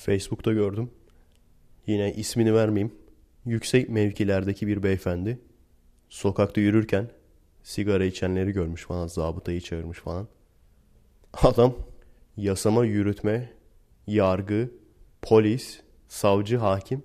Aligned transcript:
Facebook'ta 0.00 0.52
gördüm. 0.52 0.90
Yine 1.86 2.12
ismini 2.14 2.54
vermeyeyim. 2.54 2.94
Yüksek 3.44 3.88
mevkilerdeki 3.88 4.66
bir 4.66 4.82
beyefendi 4.82 5.38
sokakta 6.08 6.60
yürürken 6.60 7.10
sigara 7.62 8.04
içenleri 8.04 8.52
görmüş 8.52 8.84
falan. 8.84 9.06
Zabıtayı 9.06 9.60
çağırmış 9.60 9.98
falan. 9.98 10.28
Adam 11.42 11.74
yasama 12.36 12.84
yürütme, 12.84 13.52
yargı, 14.06 14.70
polis, 15.22 15.80
savcı, 16.08 16.56
hakim. 16.56 17.02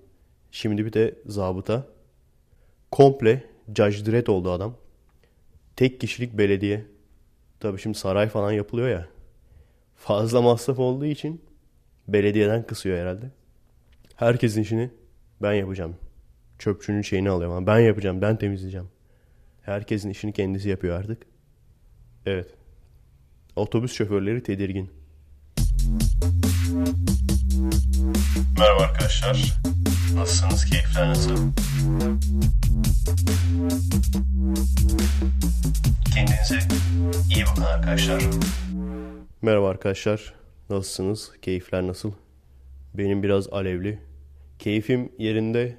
Şimdi 0.52 0.86
bir 0.86 0.93
de 0.93 1.16
zabıta. 1.25 1.88
Komple 2.91 3.43
Judge 3.75 4.32
oldu 4.32 4.52
adam. 4.52 4.77
Tek 5.75 6.02
kişilik 6.02 6.38
belediye. 6.38 6.86
Tabii 7.59 7.80
şimdi 7.80 7.98
saray 7.98 8.30
falan 8.30 8.52
yapılıyor 8.52 8.89
ya. 8.89 9.07
Fazla 9.96 10.41
masraf 10.41 10.80
olduğu 10.80 11.05
için 11.05 11.41
belediyeden 12.08 12.68
kısıyor 12.68 12.98
herhalde. 12.98 13.32
Herkesin 14.16 14.62
işini 14.62 14.91
ben 15.41 15.54
yapacağım. 15.54 15.95
Çöpçünün 16.59 17.02
şeyini 17.02 17.30
alıyorum. 17.30 17.68
Ben 17.68 17.80
yapacağım, 17.80 18.22
ben 18.22 18.38
temizleyeceğim. 18.38 18.88
Herkesin 19.62 20.09
işini 20.09 20.34
kendisi 20.34 20.70
yapıyor 20.70 21.00
artık. 21.00 21.23
Evet. 22.26 22.48
Otobüs 23.55 23.94
şoförleri 23.94 24.44
tedirgin. 24.44 24.91
Merhaba 28.59 28.84
arkadaşlar. 28.84 29.53
Nasılsınız? 30.16 30.66
Keyifler 30.66 31.09
nasıl? 31.09 31.38
Kendinize 36.14 36.59
iyi 37.36 37.45
bakın 37.45 37.62
arkadaşlar. 37.62 38.23
Merhaba 39.42 39.70
arkadaşlar. 39.70 40.34
Nasılsınız? 40.70 41.32
Keyifler 41.42 41.88
nasıl? 41.88 42.12
Benim 42.94 43.23
biraz 43.23 43.48
alevli. 43.48 44.00
Keyfim 44.60 45.12
yerinde. 45.18 45.78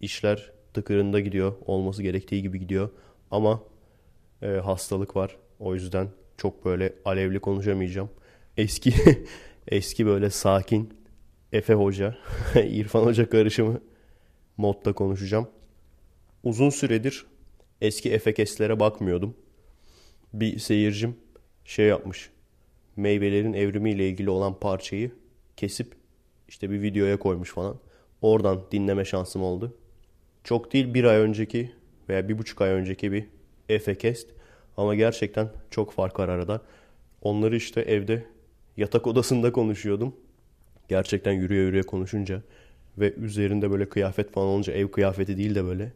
işler 0.00 0.52
tıkırında 0.74 1.20
gidiyor. 1.20 1.54
Olması 1.66 2.02
gerektiği 2.02 2.42
gibi 2.42 2.58
gidiyor. 2.58 2.90
Ama 3.30 3.62
e, 4.42 4.46
hastalık 4.46 5.16
var. 5.16 5.36
O 5.60 5.74
yüzden 5.74 6.08
çok 6.36 6.64
böyle 6.64 6.94
alevli 7.04 7.40
konuşamayacağım. 7.40 8.10
Eski 8.56 8.94
eski 9.68 10.06
böyle 10.06 10.30
sakin 10.30 10.94
Efe 11.52 11.74
Hoca, 11.74 12.16
İrfan 12.54 13.02
Hoca 13.02 13.30
karışımı 13.30 13.80
modda 14.56 14.92
konuşacağım. 14.92 15.48
Uzun 16.42 16.70
süredir 16.70 17.26
eski 17.80 18.12
Efekes'lere 18.12 18.80
bakmıyordum. 18.80 19.36
Bir 20.32 20.58
seyircim 20.58 21.16
şey 21.64 21.86
yapmış. 21.86 22.30
Meyvelerin 22.96 23.52
evrimiyle 23.52 24.08
ilgili 24.08 24.30
olan 24.30 24.60
parçayı 24.60 25.10
kesip 25.56 25.94
işte 26.48 26.70
bir 26.70 26.82
videoya 26.82 27.18
koymuş 27.18 27.52
falan. 27.52 27.76
Oradan 28.22 28.60
dinleme 28.72 29.04
şansım 29.04 29.42
oldu. 29.42 29.76
Çok 30.44 30.72
değil 30.72 30.94
bir 30.94 31.04
ay 31.04 31.16
önceki 31.16 31.72
veya 32.08 32.28
bir 32.28 32.38
buçuk 32.38 32.60
ay 32.60 32.70
önceki 32.70 33.12
bir 33.12 33.24
Efekest. 33.68 34.30
Ama 34.76 34.94
gerçekten 34.94 35.48
çok 35.70 35.92
fark 35.92 36.18
var 36.18 36.28
arada. 36.28 36.62
Onları 37.22 37.56
işte 37.56 37.80
evde 37.80 38.24
yatak 38.76 39.06
odasında 39.06 39.52
konuşuyordum. 39.52 40.16
Gerçekten 40.88 41.32
yürüye 41.32 41.62
yürüye 41.62 41.82
konuşunca 41.82 42.42
ve 42.98 43.12
üzerinde 43.14 43.70
böyle 43.70 43.88
kıyafet 43.88 44.32
falan 44.32 44.48
olunca 44.48 44.72
ev 44.72 44.88
kıyafeti 44.88 45.36
değil 45.36 45.54
de 45.54 45.64
böyle 45.64 45.92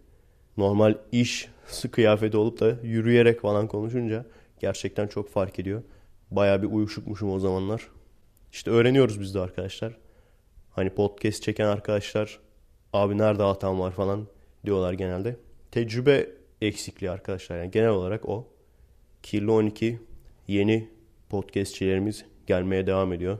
normal 0.56 0.94
iş 1.12 1.48
kıyafeti 1.90 2.36
olup 2.36 2.60
da 2.60 2.76
yürüyerek 2.82 3.40
falan 3.40 3.68
konuşunca 3.68 4.26
gerçekten 4.60 5.06
çok 5.06 5.30
fark 5.30 5.58
ediyor. 5.58 5.82
Baya 6.30 6.62
bir 6.62 6.66
uyuşukmuşum 6.66 7.32
o 7.32 7.38
zamanlar. 7.38 7.88
İşte 8.52 8.70
öğreniyoruz 8.70 9.20
biz 9.20 9.34
de 9.34 9.40
arkadaşlar. 9.40 9.98
Hani 10.70 10.90
podcast 10.90 11.42
çeken 11.42 11.66
arkadaşlar 11.66 12.38
abi 12.92 13.18
nerede 13.18 13.42
hatam 13.42 13.80
var 13.80 13.92
falan 13.92 14.26
diyorlar 14.66 14.92
genelde. 14.92 15.36
Tecrübe 15.70 16.26
eksikliği 16.62 17.10
arkadaşlar. 17.10 17.58
Yani 17.58 17.70
genel 17.70 17.88
olarak 17.88 18.28
o. 18.28 18.48
Kirli 19.22 19.50
12 19.50 20.00
yeni 20.48 20.88
podcastçilerimiz 21.28 22.24
gelmeye 22.46 22.86
devam 22.86 23.12
ediyor. 23.12 23.38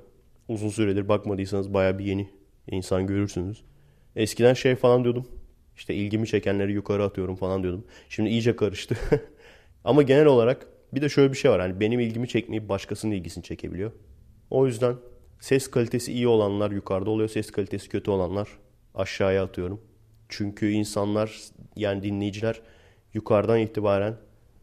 Uzun 0.49 0.69
süredir 0.69 1.09
bakmadıysanız 1.09 1.75
baya 1.75 1.99
bir 1.99 2.05
yeni 2.05 2.31
insan 2.71 3.07
görürsünüz. 3.07 3.65
Eskiden 4.17 4.55
şey 4.55 4.77
falan 4.77 5.05
diyordum. 5.05 5.29
İşte 5.77 5.95
ilgimi 5.95 6.27
çekenleri 6.27 6.73
yukarı 6.73 7.05
atıyorum 7.05 7.37
falan 7.37 7.63
diyordum. 7.63 7.85
Şimdi 8.09 8.31
iyice 8.31 8.57
karıştı. 8.57 8.97
Ama 9.85 10.03
genel 10.03 10.27
olarak 10.27 10.67
bir 10.95 11.03
de 11.03 11.09
şöyle 11.09 11.33
bir 11.33 11.37
şey 11.37 11.51
var. 11.51 11.61
Hani 11.61 11.81
benim 11.81 12.01
ilgimi 12.01 12.29
çekmeyip 12.29 12.69
başkasının 12.69 13.13
ilgisini 13.13 13.45
çekebiliyor. 13.45 13.93
O 14.51 14.67
yüzden 14.67 14.97
ses 15.41 15.71
kalitesi 15.71 16.13
iyi 16.13 16.29
olanlar 16.29 16.71
yukarıda 16.71 17.11
oluyor. 17.11 17.29
Ses 17.29 17.51
kalitesi 17.51 17.89
kötü 17.89 18.11
olanlar 18.11 18.49
aşağıya 18.95 19.45
atıyorum. 19.45 19.81
Çünkü 20.29 20.71
insanlar 20.71 21.41
yani 21.77 22.03
dinleyiciler 22.03 22.61
yukarıdan 23.15 23.59
itibaren 23.59 24.17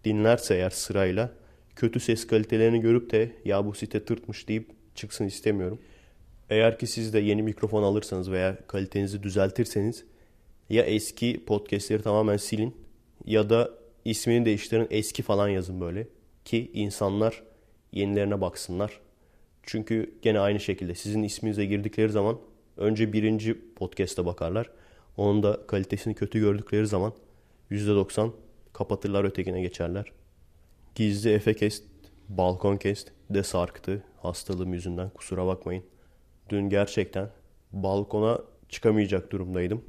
dinlerse 0.03 0.55
eğer 0.55 0.69
sırayla 0.69 1.31
kötü 1.75 1.99
ses 1.99 2.27
kalitelerini 2.27 2.81
görüp 2.81 3.11
de 3.11 3.31
ya 3.45 3.65
bu 3.65 3.73
site 3.73 4.05
tırtmış 4.05 4.47
deyip 4.47 4.71
çıksın 4.95 5.25
istemiyorum. 5.25 5.79
Eğer 6.49 6.79
ki 6.79 6.87
siz 6.87 7.13
de 7.13 7.19
yeni 7.19 7.43
mikrofon 7.43 7.83
alırsanız 7.83 8.31
veya 8.31 8.57
kalitenizi 8.67 9.23
düzeltirseniz 9.23 10.05
ya 10.69 10.83
eski 10.83 11.45
podcastleri 11.45 12.01
tamamen 12.01 12.37
silin 12.37 12.75
ya 13.25 13.49
da 13.49 13.71
ismini 14.05 14.45
değiştirin 14.45 14.87
eski 14.89 15.23
falan 15.23 15.47
yazın 15.47 15.81
böyle 15.81 16.07
ki 16.45 16.71
insanlar 16.73 17.43
yenilerine 17.91 18.41
baksınlar. 18.41 18.99
Çünkü 19.63 20.15
gene 20.21 20.39
aynı 20.39 20.59
şekilde 20.59 20.95
sizin 20.95 21.23
isminize 21.23 21.65
girdikleri 21.65 22.09
zaman 22.09 22.39
önce 22.77 23.13
birinci 23.13 23.73
podcast'a 23.75 24.25
bakarlar. 24.25 24.69
Onun 25.17 25.43
da 25.43 25.67
kalitesini 25.67 26.15
kötü 26.15 26.39
gördükleri 26.39 26.87
zaman 26.87 27.13
%90 27.71 28.31
kapatırlar 28.73 29.23
ötekine 29.23 29.61
geçerler. 29.61 30.11
Gizli 30.95 31.33
Efekest, 31.33 31.83
Balkonkest 32.29 33.11
de 33.29 33.43
sarktı 33.43 34.03
hastalığım 34.21 34.73
yüzünden 34.73 35.09
kusura 35.09 35.45
bakmayın. 35.47 35.83
Dün 36.49 36.69
gerçekten 36.69 37.29
balkona 37.71 38.39
çıkamayacak 38.69 39.31
durumdaydım. 39.31 39.85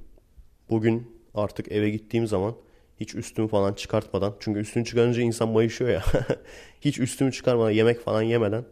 Bugün 0.71 1.17
artık 1.35 1.73
eve 1.73 1.91
gittiğim 1.91 2.27
zaman 2.27 2.55
hiç 3.01 3.15
üstümü 3.15 3.49
falan 3.49 3.73
çıkartmadan 3.75 4.35
çünkü 4.41 4.61
üstünü 4.61 4.85
çıkarınca 4.85 5.23
insan 5.23 5.49
mayışıyor 5.49 5.91
ya. 5.91 6.03
hiç 6.81 6.99
üstümü 6.99 7.33
çıkarmadan 7.33 7.71
yemek 7.71 8.01
falan 8.01 8.23
yemeden 8.23 8.65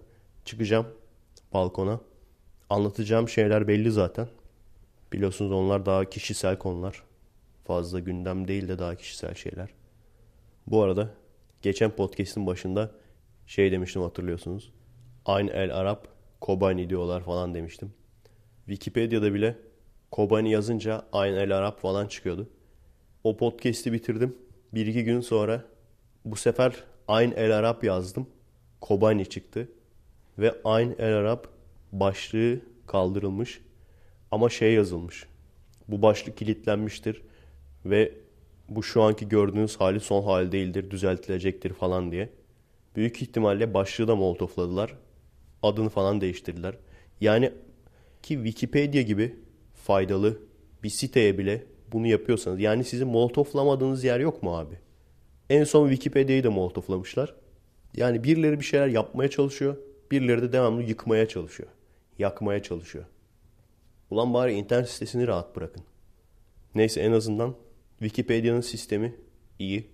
çıkacağım 0.44 0.86
balkona. 1.52 2.00
Anlatacağım 2.70 3.28
şeyler 3.28 3.68
belli 3.68 3.90
zaten. 3.90 4.28
Biliyorsunuz 5.12 5.52
onlar 5.52 5.86
daha 5.86 6.04
kişisel 6.04 6.58
konular. 6.58 7.02
Fazla 7.64 8.00
gündem 8.00 8.48
değil 8.48 8.68
de 8.68 8.78
daha 8.78 8.94
kişisel 8.94 9.34
şeyler. 9.34 9.68
Bu 10.66 10.82
arada 10.82 11.10
geçen 11.62 11.90
podcast'in 11.90 12.46
başında 12.46 12.90
şey 13.46 13.72
demiştim 13.72 14.02
hatırlıyorsunuz. 14.02 14.72
Aynı 15.26 15.50
el 15.50 15.76
Arap 15.76 16.08
Kobani 16.40 16.90
diyorlar 16.90 17.20
falan 17.22 17.54
demiştim. 17.54 17.92
Wikipedia'da 18.66 19.34
bile 19.34 19.56
Kobani 20.10 20.50
yazınca 20.50 21.02
aynı 21.12 21.36
el 21.36 21.56
Arap 21.58 21.80
falan 21.80 22.06
çıkıyordu. 22.06 22.48
O 23.24 23.36
podcast'i 23.36 23.92
bitirdim. 23.92 24.36
Bir 24.74 24.86
iki 24.86 25.04
gün 25.04 25.20
sonra 25.20 25.64
bu 26.24 26.36
sefer 26.36 26.84
aynı 27.08 27.34
el 27.34 27.56
Arap 27.58 27.84
yazdım. 27.84 28.26
Kobani 28.80 29.26
çıktı. 29.26 29.68
Ve 30.38 30.54
aynı 30.64 30.94
el 30.98 31.14
Arap 31.14 31.48
başlığı 31.92 32.60
kaldırılmış. 32.86 33.60
Ama 34.30 34.48
şey 34.48 34.74
yazılmış. 34.74 35.26
Bu 35.88 36.02
başlık 36.02 36.36
kilitlenmiştir. 36.36 37.22
Ve 37.84 38.12
bu 38.68 38.82
şu 38.82 39.02
anki 39.02 39.28
gördüğünüz 39.28 39.76
hali 39.76 40.00
son 40.00 40.22
hali 40.22 40.52
değildir, 40.52 40.90
düzeltilecektir 40.90 41.72
falan 41.72 42.12
diye. 42.12 42.30
Büyük 42.96 43.22
ihtimalle 43.22 43.74
başlığı 43.74 44.08
da 44.08 44.16
molotofladılar. 44.16 44.94
Adını 45.62 45.88
falan 45.88 46.20
değiştirdiler. 46.20 46.76
Yani 47.20 47.52
ki 48.22 48.34
Wikipedia 48.34 49.02
gibi 49.02 49.37
faydalı 49.75 50.38
bir 50.82 50.88
siteye 50.88 51.38
bile 51.38 51.74
bunu 51.94 52.06
yapıyorsanız. 52.06 52.61
Yani 52.61 52.85
sizin 52.85 53.08
molotoflamadığınız 53.08 54.05
yer 54.05 54.20
yok 54.20 54.43
mu 54.43 54.58
abi? 54.58 54.75
En 55.50 55.64
son 55.64 55.88
Wikipedia'yı 55.88 56.44
da 56.44 56.50
molotoflamışlar. 56.50 57.35
Yani 57.96 58.25
birileri 58.25 58.61
bir 58.61 58.64
şeyler 58.64 58.87
yapmaya 58.87 59.31
çalışıyor. 59.31 59.76
Birileri 60.11 60.43
de 60.43 60.52
devamlı 60.52 60.82
yıkmaya 60.82 61.29
çalışıyor. 61.29 61.69
Yakmaya 62.19 62.62
çalışıyor. 62.62 63.05
Ulan 64.11 64.35
bari 64.35 64.52
internet 64.52 64.91
sitesini 64.91 65.26
rahat 65.26 65.56
bırakın. 65.56 65.82
Neyse 66.75 67.00
en 67.00 67.12
azından 67.12 67.55
Wikipedia'nın 67.99 68.61
sistemi 68.61 69.14
iyi. 69.58 69.88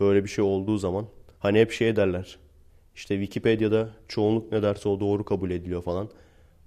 Böyle 0.00 0.24
bir 0.24 0.28
şey 0.28 0.44
olduğu 0.44 0.78
zaman 0.78 1.06
hani 1.38 1.60
hep 1.60 1.72
şey 1.72 1.96
derler. 1.96 2.38
İşte 2.94 3.14
Wikipedia'da 3.14 3.90
çoğunluk 4.08 4.52
ne 4.52 4.62
derse 4.62 4.88
o 4.88 5.00
doğru 5.00 5.24
kabul 5.24 5.50
ediliyor 5.50 5.82
falan. 5.82 6.10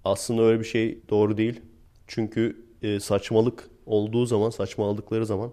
Aslında 0.04 0.42
öyle 0.42 0.60
bir 0.60 0.66
şey 0.66 1.00
doğru 1.10 1.38
değil. 1.38 1.62
Çünkü 2.08 2.66
e, 2.82 3.00
saçmalık 3.00 3.70
olduğu 3.86 4.26
zaman, 4.26 4.50
saçmaladıkları 4.50 5.26
zaman 5.26 5.52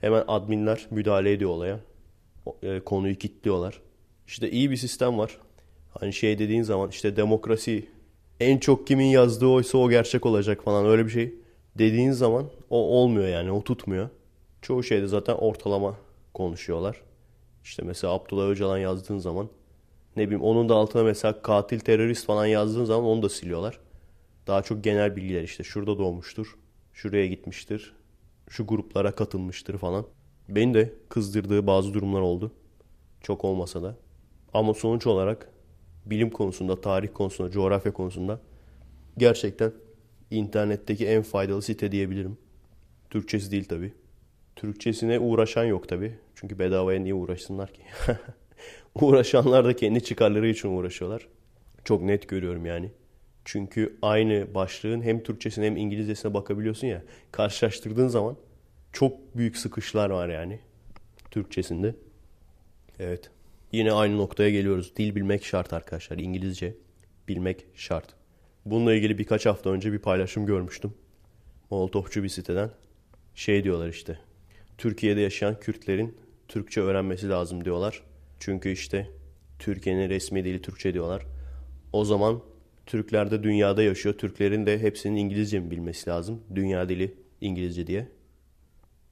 hemen 0.00 0.24
adminler 0.28 0.86
müdahale 0.90 1.32
ediyor 1.32 1.50
olaya. 1.50 1.80
E, 2.62 2.80
konuyu 2.80 3.14
kilitliyorlar. 3.14 3.80
İşte 4.26 4.50
iyi 4.50 4.70
bir 4.70 4.76
sistem 4.76 5.18
var. 5.18 5.38
Hani 5.90 6.12
şey 6.12 6.38
dediğin 6.38 6.62
zaman 6.62 6.90
işte 6.90 7.16
demokrasi 7.16 7.88
en 8.40 8.58
çok 8.58 8.86
kimin 8.86 9.06
yazdığı 9.06 9.46
oysa 9.46 9.78
o 9.78 9.90
gerçek 9.90 10.26
olacak 10.26 10.64
falan 10.64 10.86
öyle 10.86 11.04
bir 11.04 11.10
şey 11.10 11.34
dediğin 11.78 12.12
zaman 12.12 12.50
o 12.70 12.76
olmuyor 12.76 13.28
yani 13.28 13.52
o 13.52 13.64
tutmuyor. 13.64 14.08
Çoğu 14.62 14.82
şeyde 14.82 15.06
zaten 15.06 15.34
ortalama 15.34 15.96
konuşuyorlar. 16.34 17.00
İşte 17.64 17.82
mesela 17.82 18.12
Abdullah 18.12 18.48
Öcalan 18.48 18.78
yazdığın 18.78 19.18
zaman 19.18 19.48
ne 20.16 20.26
bileyim 20.26 20.42
onun 20.42 20.68
da 20.68 20.74
altına 20.74 21.02
mesela 21.02 21.42
katil 21.42 21.80
terörist 21.80 22.26
falan 22.26 22.46
yazdığın 22.46 22.84
zaman 22.84 23.04
onu 23.04 23.22
da 23.22 23.28
siliyorlar. 23.28 23.78
Daha 24.46 24.62
çok 24.62 24.84
genel 24.84 25.16
bilgiler 25.16 25.42
işte 25.42 25.64
şurada 25.64 25.98
doğmuştur, 25.98 26.56
şuraya 26.94 27.26
gitmiştir, 27.26 27.94
şu 28.48 28.66
gruplara 28.66 29.12
katılmıştır 29.12 29.78
falan. 29.78 30.06
Beni 30.48 30.74
de 30.74 30.94
kızdırdığı 31.08 31.66
bazı 31.66 31.94
durumlar 31.94 32.20
oldu. 32.20 32.52
Çok 33.20 33.44
olmasa 33.44 33.82
da. 33.82 33.96
Ama 34.54 34.74
sonuç 34.74 35.06
olarak 35.06 35.50
bilim 36.06 36.30
konusunda, 36.30 36.80
tarih 36.80 37.08
konusunda, 37.14 37.50
coğrafya 37.50 37.92
konusunda 37.92 38.40
gerçekten 39.18 39.72
internetteki 40.30 41.06
en 41.06 41.22
faydalı 41.22 41.62
site 41.62 41.92
diyebilirim. 41.92 42.38
Türkçesi 43.10 43.50
değil 43.50 43.64
tabi. 43.64 43.92
Türkçesine 44.56 45.18
uğraşan 45.18 45.64
yok 45.64 45.88
tabi. 45.88 46.18
Çünkü 46.34 46.58
bedavaya 46.58 47.00
niye 47.00 47.14
uğraşsınlar 47.14 47.72
ki? 47.72 47.82
Uğraşanlar 48.94 49.64
da 49.64 49.76
kendi 49.76 50.04
çıkarları 50.04 50.48
için 50.48 50.68
uğraşıyorlar. 50.68 51.28
Çok 51.84 52.02
net 52.02 52.28
görüyorum 52.28 52.66
yani. 52.66 52.90
Çünkü 53.44 53.96
aynı 54.02 54.54
başlığın 54.54 55.02
hem 55.02 55.22
Türkçesine 55.22 55.66
hem 55.66 55.76
İngilizcesine 55.76 56.34
bakabiliyorsun 56.34 56.86
ya. 56.86 57.02
Karşılaştırdığın 57.32 58.08
zaman 58.08 58.36
çok 58.92 59.36
büyük 59.36 59.56
sıkışlar 59.56 60.10
var 60.10 60.28
yani 60.28 60.60
Türkçesinde. 61.30 61.94
Evet. 62.98 63.30
Yine 63.72 63.92
aynı 63.92 64.18
noktaya 64.18 64.50
geliyoruz. 64.50 64.96
Dil 64.96 65.14
bilmek 65.14 65.44
şart 65.44 65.72
arkadaşlar. 65.72 66.18
İngilizce 66.18 66.74
bilmek 67.28 67.66
şart. 67.74 68.14
Bununla 68.64 68.94
ilgili 68.94 69.18
birkaç 69.18 69.46
hafta 69.46 69.70
önce 69.70 69.92
bir 69.92 69.98
paylaşım 69.98 70.46
görmüştüm. 70.46 70.94
Molotofçu 71.70 72.22
bir 72.22 72.28
siteden. 72.28 72.70
Şey 73.34 73.64
diyorlar 73.64 73.88
işte. 73.88 74.18
Türkiye'de 74.78 75.20
yaşayan 75.20 75.60
Kürtlerin 75.60 76.16
Türkçe 76.48 76.80
öğrenmesi 76.80 77.28
lazım 77.28 77.64
diyorlar. 77.64 78.02
Çünkü 78.40 78.70
işte 78.70 79.10
Türkiye'nin 79.58 80.08
resmi 80.08 80.44
dili 80.44 80.62
Türkçe 80.62 80.94
diyorlar. 80.94 81.26
O 81.92 82.04
zaman 82.04 82.42
Türkler 82.86 83.30
de 83.30 83.42
dünyada 83.42 83.82
yaşıyor. 83.82 84.18
Türklerin 84.18 84.66
de 84.66 84.78
hepsinin 84.78 85.16
İngilizce 85.16 85.60
mi 85.60 85.70
bilmesi 85.70 86.10
lazım? 86.10 86.42
Dünya 86.54 86.88
dili 86.88 87.14
İngilizce 87.40 87.86
diye. 87.86 88.08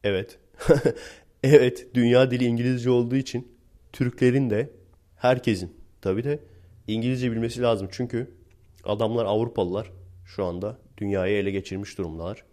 Evet. 0.05 0.39
evet, 1.43 1.95
dünya 1.95 2.31
dili 2.31 2.45
İngilizce 2.45 2.91
olduğu 2.91 3.17
için 3.17 3.53
Türklerin 3.93 4.51
de 4.51 4.71
herkesin 5.17 5.77
tabii 6.01 6.25
de 6.25 6.39
İngilizce 6.87 7.33
bilmesi 7.33 7.63
lazım. 7.63 7.89
Çünkü 7.91 8.31
adamlar 8.85 9.25
Avrupalılar 9.27 9.91
şu 10.27 10.45
anda 10.45 10.79
dünyayı 10.99 11.37
ele 11.37 11.51
geçirmiş 11.51 11.99
durumdalar. 11.99 12.45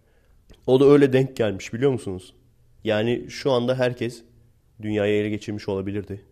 O 0.66 0.80
da 0.80 0.84
öyle 0.84 1.12
denk 1.12 1.36
gelmiş 1.36 1.72
biliyor 1.72 1.90
musunuz? 1.92 2.34
Yani 2.84 3.26
şu 3.30 3.52
anda 3.52 3.78
herkes 3.78 4.24
dünyayı 4.82 5.20
ele 5.20 5.30
geçirmiş 5.30 5.68
olabilirdi. 5.68 6.24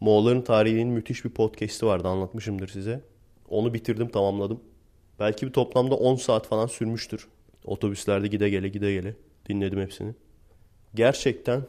Moğolların 0.00 0.42
tarihinin 0.42 0.88
müthiş 0.88 1.24
bir 1.24 1.30
podcast'i 1.30 1.86
vardı 1.86 2.08
anlatmışımdır 2.08 2.68
size. 2.68 3.09
Onu 3.50 3.74
bitirdim 3.74 4.08
tamamladım. 4.08 4.60
Belki 5.18 5.46
bir 5.46 5.52
toplamda 5.52 5.94
10 5.94 6.16
saat 6.16 6.46
falan 6.46 6.66
sürmüştür. 6.66 7.28
Otobüslerde 7.64 8.26
gide 8.26 8.50
gele 8.50 8.68
gide 8.68 8.92
gele 8.92 9.16
dinledim 9.48 9.80
hepsini. 9.80 10.14
Gerçekten 10.94 11.62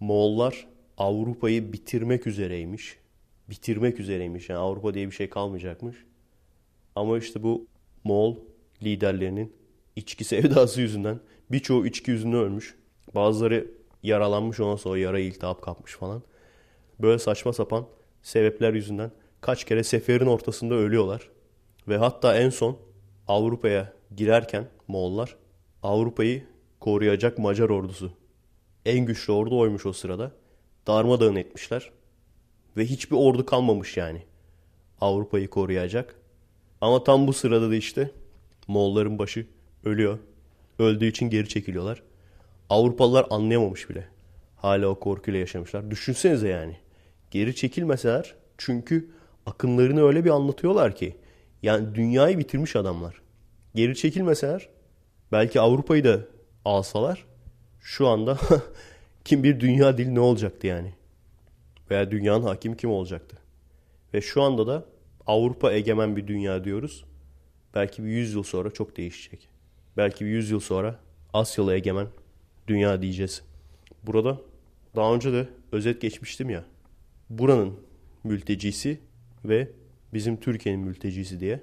Moğollar 0.00 0.66
Avrupa'yı 0.98 1.72
bitirmek 1.72 2.26
üzereymiş. 2.26 2.96
Bitirmek 3.50 4.00
üzereymiş. 4.00 4.48
Yani 4.48 4.58
Avrupa 4.58 4.94
diye 4.94 5.06
bir 5.06 5.14
şey 5.14 5.30
kalmayacakmış. 5.30 5.96
Ama 6.94 7.18
işte 7.18 7.42
bu 7.42 7.66
Moğol 8.04 8.36
liderlerinin 8.82 9.52
içki 9.96 10.24
sevdası 10.34 10.80
yüzünden 10.80 11.20
birçoğu 11.50 11.86
içki 11.86 12.10
yüzünden 12.10 12.38
ölmüş. 12.38 12.74
Bazıları 13.14 13.70
yaralanmış 14.02 14.60
ondan 14.60 14.76
sonra 14.76 14.98
yara 14.98 15.18
iltihap 15.18 15.62
kapmış 15.62 15.92
falan. 15.92 16.22
Böyle 17.00 17.18
saçma 17.18 17.52
sapan 17.52 17.86
sebepler 18.22 18.74
yüzünden 18.74 19.10
kaç 19.46 19.64
kere 19.64 19.84
seferin 19.84 20.26
ortasında 20.26 20.74
ölüyorlar. 20.74 21.28
Ve 21.88 21.96
hatta 21.96 22.36
en 22.36 22.50
son 22.50 22.78
Avrupa'ya 23.28 23.92
girerken 24.16 24.68
Moğollar 24.88 25.36
Avrupa'yı 25.82 26.44
koruyacak 26.80 27.38
Macar 27.38 27.68
ordusu. 27.68 28.12
En 28.86 29.06
güçlü 29.06 29.32
ordu 29.32 29.58
oymuş 29.58 29.86
o 29.86 29.92
sırada. 29.92 30.32
Darmadağın 30.86 31.36
etmişler. 31.36 31.90
Ve 32.76 32.86
hiçbir 32.86 33.16
ordu 33.16 33.46
kalmamış 33.46 33.96
yani. 33.96 34.22
Avrupa'yı 35.00 35.50
koruyacak. 35.50 36.14
Ama 36.80 37.04
tam 37.04 37.26
bu 37.26 37.32
sırada 37.32 37.70
da 37.70 37.74
işte 37.74 38.10
Moğolların 38.68 39.18
başı 39.18 39.46
ölüyor. 39.84 40.18
Öldüğü 40.78 41.06
için 41.06 41.30
geri 41.30 41.48
çekiliyorlar. 41.48 42.02
Avrupalılar 42.70 43.26
anlayamamış 43.30 43.90
bile. 43.90 44.08
Hala 44.56 44.86
o 44.86 45.00
korkuyla 45.00 45.40
yaşamışlar. 45.40 45.90
Düşünsenize 45.90 46.48
yani. 46.48 46.76
Geri 47.30 47.54
çekilmeseler 47.54 48.34
çünkü 48.58 49.16
akınlarını 49.46 50.06
öyle 50.06 50.24
bir 50.24 50.30
anlatıyorlar 50.30 50.96
ki. 50.96 51.16
Yani 51.62 51.94
dünyayı 51.94 52.38
bitirmiş 52.38 52.76
adamlar. 52.76 53.22
Geri 53.74 53.96
çekilmeseler 53.96 54.68
belki 55.32 55.60
Avrupa'yı 55.60 56.04
da 56.04 56.20
alsalar 56.64 57.26
şu 57.80 58.08
anda 58.08 58.38
kim 59.24 59.42
bir 59.42 59.60
dünya 59.60 59.98
dili 59.98 60.14
ne 60.14 60.20
olacaktı 60.20 60.66
yani? 60.66 60.94
Veya 61.90 62.10
dünyanın 62.10 62.46
hakimi 62.46 62.76
kim 62.76 62.90
olacaktı? 62.90 63.38
Ve 64.14 64.20
şu 64.20 64.42
anda 64.42 64.66
da 64.66 64.84
Avrupa 65.26 65.72
egemen 65.72 66.16
bir 66.16 66.26
dünya 66.26 66.64
diyoruz. 66.64 67.04
Belki 67.74 68.04
bir 68.04 68.08
100 68.08 68.34
yıl 68.34 68.42
sonra 68.42 68.70
çok 68.70 68.96
değişecek. 68.96 69.48
Belki 69.96 70.24
bir 70.24 70.30
100 70.30 70.50
yıl 70.50 70.60
sonra 70.60 70.98
Asyalı 71.32 71.74
egemen 71.74 72.06
dünya 72.68 73.02
diyeceğiz. 73.02 73.42
Burada 74.02 74.38
daha 74.96 75.14
önce 75.14 75.32
de 75.32 75.48
özet 75.72 76.00
geçmiştim 76.00 76.50
ya. 76.50 76.64
Buranın 77.30 77.80
mültecisi 78.24 79.00
ve 79.48 79.68
bizim 80.14 80.36
Türkiye'nin 80.36 80.84
mültecisi 80.84 81.40
diye 81.40 81.60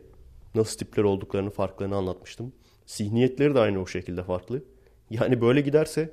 nasıl 0.55 0.77
tipler 0.77 1.03
olduklarını 1.03 1.49
farklarını 1.49 1.95
anlatmıştım. 1.95 2.53
Zihniyetleri 2.85 3.55
de 3.55 3.59
aynı 3.59 3.81
o 3.81 3.87
şekilde 3.87 4.23
farklı. 4.23 4.63
Yani 5.09 5.41
böyle 5.41 5.61
giderse 5.61 6.09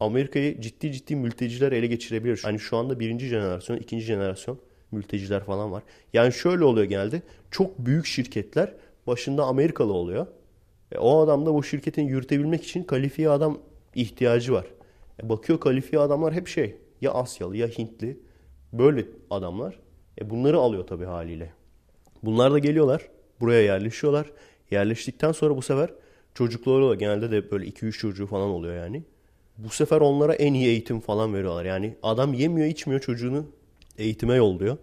Amerika'yı 0.00 0.60
ciddi 0.60 0.92
ciddi 0.92 1.16
mülteciler 1.16 1.72
ele 1.72 1.86
geçirebilir. 1.86 2.40
Hani 2.42 2.58
şu 2.58 2.76
anda 2.76 3.00
birinci 3.00 3.26
jenerasyon, 3.26 3.76
ikinci 3.76 4.04
jenerasyon 4.04 4.58
mülteciler 4.92 5.44
falan 5.44 5.72
var. 5.72 5.82
Yani 6.12 6.32
şöyle 6.32 6.64
oluyor 6.64 6.86
genelde. 6.86 7.22
Çok 7.50 7.78
büyük 7.78 8.06
şirketler 8.06 8.74
başında 9.06 9.44
Amerikalı 9.44 9.92
oluyor. 9.92 10.26
E, 10.92 10.98
o 10.98 11.20
adam 11.20 11.46
da 11.46 11.54
bu 11.54 11.62
şirketin 11.62 12.02
yürütebilmek 12.02 12.64
için 12.64 12.82
kalifiye 12.82 13.30
adam 13.30 13.58
ihtiyacı 13.94 14.52
var. 14.52 14.66
E, 15.22 15.28
bakıyor 15.28 15.60
kalifiye 15.60 16.02
adamlar 16.02 16.34
hep 16.34 16.48
şey 16.48 16.76
ya 17.00 17.12
Asyalı 17.12 17.56
ya 17.56 17.66
Hintli 17.66 18.20
böyle 18.72 19.06
adamlar. 19.30 19.78
E, 20.20 20.30
bunları 20.30 20.58
alıyor 20.58 20.86
tabii 20.86 21.04
haliyle. 21.04 21.52
Bunlar 22.22 22.52
da 22.52 22.58
geliyorlar 22.58 23.08
buraya 23.40 23.62
yerleşiyorlar. 23.62 24.32
Yerleştikten 24.70 25.32
sonra 25.32 25.56
bu 25.56 25.62
sefer 25.62 25.90
çocukları 26.34 26.88
da 26.88 26.94
genelde 26.94 27.30
de 27.30 27.50
böyle 27.50 27.66
2-3 27.66 27.92
çocuğu 27.92 28.26
falan 28.26 28.48
oluyor 28.48 28.74
yani. 28.74 29.02
Bu 29.58 29.68
sefer 29.68 30.00
onlara 30.00 30.34
en 30.34 30.54
iyi 30.54 30.66
eğitim 30.66 31.00
falan 31.00 31.34
veriyorlar. 31.34 31.64
Yani 31.64 31.96
adam 32.02 32.34
yemiyor 32.34 32.66
içmiyor 32.66 33.00
çocuğunu 33.00 33.46
eğitime 33.98 34.34
yolluyor. 34.34 34.76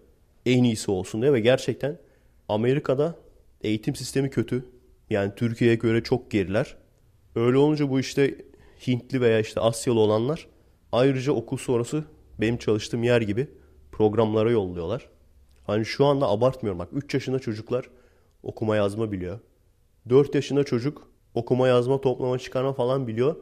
En 0.45 0.63
iyisi 0.63 0.91
olsun 0.91 1.21
diye 1.21 1.33
ve 1.33 1.39
gerçekten 1.39 1.97
Amerika'da 2.49 3.15
eğitim 3.61 3.95
sistemi 3.95 4.29
kötü. 4.29 4.65
Yani 5.09 5.31
Türkiye'ye 5.35 5.75
göre 5.75 6.03
çok 6.03 6.31
geriler. 6.31 6.75
Öyle 7.35 7.57
olunca 7.57 7.89
bu 7.89 7.99
işte 7.99 8.35
Hintli 8.87 9.21
veya 9.21 9.39
işte 9.39 9.59
Asyalı 9.59 9.99
olanlar 9.99 10.47
ayrıca 10.91 11.31
okul 11.31 11.57
sonrası 11.57 12.03
benim 12.41 12.57
çalıştığım 12.57 13.03
yer 13.03 13.21
gibi 13.21 13.47
programlara 13.91 14.51
yolluyorlar. 14.51 15.09
Hani 15.67 15.85
şu 15.85 16.05
anda 16.05 16.27
abartmıyorum 16.27 16.79
bak 16.79 16.89
3 16.93 17.13
yaşında 17.13 17.39
çocuklar 17.39 17.89
okuma 18.43 18.75
yazma 18.75 19.11
biliyor. 19.11 19.39
4 20.09 20.35
yaşında 20.35 20.63
çocuk 20.63 21.07
okuma 21.33 21.67
yazma 21.67 22.01
toplama 22.01 22.39
çıkarma 22.39 22.73
falan 22.73 23.07
biliyor. 23.07 23.35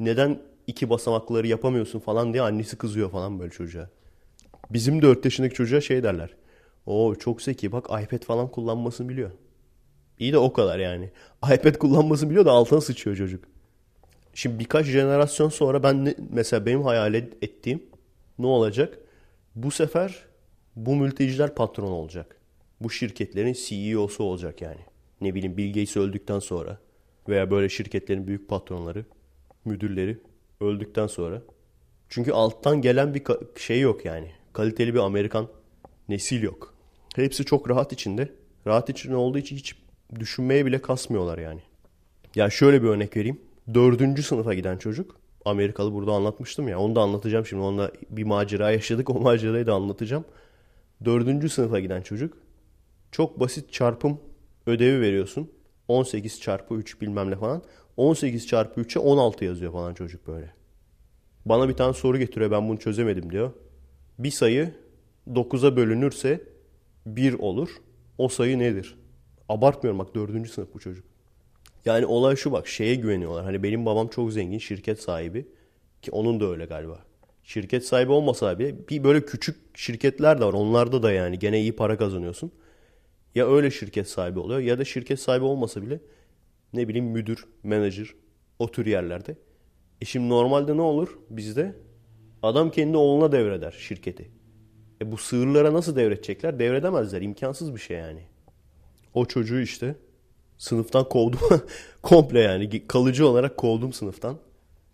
Neden 0.00 0.42
iki 0.66 0.90
basamakları 0.90 1.46
yapamıyorsun 1.46 1.98
falan 1.98 2.32
diye 2.32 2.42
annesi 2.42 2.78
kızıyor 2.78 3.10
falan 3.10 3.40
böyle 3.40 3.50
çocuğa. 3.50 3.90
Bizim 4.70 5.02
4 5.02 5.24
yaşındaki 5.24 5.54
çocuğa 5.54 5.80
şey 5.80 6.02
derler. 6.02 6.30
O 6.86 7.14
çok 7.14 7.42
zeki 7.42 7.72
bak 7.72 7.84
iPad 7.84 8.22
falan 8.24 8.48
kullanmasını 8.48 9.08
biliyor. 9.08 9.30
İyi 10.18 10.32
de 10.32 10.38
o 10.38 10.52
kadar 10.52 10.78
yani. 10.78 11.10
iPad 11.54 11.74
kullanmasını 11.74 12.30
biliyor 12.30 12.44
da 12.44 12.50
altına 12.50 12.80
sıçıyor 12.80 13.16
çocuk. 13.16 13.44
Şimdi 14.34 14.58
birkaç 14.58 14.86
jenerasyon 14.86 15.48
sonra 15.48 15.82
ben 15.82 16.14
mesela 16.30 16.66
benim 16.66 16.82
hayal 16.82 17.14
ettiğim 17.14 17.82
ne 18.38 18.46
olacak? 18.46 18.98
Bu 19.54 19.70
sefer 19.70 20.31
bu 20.76 20.96
mülteciler 20.96 21.54
patron 21.54 21.92
olacak. 21.92 22.36
Bu 22.80 22.90
şirketlerin 22.90 23.52
CEO'su 23.52 24.24
olacak 24.24 24.62
yani. 24.62 24.80
Ne 25.20 25.34
bileyim 25.34 25.56
Bill 25.56 25.68
Gates 25.68 25.96
öldükten 25.96 26.38
sonra 26.38 26.78
veya 27.28 27.50
böyle 27.50 27.68
şirketlerin 27.68 28.26
büyük 28.26 28.48
patronları, 28.48 29.04
müdürleri 29.64 30.18
öldükten 30.60 31.06
sonra. 31.06 31.42
Çünkü 32.08 32.32
alttan 32.32 32.80
gelen 32.80 33.14
bir 33.14 33.22
şey 33.56 33.80
yok 33.80 34.04
yani. 34.04 34.30
Kaliteli 34.52 34.94
bir 34.94 34.98
Amerikan 34.98 35.48
nesil 36.08 36.42
yok. 36.42 36.74
Hepsi 37.16 37.44
çok 37.44 37.70
rahat 37.70 37.92
içinde. 37.92 38.32
Rahat 38.66 38.90
içinde 38.90 39.16
olduğu 39.16 39.38
için 39.38 39.56
hiç 39.56 39.76
düşünmeye 40.20 40.66
bile 40.66 40.82
kasmıyorlar 40.82 41.38
yani. 41.38 41.60
Ya 42.34 42.50
şöyle 42.50 42.82
bir 42.82 42.88
örnek 42.88 43.16
vereyim. 43.16 43.40
Dördüncü 43.74 44.22
sınıfa 44.22 44.54
giden 44.54 44.76
çocuk. 44.76 45.16
Amerikalı 45.44 45.92
burada 45.92 46.12
anlatmıştım 46.12 46.68
ya. 46.68 46.78
Onu 46.78 46.96
da 46.96 47.00
anlatacağım 47.00 47.46
şimdi. 47.46 47.62
Onunla 47.62 47.90
bir 48.10 48.24
macera 48.24 48.70
yaşadık. 48.70 49.10
O 49.16 49.20
macerayı 49.20 49.66
da 49.66 49.74
anlatacağım. 49.74 50.24
Dördüncü 51.04 51.48
sınıfa 51.48 51.80
giden 51.80 52.02
çocuk. 52.02 52.38
Çok 53.12 53.40
basit 53.40 53.72
çarpım 53.72 54.20
ödevi 54.66 55.00
veriyorsun. 55.00 55.50
18 55.88 56.40
çarpı 56.40 56.74
3 56.74 57.00
bilmem 57.00 57.30
ne 57.30 57.36
falan. 57.36 57.62
18 57.96 58.46
çarpı 58.46 58.80
3'e 58.80 59.00
16 59.00 59.44
yazıyor 59.44 59.72
falan 59.72 59.94
çocuk 59.94 60.26
böyle. 60.26 60.54
Bana 61.46 61.68
bir 61.68 61.74
tane 61.74 61.92
soru 61.92 62.18
getiriyor 62.18 62.50
ben 62.50 62.68
bunu 62.68 62.78
çözemedim 62.78 63.32
diyor. 63.32 63.52
Bir 64.18 64.30
sayı 64.30 64.74
9'a 65.30 65.76
bölünürse 65.76 66.42
1 67.06 67.34
olur. 67.34 67.68
O 68.18 68.28
sayı 68.28 68.58
nedir? 68.58 68.98
Abartmıyorum 69.48 69.98
bak 69.98 70.14
4. 70.14 70.50
sınıf 70.50 70.74
bu 70.74 70.78
çocuk. 70.78 71.04
Yani 71.84 72.06
olay 72.06 72.36
şu 72.36 72.52
bak 72.52 72.68
şeye 72.68 72.94
güveniyorlar. 72.94 73.44
Hani 73.44 73.62
benim 73.62 73.86
babam 73.86 74.08
çok 74.08 74.32
zengin 74.32 74.58
şirket 74.58 75.02
sahibi. 75.02 75.48
Ki 76.02 76.10
onun 76.10 76.40
da 76.40 76.46
öyle 76.46 76.64
galiba. 76.64 76.98
Şirket 77.42 77.86
sahibi 77.86 78.12
olmasa 78.12 78.58
bile 78.58 78.88
bir 78.88 79.04
böyle 79.04 79.24
küçük 79.24 79.56
şirketler 79.78 80.40
de 80.40 80.44
var. 80.44 80.52
Onlarda 80.52 81.02
da 81.02 81.12
yani 81.12 81.38
gene 81.38 81.60
iyi 81.60 81.76
para 81.76 81.98
kazanıyorsun. 81.98 82.52
Ya 83.34 83.48
öyle 83.48 83.70
şirket 83.70 84.08
sahibi 84.08 84.38
oluyor 84.38 84.60
ya 84.60 84.78
da 84.78 84.84
şirket 84.84 85.20
sahibi 85.20 85.44
olmasa 85.44 85.82
bile 85.82 86.00
ne 86.72 86.88
bileyim 86.88 87.06
müdür, 87.06 87.44
menajer 87.62 88.14
o 88.58 88.70
tür 88.70 88.86
yerlerde. 88.86 89.36
E 90.00 90.04
şimdi 90.04 90.28
normalde 90.28 90.76
ne 90.76 90.82
olur 90.82 91.18
bizde? 91.30 91.74
Adam 92.42 92.70
kendi 92.70 92.96
oğluna 92.96 93.32
devreder 93.32 93.70
şirketi. 93.70 94.30
E 95.02 95.12
bu 95.12 95.16
sığırlara 95.16 95.72
nasıl 95.72 95.96
devredecekler? 95.96 96.58
Devredemezler. 96.58 97.22
İmkansız 97.22 97.74
bir 97.74 97.80
şey 97.80 97.96
yani. 97.96 98.22
O 99.14 99.26
çocuğu 99.26 99.60
işte 99.60 99.94
sınıftan 100.58 101.08
kovdum. 101.08 101.40
Komple 102.02 102.40
yani 102.40 102.86
kalıcı 102.86 103.28
olarak 103.28 103.56
kovdum 103.56 103.92
sınıftan. 103.92 104.38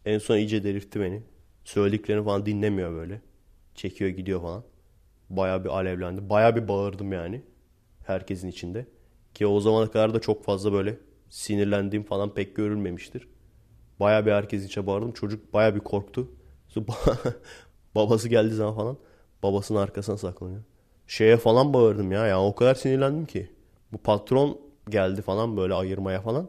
En 0.05 0.19
son 0.19 0.37
iyice 0.37 0.65
delirtti 0.65 1.01
beni. 1.01 1.23
Söylediklerini 1.69 2.25
falan 2.25 2.47
dinlemiyor 2.47 2.93
böyle. 2.93 3.21
Çekiyor 3.75 4.11
gidiyor 4.11 4.41
falan. 4.41 4.65
Baya 5.31 5.65
bir 5.65 5.69
alevlendi. 5.69 6.31
Baya 6.31 6.57
bir 6.57 6.69
bağırdım 6.69 7.13
yani. 7.13 7.43
Herkesin 8.07 8.49
içinde. 8.49 8.87
Ki 9.35 9.47
o 9.47 9.61
zamana 9.61 9.91
kadar 9.91 10.15
da 10.15 10.21
çok 10.21 10.45
fazla 10.45 10.73
böyle 10.73 10.99
sinirlendiğim 11.29 12.05
falan 12.05 12.35
pek 12.35 12.57
görülmemiştir. 12.57 13.29
Baya 14.01 14.27
bir 14.27 14.33
herkes 14.33 14.65
içe 14.65 14.87
bağırdım. 14.87 15.13
Çocuk 15.13 15.53
baya 15.55 15.75
bir 15.75 15.81
korktu. 15.81 16.29
Babası 17.95 18.29
geldiği 18.29 18.55
zaman 18.55 18.75
falan 18.75 18.97
babasının 19.43 19.79
arkasına 19.79 20.17
saklanıyor. 20.17 20.63
Şeye 21.07 21.37
falan 21.37 21.75
bağırdım 21.75 22.13
ya. 22.13 22.27
Yani 22.27 22.43
o 22.43 22.55
kadar 22.55 22.75
sinirlendim 22.75 23.27
ki. 23.27 23.51
Bu 23.93 23.99
patron 23.99 24.61
geldi 24.91 25.23
falan 25.23 25.57
böyle 25.57 25.75
ayırmaya 25.75 26.21
falan. 26.21 26.49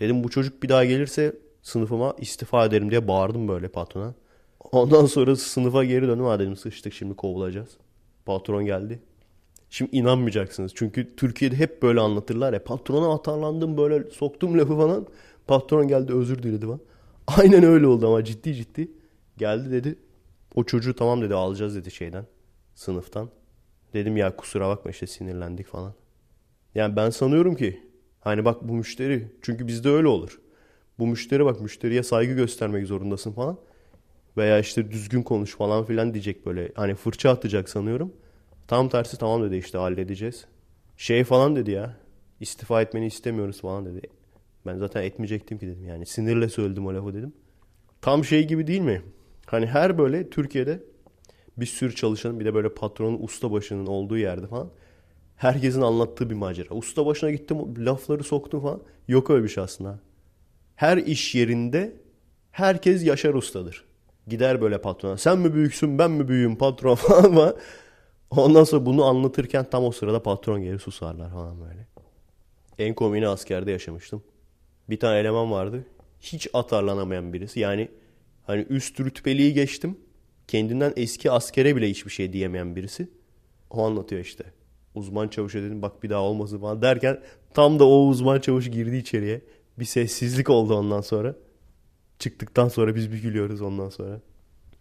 Dedim 0.00 0.24
bu 0.24 0.28
çocuk 0.30 0.62
bir 0.62 0.68
daha 0.68 0.84
gelirse 0.84 1.36
sınıfıma 1.62 2.14
istifa 2.18 2.64
ederim 2.64 2.90
diye 2.90 3.08
bağırdım 3.08 3.48
böyle 3.48 3.68
patrona. 3.68 4.14
Ondan 4.72 5.06
sonra 5.06 5.36
sınıfa 5.36 5.84
geri 5.84 6.08
döndüm. 6.08 6.24
Ha 6.24 6.38
dedim 6.38 6.56
sıçtık 6.56 6.92
şimdi 6.92 7.14
kovulacağız. 7.14 7.76
Patron 8.26 8.64
geldi. 8.64 9.00
Şimdi 9.70 9.96
inanmayacaksınız. 9.96 10.72
Çünkü 10.74 11.16
Türkiye'de 11.16 11.56
hep 11.56 11.82
böyle 11.82 12.00
anlatırlar 12.00 12.52
ya. 12.52 12.64
Patrona 12.64 13.14
atarlandım 13.14 13.76
böyle 13.76 14.10
soktum 14.10 14.58
lafı 14.58 14.76
falan. 14.76 15.06
Patron 15.46 15.88
geldi 15.88 16.12
özür 16.12 16.42
diledi 16.42 16.66
falan. 16.66 16.80
Aynen 17.26 17.64
öyle 17.64 17.86
oldu 17.86 18.06
ama 18.06 18.24
ciddi 18.24 18.54
ciddi. 18.54 18.90
Geldi 19.36 19.70
dedi. 19.72 19.98
O 20.54 20.64
çocuğu 20.64 20.96
tamam 20.96 21.22
dedi 21.22 21.34
alacağız 21.34 21.76
dedi 21.76 21.90
şeyden. 21.90 22.26
Sınıftan. 22.74 23.28
Dedim 23.94 24.16
ya 24.16 24.36
kusura 24.36 24.68
bakma 24.68 24.90
işte 24.90 25.06
sinirlendik 25.06 25.66
falan. 25.66 25.94
Yani 26.74 26.96
ben 26.96 27.10
sanıyorum 27.10 27.54
ki 27.54 27.82
hani 28.20 28.44
bak 28.44 28.68
bu 28.68 28.72
müşteri 28.72 29.32
çünkü 29.42 29.66
bizde 29.66 29.88
öyle 29.88 30.08
olur. 30.08 30.40
Bu 30.98 31.06
müşteri 31.06 31.44
bak 31.44 31.60
müşteriye 31.60 32.02
saygı 32.02 32.32
göstermek 32.34 32.86
zorundasın 32.86 33.32
falan. 33.32 33.58
Veya 34.38 34.58
işte 34.58 34.90
düzgün 34.90 35.22
konuş 35.22 35.56
falan 35.56 35.84
filan 35.84 36.14
diyecek 36.14 36.46
böyle. 36.46 36.72
Hani 36.74 36.94
fırça 36.94 37.30
atacak 37.30 37.68
sanıyorum. 37.68 38.12
Tam 38.66 38.88
tersi 38.88 39.18
tamam 39.18 39.42
dedi 39.42 39.56
işte 39.56 39.78
halledeceğiz. 39.78 40.44
Şey 40.96 41.24
falan 41.24 41.56
dedi 41.56 41.70
ya. 41.70 41.96
İstifa 42.40 42.82
etmeni 42.82 43.06
istemiyoruz 43.06 43.60
falan 43.60 43.86
dedi. 43.86 44.00
Ben 44.66 44.78
zaten 44.78 45.02
etmeyecektim 45.02 45.58
ki 45.58 45.66
dedim. 45.66 45.84
Yani 45.84 46.06
sinirle 46.06 46.48
söyledim 46.48 46.86
o 46.86 46.94
lafı 46.94 47.14
dedim. 47.14 47.32
Tam 48.00 48.24
şey 48.24 48.46
gibi 48.46 48.66
değil 48.66 48.80
mi? 48.80 49.02
Hani 49.46 49.66
her 49.66 49.98
böyle 49.98 50.30
Türkiye'de 50.30 50.82
bir 51.56 51.66
sürü 51.66 51.94
çalışanın 51.94 52.40
bir 52.40 52.44
de 52.44 52.54
böyle 52.54 52.74
patronun 52.74 53.22
usta 53.22 53.52
başının 53.52 53.86
olduğu 53.86 54.18
yerde 54.18 54.46
falan 54.46 54.70
herkesin 55.36 55.80
anlattığı 55.80 56.30
bir 56.30 56.34
macera. 56.34 56.74
Usta 56.74 57.06
başına 57.06 57.30
gittim 57.30 57.86
lafları 57.86 58.24
soktum 58.24 58.60
falan. 58.60 58.82
Yok 59.08 59.30
öyle 59.30 59.44
bir 59.44 59.48
şey 59.48 59.64
aslında. 59.64 60.00
Her 60.76 60.96
iş 60.96 61.34
yerinde 61.34 61.96
herkes 62.50 63.04
Yaşar 63.04 63.34
Usta'dır. 63.34 63.87
Gider 64.28 64.60
böyle 64.60 64.80
patrona. 64.80 65.16
Sen 65.16 65.38
mi 65.38 65.54
büyüksün 65.54 65.98
ben 65.98 66.10
mi 66.10 66.28
büyüğüm 66.28 66.56
patron 66.56 66.94
falan 66.94 67.24
ama 67.24 67.54
ondan 68.30 68.64
sonra 68.64 68.86
bunu 68.86 69.04
anlatırken 69.04 69.70
tam 69.70 69.84
o 69.84 69.92
sırada 69.92 70.22
patron 70.22 70.62
gelir 70.62 70.78
susarlar 70.78 71.30
falan 71.30 71.60
böyle. 71.60 71.86
En 72.78 72.94
komini 72.94 73.28
askerde 73.28 73.70
yaşamıştım. 73.70 74.22
Bir 74.90 75.00
tane 75.00 75.18
eleman 75.18 75.50
vardı. 75.50 75.84
Hiç 76.20 76.48
atarlanamayan 76.52 77.32
birisi. 77.32 77.60
Yani 77.60 77.88
hani 78.46 78.66
üst 78.68 79.00
rütbeliği 79.00 79.54
geçtim. 79.54 79.98
Kendinden 80.48 80.92
eski 80.96 81.30
askere 81.30 81.76
bile 81.76 81.90
hiçbir 81.90 82.10
şey 82.10 82.32
diyemeyen 82.32 82.76
birisi. 82.76 83.08
O 83.70 83.86
anlatıyor 83.86 84.22
işte. 84.22 84.44
Uzman 84.94 85.28
çavuşa 85.28 85.58
dedim 85.62 85.82
bak 85.82 86.02
bir 86.02 86.10
daha 86.10 86.20
olmasın 86.20 86.58
falan 86.58 86.82
derken 86.82 87.20
tam 87.54 87.78
da 87.78 87.88
o 87.88 88.06
uzman 88.06 88.40
çavuş 88.40 88.70
girdi 88.70 88.96
içeriye. 88.96 89.40
Bir 89.78 89.84
sessizlik 89.84 90.50
oldu 90.50 90.74
ondan 90.74 91.00
sonra. 91.00 91.34
Çıktıktan 92.18 92.68
sonra 92.68 92.94
biz 92.94 93.12
bir 93.12 93.22
gülüyoruz 93.22 93.60
ondan 93.60 93.88
sonra. 93.88 94.20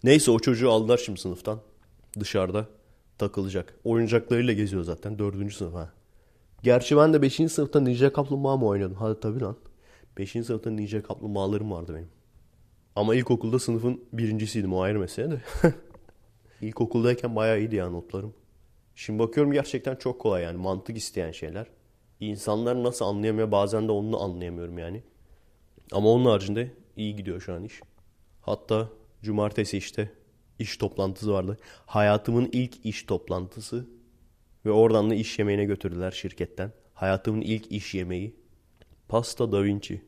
Neyse 0.04 0.32
o 0.32 0.40
çocuğu 0.40 0.72
aldılar 0.72 0.98
şimdi 0.98 1.20
sınıftan. 1.20 1.60
Dışarıda 2.20 2.68
takılacak. 3.18 3.80
Oyuncaklarıyla 3.84 4.54
geziyor 4.54 4.84
zaten. 4.84 5.20
Dördüncü 5.20 5.56
sınıf 5.56 5.74
ha. 5.74 5.94
Gerçi 6.64 6.98
ben 6.98 7.14
de 7.14 7.22
beşinci 7.22 7.54
sınıfta 7.54 7.80
Ninja 7.80 8.14
Kaplumbağa 8.14 8.58
mı 8.58 8.66
oynadım? 8.66 8.96
Hadi 9.00 9.20
tabii 9.20 9.42
lan. 9.42 9.56
Beşinci 10.18 10.48
sınıfta 10.48 10.70
Ninja 10.70 11.04
Kaplumbağalarım 11.04 11.72
vardı 11.72 11.94
benim. 11.96 12.10
Ama 12.96 13.16
ilkokulda 13.16 13.60
sınıfın 13.60 14.02
birincisiydim 14.14 14.74
o 14.74 14.82
ayrı 14.82 15.00
mesele 15.00 15.32
de. 15.32 15.42
İlkokuldayken 16.62 17.36
bayağı 17.36 17.60
iyiydi 17.60 17.76
ya 17.76 17.90
notlarım. 17.90 18.34
Şimdi 18.96 19.20
bakıyorum 19.20 19.54
gerçekten 19.54 19.96
çok 19.96 20.22
kolay 20.22 20.44
yani 20.44 20.58
mantık 20.58 20.98
isteyen 20.98 21.32
şeyler. 21.32 21.68
İnsanlar 22.20 22.84
nasıl 22.84 23.06
anlayamıyor 23.06 23.52
bazen 23.52 23.88
de 23.88 23.92
onu 23.92 24.24
anlayamıyorum 24.24 24.78
yani. 24.78 25.04
Ama 25.92 26.10
onun 26.10 26.26
haricinde 26.26 26.72
iyi 26.98 27.16
gidiyor 27.16 27.42
şu 27.42 27.54
an 27.54 27.64
iş. 27.64 27.82
Hatta 28.42 28.90
cumartesi 29.24 29.78
işte 29.78 30.12
iş 30.60 30.78
toplantısı 30.78 31.34
vardı. 31.34 31.58
Hayatımın 31.86 32.50
ilk 32.52 32.86
iş 32.86 33.04
toplantısı. 33.04 33.88
Ve 34.66 34.72
oradan 34.72 35.10
da 35.10 35.16
iş 35.16 35.40
yemeğine 35.40 35.66
götürdüler 35.66 36.12
şirketten. 36.12 36.72
Hayatımın 36.94 37.42
ilk 37.42 37.72
iş 37.72 37.94
yemeği. 37.94 38.36
Pasta 39.08 39.52
Da 39.52 39.64
Vinci 39.64 40.02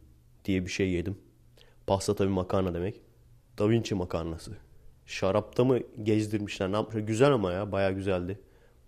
diye 0.46 0.66
bir 0.66 0.70
şey 0.70 0.90
yedim. 0.90 1.18
Pasta 1.88 2.16
tabii 2.16 2.30
makarna 2.30 2.74
demek. 2.74 3.02
Da 3.60 3.70
Vinci 3.70 3.96
makarnası. 3.96 4.58
Şarapta 5.06 5.64
mı 5.64 5.80
gezdirmişler 6.04 6.72
ne 6.72 6.76
yapmışlar. 6.76 7.02
Güzel 7.02 7.34
ama 7.34 7.52
ya 7.52 7.72
baya 7.72 7.92
güzeldi. 7.92 8.40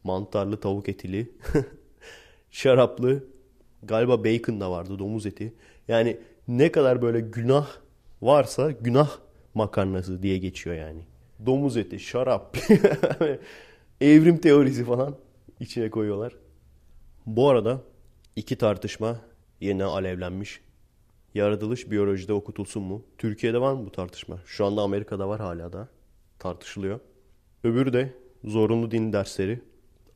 Mantarlı 0.03 0.59
tavuk 0.59 0.89
etili. 0.89 1.31
Şaraplı. 2.51 3.23
Galiba 3.83 4.23
bacon 4.23 4.61
da 4.61 4.71
vardı 4.71 4.99
domuz 4.99 5.25
eti. 5.25 5.53
Yani 5.87 6.17
ne 6.47 6.71
kadar 6.71 7.01
böyle 7.01 7.19
günah 7.19 7.67
varsa 8.21 8.71
günah 8.71 9.09
makarnası 9.53 10.23
diye 10.23 10.37
geçiyor 10.37 10.75
yani. 10.75 11.05
Domuz 11.45 11.77
eti, 11.77 11.99
şarap, 11.99 12.57
evrim 14.01 14.37
teorisi 14.37 14.85
falan 14.85 15.15
içine 15.59 15.89
koyuyorlar. 15.89 16.35
Bu 17.25 17.49
arada 17.49 17.81
iki 18.35 18.55
tartışma 18.55 19.21
yine 19.61 19.83
alevlenmiş. 19.83 20.61
Yaratılış 21.33 21.91
biyolojide 21.91 22.33
okutulsun 22.33 22.83
mu? 22.83 23.05
Türkiye'de 23.17 23.61
var 23.61 23.73
mı 23.73 23.85
bu 23.85 23.91
tartışma? 23.91 24.39
Şu 24.45 24.65
anda 24.65 24.81
Amerika'da 24.81 25.29
var 25.29 25.39
hala 25.39 25.73
da 25.73 25.87
tartışılıyor. 26.39 26.99
Öbürü 27.63 27.93
de 27.93 28.13
zorunlu 28.43 28.91
din 28.91 29.13
dersleri. 29.13 29.61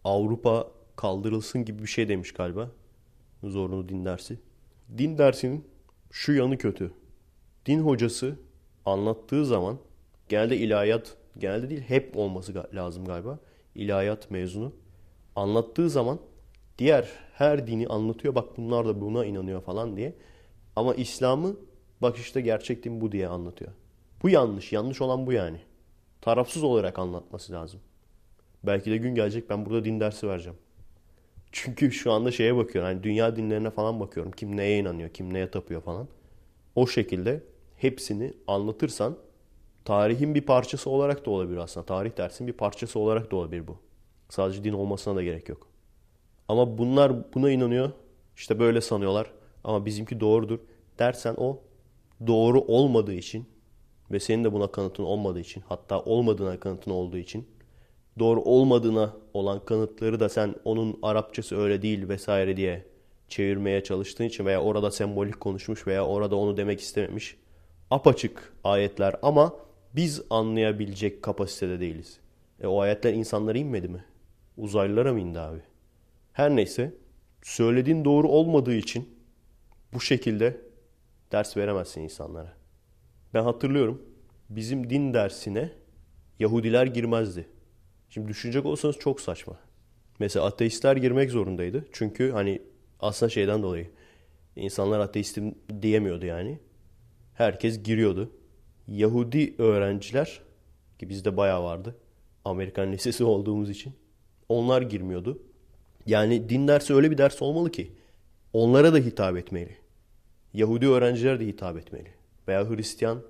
Avrupa 0.04 0.68
kaldırılsın 0.96 1.66
gibi 1.66 1.82
bir 1.82 1.88
şey 1.88 2.10
demiş 2.10 2.32
galiba. 2.32 2.72
Zorunlu 3.44 3.90
din 3.90 4.06
dersi. 4.06 4.40
Din 4.98 5.18
dersinin 5.18 5.68
şu 6.12 6.34
yanı 6.34 6.58
kötü. 6.58 6.92
Din 7.66 7.80
hocası 7.80 8.36
anlattığı 8.86 9.46
zaman 9.46 9.78
genelde 10.30 10.58
ilahiyat, 10.58 11.18
genelde 11.38 11.70
değil 11.70 11.82
hep 11.82 12.18
olması 12.18 12.66
lazım 12.74 13.06
galiba. 13.06 13.40
İlahiyat 13.76 14.32
mezunu. 14.32 14.74
Anlattığı 15.36 15.90
zaman 15.90 16.20
diğer 16.78 17.10
her 17.34 17.68
dini 17.68 17.88
anlatıyor. 17.88 18.36
Bak 18.36 18.58
bunlar 18.58 18.86
da 18.86 19.02
buna 19.02 19.26
inanıyor 19.26 19.62
falan 19.62 19.98
diye. 19.98 20.16
Ama 20.76 20.96
İslam'ı 20.96 21.56
bak 22.02 22.18
işte 22.18 22.42
gerçek 22.42 22.84
din 22.84 23.02
bu 23.02 23.12
diye 23.12 23.28
anlatıyor. 23.28 23.72
Bu 24.24 24.30
yanlış. 24.30 24.74
Yanlış 24.74 25.02
olan 25.02 25.28
bu 25.28 25.32
yani. 25.32 25.58
Tarafsız 26.22 26.64
olarak 26.64 27.00
anlatması 27.00 27.54
lazım. 27.54 27.80
Belki 28.64 28.92
de 28.92 28.98
gün 28.98 29.16
gelecek 29.16 29.50
ben 29.50 29.66
burada 29.66 29.86
din 29.86 30.00
dersi 30.00 30.28
vereceğim. 30.28 30.58
Çünkü 31.52 31.92
şu 31.92 32.12
anda 32.12 32.32
şeye 32.32 32.56
bakıyorum. 32.56 32.92
Hani 32.92 33.04
dünya 33.04 33.36
dinlerine 33.36 33.70
falan 33.70 34.00
bakıyorum. 34.00 34.32
Kim 34.32 34.58
neye 34.58 34.80
inanıyor, 34.80 35.10
kim 35.10 35.34
neye 35.34 35.52
tapıyor 35.52 35.82
falan. 35.82 36.08
O 36.76 36.88
şekilde 36.88 37.44
hepsini 37.78 38.34
anlatırsan 38.48 39.18
tarihin 39.86 40.36
bir 40.36 40.42
parçası 40.42 40.90
olarak 40.90 41.26
da 41.26 41.32
olabilir 41.32 41.58
aslında. 41.58 41.86
Tarih 41.86 42.18
dersin 42.18 42.48
bir 42.48 42.54
parçası 42.54 43.00
olarak 43.00 43.32
da 43.32 43.36
olabilir 43.36 43.68
bu. 43.68 43.78
Sadece 44.30 44.64
din 44.64 44.74
olmasına 44.74 45.16
da 45.16 45.24
gerek 45.24 45.50
yok. 45.50 45.68
Ama 46.48 46.78
bunlar 46.78 47.34
buna 47.34 47.52
inanıyor. 47.52 47.92
İşte 48.36 48.60
böyle 48.60 48.82
sanıyorlar. 48.82 49.32
Ama 49.64 49.86
bizimki 49.86 50.20
doğrudur 50.20 50.60
dersen 51.00 51.36
o 51.38 51.60
doğru 52.28 52.62
olmadığı 52.62 53.14
için 53.14 53.46
ve 54.12 54.20
senin 54.20 54.44
de 54.44 54.54
buna 54.54 54.68
kanıtın 54.68 55.04
olmadığı 55.04 55.40
için 55.40 55.64
hatta 55.70 56.00
olmadığına 56.00 56.60
kanıtın 56.60 56.92
olduğu 56.92 57.18
için 57.18 57.48
doğru 58.20 58.42
olmadığına 58.42 59.14
olan 59.34 59.66
kanıtları 59.66 60.20
da 60.20 60.30
sen 60.30 60.56
onun 60.66 61.00
Arapçası 61.02 61.58
öyle 61.58 61.82
değil 61.82 62.10
vesaire 62.10 62.58
diye 62.58 62.86
çevirmeye 63.30 63.84
çalıştığın 63.84 64.24
için 64.24 64.46
veya 64.46 64.62
orada 64.62 64.92
sembolik 64.92 65.40
konuşmuş 65.40 65.88
veya 65.88 66.06
orada 66.06 66.36
onu 66.36 66.58
demek 66.58 66.80
istememiş. 66.80 67.38
Apaçık 67.92 68.54
ayetler 68.64 69.16
ama 69.22 69.56
biz 69.96 70.22
anlayabilecek 70.30 71.24
kapasitede 71.24 71.80
değiliz. 71.80 72.20
E 72.62 72.68
o 72.68 72.80
ayetler 72.82 73.14
insanlara 73.14 73.58
inmedi 73.58 73.88
mi? 73.88 74.06
Uzaylılara 74.58 75.14
mı 75.14 75.20
indi 75.20 75.40
abi? 75.40 75.62
Her 76.34 76.56
neyse 76.56 76.94
söylediğin 77.42 78.06
doğru 78.06 78.28
olmadığı 78.28 78.76
için 78.76 79.20
bu 79.94 80.02
şekilde 80.02 80.62
ders 81.32 81.58
veremezsin 81.58 82.02
insanlara. 82.02 82.54
Ben 83.34 83.44
hatırlıyorum 83.44 84.02
bizim 84.50 84.90
din 84.90 85.14
dersine 85.14 85.72
Yahudiler 86.40 86.86
girmezdi. 86.86 87.48
Şimdi 88.10 88.28
düşünecek 88.28 88.66
olsanız 88.66 88.98
çok 89.00 89.22
saçma. 89.22 89.60
Mesela 90.20 90.46
ateistler 90.46 90.96
girmek 90.96 91.32
zorundaydı. 91.32 91.86
Çünkü 91.92 92.32
hani 92.32 92.62
aslında 93.00 93.30
şeyden 93.30 93.64
dolayı 93.64 93.90
insanlar 94.56 95.00
ateistim 95.00 95.56
diyemiyordu 95.82 96.26
yani. 96.26 96.60
Herkes 97.36 97.84
giriyordu. 97.84 98.32
Yahudi 98.88 99.56
öğrenciler 99.58 100.42
ki 101.00 101.10
bizde 101.10 101.38
bayağı 101.38 101.64
vardı. 101.64 101.96
Amerikan 102.46 102.92
lisesi 102.92 103.24
olduğumuz 103.34 103.70
için. 103.70 103.94
Onlar 104.50 104.82
girmiyordu. 104.82 105.42
Yani 106.06 106.50
din 106.50 106.68
dersi 106.68 106.94
öyle 106.94 107.12
bir 107.12 107.18
ders 107.18 107.42
olmalı 107.42 107.72
ki 107.72 107.92
onlara 108.54 108.94
da 108.94 108.98
hitap 108.98 109.38
etmeli. 109.38 109.78
Yahudi 110.54 110.88
öğrenciler 110.88 111.40
de 111.40 111.46
hitap 111.48 111.78
etmeli. 111.78 112.10
Veya 112.48 112.70
Hristiyan 112.70 113.22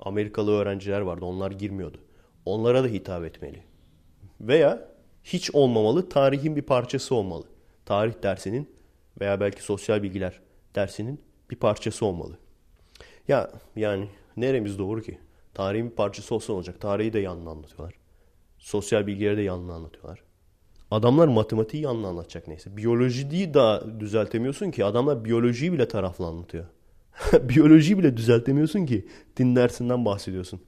Amerikalı 0.00 0.52
öğrenciler 0.52 1.00
vardı. 1.00 1.24
Onlar 1.24 1.50
girmiyordu. 1.50 1.98
Onlara 2.44 2.84
da 2.84 2.88
hitap 2.88 3.24
etmeli. 3.24 3.62
Veya 4.40 4.88
hiç 5.24 5.50
olmamalı, 5.54 6.08
tarihin 6.08 6.56
bir 6.56 6.62
parçası 6.62 7.14
olmalı. 7.14 7.44
Tarih 7.86 8.22
dersinin 8.22 8.70
veya 9.20 9.40
belki 9.40 9.62
sosyal 9.62 10.02
bilgiler 10.02 10.40
dersinin 10.74 11.20
bir 11.50 11.56
parçası 11.56 12.06
olmalı. 12.06 12.38
Ya 13.28 13.50
yani 13.76 14.08
neremiz 14.36 14.78
doğru 14.78 15.02
ki? 15.02 15.18
Tarihin 15.54 15.90
bir 15.90 15.94
parçası 15.94 16.34
olsa 16.34 16.52
olacak. 16.52 16.80
Tarihi 16.80 17.12
de 17.12 17.18
yanına 17.18 17.50
anlatıyorlar. 17.50 17.94
Sosyal 18.58 19.06
bilgileri 19.06 19.36
de 19.36 19.42
yanına 19.42 19.74
anlatıyorlar. 19.74 20.22
Adamlar 20.90 21.28
matematiği 21.28 21.82
yanına 21.82 22.08
anlatacak 22.08 22.48
neyse. 22.48 22.76
Biyolojiyi 22.76 23.54
da 23.54 24.00
düzeltemiyorsun 24.00 24.70
ki. 24.70 24.84
Adamlar 24.84 25.24
biyolojiyi 25.24 25.72
bile 25.72 25.88
taraflı 25.88 26.26
anlatıyor. 26.26 26.64
biyolojiyi 27.42 27.98
bile 27.98 28.16
düzeltemiyorsun 28.16 28.86
ki. 28.86 29.08
Din 29.36 29.56
dersinden 29.56 30.04
bahsediyorsun. 30.04 30.60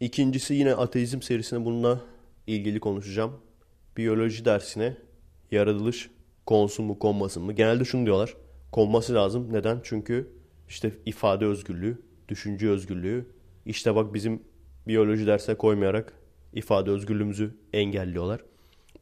İkincisi 0.00 0.54
yine 0.54 0.74
ateizm 0.74 1.22
serisinde 1.22 1.64
bununla 1.64 2.00
ilgili 2.46 2.80
konuşacağım. 2.80 3.32
Biyoloji 3.96 4.44
dersine 4.44 4.96
yaratılış 5.50 6.10
konsun 6.46 6.86
mu 6.86 6.98
konmasın 6.98 7.42
mı? 7.42 7.52
Genelde 7.52 7.84
şunu 7.84 8.06
diyorlar. 8.06 8.34
Konması 8.72 9.14
lazım. 9.14 9.52
Neden? 9.52 9.80
Çünkü 9.82 10.37
işte 10.68 10.92
ifade 11.06 11.44
özgürlüğü, 11.44 12.02
düşünce 12.28 12.68
özgürlüğü. 12.68 13.26
İşte 13.66 13.94
bak 13.94 14.14
bizim 14.14 14.42
biyoloji 14.88 15.26
dersine 15.26 15.54
koymayarak 15.54 16.12
ifade 16.52 16.90
özgürlüğümüzü 16.90 17.54
engelliyorlar. 17.72 18.44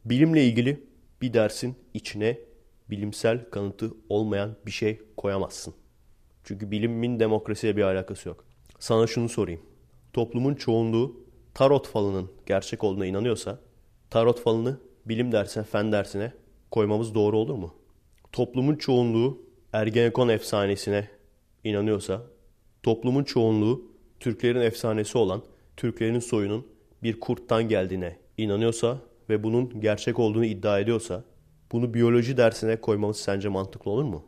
Bilimle 0.05 0.45
ilgili 0.45 0.83
bir 1.21 1.33
dersin 1.33 1.75
içine 1.93 2.39
bilimsel 2.89 3.49
kanıtı 3.49 3.91
olmayan 4.09 4.55
bir 4.65 4.71
şey 4.71 5.01
koyamazsın. 5.17 5.73
Çünkü 6.43 6.71
bilimin 6.71 7.19
demokrasiye 7.19 7.77
bir 7.77 7.81
alakası 7.81 8.29
yok. 8.29 8.45
Sana 8.79 9.07
şunu 9.07 9.29
sorayım. 9.29 9.61
Toplumun 10.13 10.55
çoğunluğu 10.55 11.19
tarot 11.53 11.87
falının 11.87 12.31
gerçek 12.45 12.83
olduğuna 12.83 13.05
inanıyorsa 13.05 13.59
tarot 14.09 14.39
falını 14.39 14.79
bilim 15.05 15.31
dersine, 15.31 15.63
fen 15.63 15.91
dersine 15.91 16.33
koymamız 16.71 17.15
doğru 17.15 17.37
olur 17.37 17.55
mu? 17.55 17.73
Toplumun 18.31 18.75
çoğunluğu 18.75 19.41
Ergenekon 19.73 20.29
efsanesine 20.29 21.07
inanıyorsa, 21.63 22.21
toplumun 22.83 23.23
çoğunluğu 23.23 23.81
Türklerin 24.19 24.61
efsanesi 24.61 25.17
olan 25.17 25.43
Türklerin 25.77 26.19
soyunun 26.19 26.67
bir 27.03 27.19
kurttan 27.19 27.69
geldiğine 27.69 28.17
inanıyorsa 28.37 28.97
ve 29.29 29.43
bunun 29.43 29.81
gerçek 29.81 30.19
olduğunu 30.19 30.45
iddia 30.45 30.79
ediyorsa 30.79 31.23
bunu 31.71 31.93
biyoloji 31.93 32.37
dersine 32.37 32.81
koymamız 32.81 33.17
sence 33.17 33.49
mantıklı 33.49 33.91
olur 33.91 34.03
mu? 34.03 34.23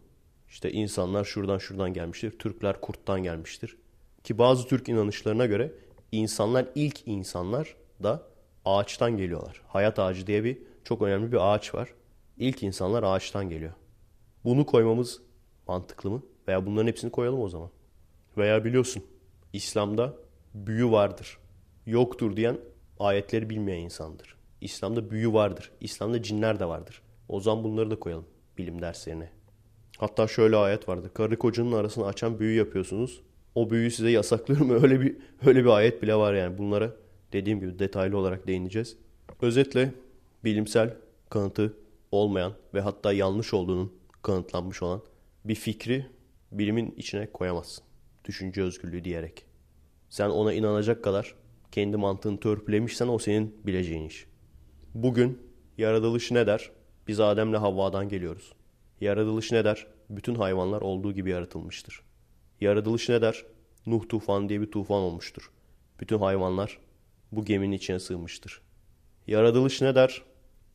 İşte 0.50 0.72
insanlar 0.72 1.24
şuradan 1.24 1.58
şuradan 1.58 1.94
gelmiştir. 1.94 2.32
Türkler 2.40 2.82
kurttan 2.82 3.24
gelmiştir. 3.24 3.78
Ki 4.24 4.38
bazı 4.38 4.68
Türk 4.68 4.90
inanışlarına 4.90 5.46
göre 5.46 5.72
insanlar 6.12 6.66
ilk 6.76 7.08
insanlar 7.08 7.76
da 8.04 8.24
ağaçtan 8.66 9.18
geliyorlar. 9.18 9.62
Hayat 9.68 10.00
ağacı 10.00 10.28
diye 10.28 10.44
bir 10.44 10.58
çok 10.84 11.02
önemli 11.02 11.32
bir 11.32 11.54
ağaç 11.54 11.76
var. 11.76 11.94
İlk 12.38 12.64
insanlar 12.64 13.04
ağaçtan 13.04 13.50
geliyor. 13.50 13.74
Bunu 14.44 14.66
koymamız 14.66 15.22
mantıklı 15.68 16.10
mı? 16.10 16.24
Veya 16.50 16.66
bunların 16.66 16.88
hepsini 16.88 17.12
koyalım 17.12 17.42
o 17.42 17.50
zaman. 17.50 17.70
Veya 18.38 18.66
biliyorsun 18.66 19.04
İslam'da 19.54 20.14
büyü 20.54 20.92
vardır. 20.92 21.38
Yoktur 21.86 22.36
diyen 22.36 22.58
ayetleri 23.00 23.50
bilmeyen 23.50 23.82
insandır. 23.82 24.36
İslam'da 24.62 25.12
büyü 25.12 25.34
vardır. 25.34 25.72
İslam'da 25.82 26.24
cinler 26.24 26.60
de 26.60 26.66
vardır. 26.66 27.02
O 27.28 27.40
zaman 27.40 27.64
bunları 27.64 27.92
da 27.92 28.00
koyalım 28.00 28.26
bilim 28.58 28.82
derslerine. 28.82 29.30
Hatta 29.98 30.28
şöyle 30.28 30.56
ayet 30.56 30.90
vardı. 30.90 31.12
Karı 31.14 31.40
kocanın 31.40 31.72
arasını 31.72 32.06
açan 32.06 32.40
büyü 32.40 32.58
yapıyorsunuz. 32.58 33.22
O 33.56 33.70
büyüyü 33.70 33.92
size 33.92 34.10
yasaklıyorum. 34.10 34.70
Öyle 34.84 35.02
bir 35.02 35.18
öyle 35.46 35.64
bir 35.64 35.70
ayet 35.70 36.02
bile 36.02 36.16
var 36.16 36.34
yani. 36.34 36.58
Bunlara 36.58 36.96
dediğim 37.34 37.60
gibi 37.60 37.80
detaylı 37.80 38.18
olarak 38.18 38.48
değineceğiz. 38.48 38.98
Özetle 39.42 39.94
bilimsel 40.44 40.96
kanıtı 41.30 41.74
olmayan 42.12 42.54
ve 42.74 42.82
hatta 42.82 43.14
yanlış 43.14 43.54
olduğunun 43.54 43.94
kanıtlanmış 44.22 44.84
olan 44.84 45.02
bir 45.46 45.56
fikri 45.56 46.06
bilimin 46.52 46.94
içine 46.98 47.32
koyamazsın. 47.32 47.84
Düşünce 48.26 48.62
özgürlüğü 48.62 49.04
diyerek. 49.04 49.46
Sen 50.10 50.30
ona 50.30 50.54
inanacak 50.54 51.04
kadar 51.04 51.36
kendi 51.72 51.98
mantığını 51.98 52.40
törpülemişsen 52.40 53.08
o 53.08 53.20
senin 53.20 53.58
bileceğin 53.66 54.08
iş. 54.08 54.26
Bugün 54.94 55.42
yaratılış 55.78 56.32
ne 56.32 56.48
der? 56.48 56.72
Biz 57.08 57.20
Adem'le 57.20 57.54
Havva'dan 57.54 58.10
geliyoruz. 58.10 58.54
Yaratılış 59.02 59.52
ne 59.52 59.64
der? 59.64 59.88
Bütün 60.10 60.36
hayvanlar 60.36 60.82
olduğu 60.82 61.14
gibi 61.14 61.30
yaratılmıştır. 61.30 62.02
Yaratılış 62.62 63.10
ne 63.10 63.22
der? 63.22 63.46
Nuh 63.86 64.10
tufan 64.10 64.50
diye 64.50 64.62
bir 64.62 64.72
tufan 64.72 65.02
olmuştur. 65.02 65.52
Bütün 66.00 66.18
hayvanlar 66.18 66.80
bu 67.32 67.46
geminin 67.46 67.72
içine 67.72 68.00
sığmıştır. 68.00 68.62
Yaratılış 69.28 69.82
ne 69.82 69.96
der? 69.96 70.24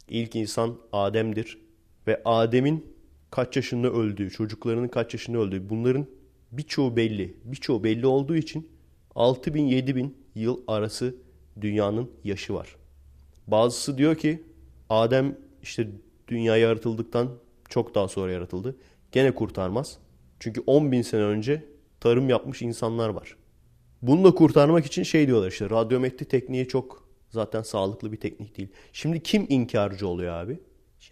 İlk 0.09 0.37
insan 0.37 0.79
Adem'dir 0.93 1.59
ve 2.07 2.23
Adem'in 2.25 2.94
kaç 3.35 3.57
yaşında 3.57 3.92
öldüğü, 3.92 4.31
çocuklarının 4.31 4.88
kaç 4.88 5.14
yaşında 5.14 5.38
öldüğü 5.38 5.68
bunların 5.68 6.07
birçoğu 6.53 6.97
belli. 6.97 7.37
Birçoğu 7.44 7.85
belli 7.85 8.07
olduğu 8.07 8.37
için 8.37 8.68
6000 9.14 9.66
7000 9.66 10.16
yıl 10.35 10.61
arası 10.66 11.14
dünyanın 11.61 12.11
yaşı 12.25 12.55
var. 12.55 12.77
Bazısı 13.47 13.99
diyor 13.99 14.14
ki 14.14 14.42
Adem 14.90 15.38
işte 15.62 15.88
dünya 16.29 16.57
yaratıldıktan 16.57 17.29
çok 17.68 17.94
daha 17.94 18.09
sonra 18.09 18.33
yaratıldı. 18.33 18.77
Gene 19.12 19.35
kurtarmaz. 19.35 19.99
Çünkü 20.40 20.62
10 20.66 20.92
bin 20.92 21.03
sene 21.03 21.23
önce 21.23 21.64
tarım 22.01 22.29
yapmış 22.29 22.62
insanlar 22.62 23.09
var. 23.09 23.37
Bunu 24.03 24.25
da 24.25 24.35
kurtarmak 24.35 24.87
için 24.87 25.03
şey 25.03 25.27
diyorlar 25.27 25.49
işte 25.49 25.70
radyometri 25.70 26.27
tekniği 26.27 26.68
çok 26.68 27.09
zaten 27.31 27.62
sağlıklı 27.62 28.12
bir 28.12 28.20
teknik 28.20 28.57
değil. 28.57 28.68
Şimdi 28.92 29.23
kim 29.23 29.47
inkarcı 29.49 30.09
oluyor 30.09 30.33
abi? 30.35 30.61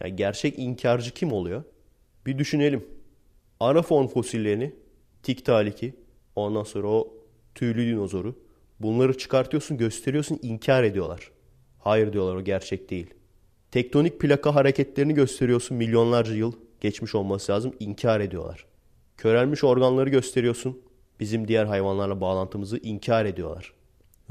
Yani 0.00 0.16
gerçek 0.16 0.58
inkarcı 0.58 1.14
kim 1.14 1.32
oluyor? 1.32 1.64
Bir 2.26 2.38
düşünelim. 2.38 2.84
Arafon 3.60 4.06
fosillerini, 4.06 4.72
Tiktaliki, 5.22 5.94
ondan 6.36 6.62
sonra 6.62 6.88
o 6.88 7.14
tüylü 7.54 7.86
dinozoru 7.86 8.34
bunları 8.80 9.18
çıkartıyorsun, 9.18 9.78
gösteriyorsun, 9.78 10.38
inkar 10.42 10.84
ediyorlar. 10.84 11.30
Hayır 11.78 12.12
diyorlar 12.12 12.36
o 12.36 12.44
gerçek 12.44 12.90
değil. 12.90 13.06
Tektonik 13.70 14.20
plaka 14.20 14.54
hareketlerini 14.54 15.14
gösteriyorsun 15.14 15.76
milyonlarca 15.76 16.34
yıl 16.34 16.52
geçmiş 16.80 17.14
olması 17.14 17.52
lazım, 17.52 17.74
inkar 17.80 18.20
ediyorlar. 18.20 18.66
Körelmiş 19.16 19.64
organları 19.64 20.10
gösteriyorsun, 20.10 20.82
bizim 21.20 21.48
diğer 21.48 21.64
hayvanlarla 21.64 22.20
bağlantımızı 22.20 22.78
inkar 22.78 23.24
ediyorlar. 23.24 23.72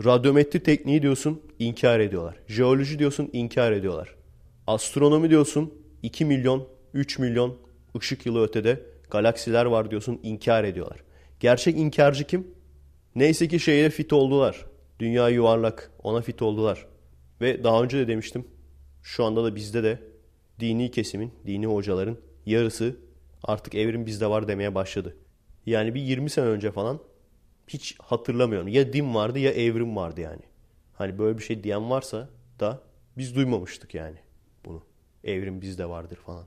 Radyometri 0.06 0.64
tekniği 0.64 1.02
diyorsun, 1.02 1.42
inkar 1.60 2.00
ediyorlar. 2.00 2.36
Jeoloji 2.48 3.00
diyorsun, 3.00 3.30
inkar 3.34 3.72
ediyorlar. 3.72 4.16
Astronomi 4.68 5.30
diyorsun, 5.30 5.74
2 6.04 6.26
milyon 6.26 6.68
3 6.94 7.20
milyon 7.20 7.58
ışık 7.98 8.26
yılı 8.26 8.44
ötede 8.44 8.86
galaksiler 9.10 9.66
var 9.66 9.92
diyorsun 9.92 10.20
inkar 10.24 10.64
ediyorlar. 10.64 11.04
Gerçek 11.40 11.78
inkarcı 11.78 12.24
kim? 12.24 12.48
Neyse 13.16 13.48
ki 13.48 13.60
şeye 13.60 13.90
fit 13.90 14.14
oldular. 14.14 14.66
Dünya 15.00 15.30
yuvarlak 15.30 15.92
ona 16.04 16.22
fit 16.22 16.42
oldular. 16.42 16.86
Ve 17.42 17.64
daha 17.64 17.84
önce 17.84 17.98
de 17.98 18.08
demiştim 18.08 18.46
şu 19.04 19.26
anda 19.26 19.44
da 19.44 19.56
bizde 19.56 19.84
de 19.84 20.00
dini 20.60 20.92
kesimin, 20.92 21.34
dini 21.46 21.68
hocaların 21.68 22.18
yarısı 22.46 22.96
artık 23.44 23.76
evrim 23.76 24.06
bizde 24.06 24.30
var 24.30 24.48
demeye 24.48 24.76
başladı. 24.76 25.18
Yani 25.66 25.96
bir 25.96 26.02
20 26.02 26.30
sene 26.30 26.46
önce 26.46 26.72
falan 26.72 27.00
hiç 27.68 28.00
hatırlamıyorum. 28.00 28.68
Ya 28.68 28.94
din 28.94 29.16
vardı 29.16 29.40
ya 29.40 29.52
evrim 29.52 29.96
vardı 29.96 30.22
yani. 30.22 30.42
Hani 30.94 31.20
böyle 31.20 31.38
bir 31.38 31.44
şey 31.44 31.64
diyen 31.64 31.90
varsa 31.90 32.30
da 32.60 32.82
biz 33.18 33.36
duymamıştık 33.36 33.94
yani 33.94 34.18
bunu. 34.66 34.84
Evrim 35.24 35.62
bizde 35.62 35.90
vardır 35.90 36.16
falan. 36.16 36.46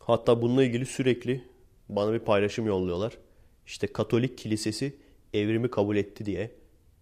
Hatta 0.00 0.42
bununla 0.42 0.64
ilgili 0.64 0.86
sürekli 0.86 1.44
bana 1.88 2.12
bir 2.12 2.18
paylaşım 2.18 2.66
yolluyorlar. 2.66 3.18
İşte 3.66 3.86
Katolik 3.86 4.38
Kilisesi 4.38 4.96
evrimi 5.34 5.70
kabul 5.70 5.96
etti 5.96 6.26
diye. 6.26 6.50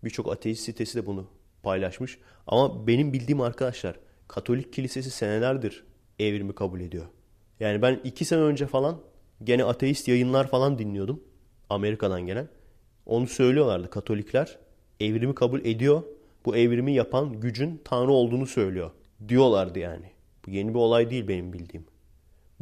Birçok 0.05 0.33
ateist 0.33 0.63
sitesi 0.63 0.99
de 0.99 1.07
bunu 1.07 1.27
paylaşmış. 1.63 2.19
Ama 2.47 2.87
benim 2.87 3.13
bildiğim 3.13 3.41
arkadaşlar 3.41 3.97
Katolik 4.29 4.73
Kilisesi 4.73 5.11
senelerdir 5.11 5.85
evrimi 6.19 6.55
kabul 6.55 6.81
ediyor. 6.81 7.05
Yani 7.61 7.83
ben 7.83 8.01
iki 8.05 8.25
sene 8.25 8.41
önce 8.41 8.67
falan 8.67 9.01
gene 9.45 9.65
ateist 9.65 10.09
yayınlar 10.09 10.49
falan 10.49 10.79
dinliyordum. 10.79 11.21
Amerika'dan 11.71 12.27
gelen. 12.27 12.49
Onu 13.07 13.27
söylüyorlardı 13.27 13.91
Katolikler. 13.91 14.59
Evrimi 15.01 15.35
kabul 15.35 15.65
ediyor. 15.65 16.03
Bu 16.45 16.57
evrimi 16.57 16.93
yapan 16.93 17.41
gücün 17.41 17.81
Tanrı 17.85 18.13
olduğunu 18.13 18.47
söylüyor. 18.47 18.91
Diyorlardı 19.29 19.79
yani. 19.79 20.11
Bu 20.47 20.51
yeni 20.51 20.69
bir 20.69 20.79
olay 20.79 21.11
değil 21.11 21.29
benim 21.29 21.53
bildiğim. 21.53 21.87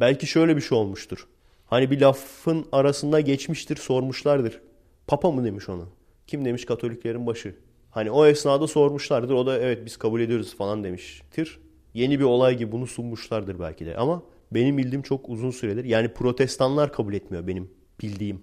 Belki 0.00 0.26
şöyle 0.26 0.56
bir 0.56 0.60
şey 0.60 0.78
olmuştur. 0.78 1.26
Hani 1.66 1.90
bir 1.90 2.00
lafın 2.00 2.66
arasında 2.72 3.20
geçmiştir 3.20 3.76
sormuşlardır. 3.76 4.60
Papa 5.06 5.30
mı 5.30 5.44
demiş 5.44 5.68
onu? 5.68 5.88
Kim 6.26 6.44
demiş 6.44 6.64
Katoliklerin 6.64 7.26
başı? 7.26 7.54
Hani 7.90 8.10
o 8.10 8.26
esnada 8.26 8.66
sormuşlardır. 8.66 9.34
O 9.34 9.46
da 9.46 9.58
evet 9.58 9.86
biz 9.86 9.96
kabul 9.96 10.20
ediyoruz 10.20 10.56
falan 10.56 10.84
demiştir. 10.84 11.58
Yeni 11.94 12.18
bir 12.18 12.24
olay 12.24 12.56
gibi 12.56 12.72
bunu 12.72 12.86
sunmuşlardır 12.86 13.60
belki 13.60 13.86
de. 13.86 13.96
Ama 13.96 14.22
benim 14.50 14.78
bildiğim 14.78 15.02
çok 15.02 15.28
uzun 15.28 15.50
süredir. 15.50 15.84
Yani 15.84 16.08
protestanlar 16.08 16.92
kabul 16.92 17.14
etmiyor 17.14 17.46
benim 17.46 17.70
bildiğim. 18.02 18.42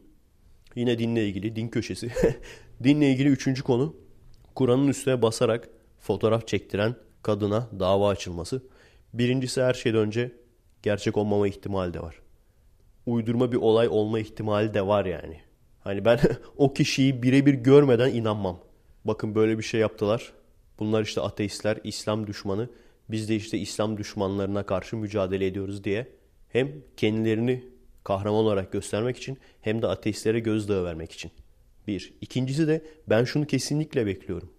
Yine 0.76 1.00
dinle 1.00 1.28
ilgili, 1.28 1.56
din 1.56 1.68
köşesi. 1.68 2.12
dinle 2.84 3.12
ilgili 3.12 3.30
üçüncü 3.30 3.64
konu. 3.64 3.96
Kur'an'ın 4.56 4.88
üstüne 4.88 5.22
basarak 5.22 5.70
fotoğraf 6.00 6.48
çektiren 6.48 6.96
kadına 7.24 7.70
dava 7.80 8.10
açılması. 8.10 8.64
Birincisi 9.14 9.62
her 9.62 9.74
şeyden 9.74 10.00
önce 10.00 10.32
gerçek 10.84 11.18
olmama 11.18 11.48
ihtimali 11.48 11.94
de 11.94 12.00
var. 12.00 12.16
Uydurma 13.06 13.52
bir 13.52 13.58
olay 13.58 13.88
olma 13.88 14.20
ihtimali 14.20 14.74
de 14.74 14.88
var 14.88 15.06
yani. 15.06 15.42
Hani 15.80 16.06
ben 16.06 16.20
o 16.58 16.74
kişiyi 16.74 17.24
birebir 17.24 17.54
görmeden 17.54 18.14
inanmam. 18.14 18.60
Bakın 19.06 19.36
böyle 19.36 19.58
bir 19.58 19.64
şey 19.64 19.82
yaptılar. 19.82 20.34
Bunlar 20.80 21.04
işte 21.04 21.22
ateistler, 21.22 21.80
İslam 21.84 22.28
düşmanı. 22.28 22.70
Biz 23.10 23.30
de 23.30 23.36
işte 23.36 23.58
İslam 23.58 23.98
düşmanlarına 23.98 24.66
karşı 24.66 24.98
mücadele 24.98 25.48
ediyoruz 25.48 25.84
diye 25.84 26.08
hem 26.50 26.72
kendilerini 26.98 27.64
kahraman 28.04 28.40
olarak 28.40 28.72
göstermek 28.72 29.18
için 29.18 29.38
hem 29.62 29.82
de 29.82 29.88
ateistlere 29.88 30.40
gözdağı 30.40 30.86
vermek 30.86 31.12
için. 31.12 31.32
Bir. 31.88 32.14
İkincisi 32.22 32.68
de 32.68 32.82
ben 33.10 33.24
şunu 33.24 33.48
kesinlikle 33.48 34.06
bekliyorum. 34.06 34.50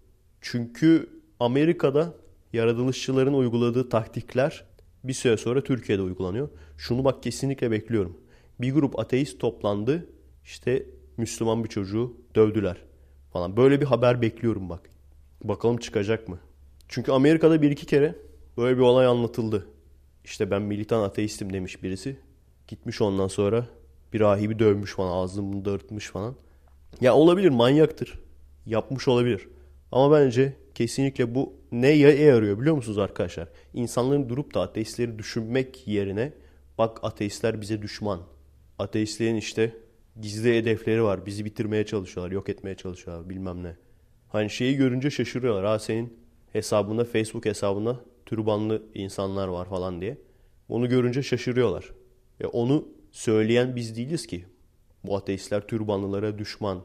Çünkü 0.41 1.09
Amerika'da 1.39 2.13
yaratılışçıların 2.53 3.33
uyguladığı 3.33 3.89
taktikler 3.89 4.65
bir 5.07 5.13
süre 5.13 5.37
sonra 5.37 5.63
Türkiye'de 5.63 6.01
uygulanıyor. 6.01 6.49
Şunu 6.77 7.03
bak 7.03 7.23
kesinlikle 7.23 7.71
bekliyorum. 7.71 8.17
Bir 8.61 8.73
grup 8.73 8.99
ateist 8.99 9.39
toplandı. 9.39 10.09
İşte 10.43 10.85
Müslüman 11.17 11.63
bir 11.63 11.69
çocuğu 11.69 12.17
dövdüler 12.35 12.77
falan. 13.33 13.57
Böyle 13.57 13.81
bir 13.81 13.85
haber 13.85 14.21
bekliyorum 14.21 14.69
bak. 14.69 14.89
Bakalım 15.43 15.77
çıkacak 15.77 16.27
mı? 16.27 16.39
Çünkü 16.87 17.11
Amerika'da 17.11 17.61
bir 17.61 17.71
iki 17.71 17.85
kere 17.85 18.15
böyle 18.57 18.77
bir 18.77 18.81
olay 18.81 19.05
anlatıldı. 19.05 19.67
İşte 20.23 20.51
ben 20.51 20.61
militan 20.61 21.03
ateistim 21.03 21.53
demiş 21.53 21.83
birisi. 21.83 22.17
Gitmiş 22.67 23.01
ondan 23.01 23.27
sonra 23.27 23.67
bir 24.13 24.19
rahibi 24.19 24.59
dövmüş 24.59 24.93
falan 24.93 25.11
ağzını 25.11 25.65
dağıtmış 25.65 26.09
falan. 26.09 26.35
Ya 27.01 27.15
olabilir 27.15 27.49
manyaktır. 27.49 28.19
Yapmış 28.65 29.07
olabilir. 29.07 29.47
Ama 29.91 30.17
bence 30.17 30.53
kesinlikle 30.75 31.35
bu 31.35 31.53
neye 31.71 32.15
yarıyor 32.15 32.59
biliyor 32.59 32.75
musunuz 32.75 32.97
arkadaşlar? 32.97 33.47
İnsanların 33.73 34.29
durup 34.29 34.53
da 34.53 34.61
ateistleri 34.61 35.19
düşünmek 35.19 35.87
yerine 35.87 36.33
bak 36.77 36.99
ateistler 37.03 37.61
bize 37.61 37.81
düşman. 37.81 38.21
Ateistlerin 38.79 39.35
işte 39.35 39.73
gizli 40.21 40.57
hedefleri 40.57 41.03
var. 41.03 41.25
Bizi 41.25 41.45
bitirmeye 41.45 41.85
çalışıyorlar, 41.85 42.31
yok 42.31 42.49
etmeye 42.49 42.75
çalışıyorlar 42.75 43.29
bilmem 43.29 43.63
ne. 43.63 43.75
Hani 44.29 44.49
şeyi 44.49 44.75
görünce 44.75 45.09
şaşırıyorlar. 45.09 45.65
Ha 45.65 45.79
senin 45.79 46.19
hesabında, 46.53 47.05
Facebook 47.05 47.45
hesabında 47.45 47.99
türbanlı 48.25 48.83
insanlar 48.93 49.47
var 49.47 49.69
falan 49.69 50.01
diye. 50.01 50.17
Onu 50.69 50.89
görünce 50.89 51.23
şaşırıyorlar. 51.23 51.91
Ya 52.39 52.47
onu 52.49 52.87
söyleyen 53.11 53.75
biz 53.75 53.97
değiliz 53.97 54.27
ki. 54.27 54.45
Bu 55.03 55.15
ateistler 55.15 55.67
türbanlılara 55.67 56.37
düşman. 56.37 56.81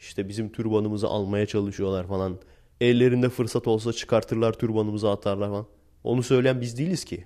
İşte 0.00 0.28
bizim 0.28 0.52
türbanımızı 0.52 1.06
almaya 1.08 1.46
çalışıyorlar 1.46 2.06
falan. 2.06 2.38
Ellerinde 2.80 3.28
fırsat 3.28 3.66
olsa 3.66 3.92
çıkartırlar 3.92 4.52
türbanımızı 4.52 5.10
atarlar 5.10 5.48
falan. 5.48 5.66
Onu 6.04 6.22
söyleyen 6.22 6.60
biz 6.60 6.78
değiliz 6.78 7.04
ki. 7.04 7.24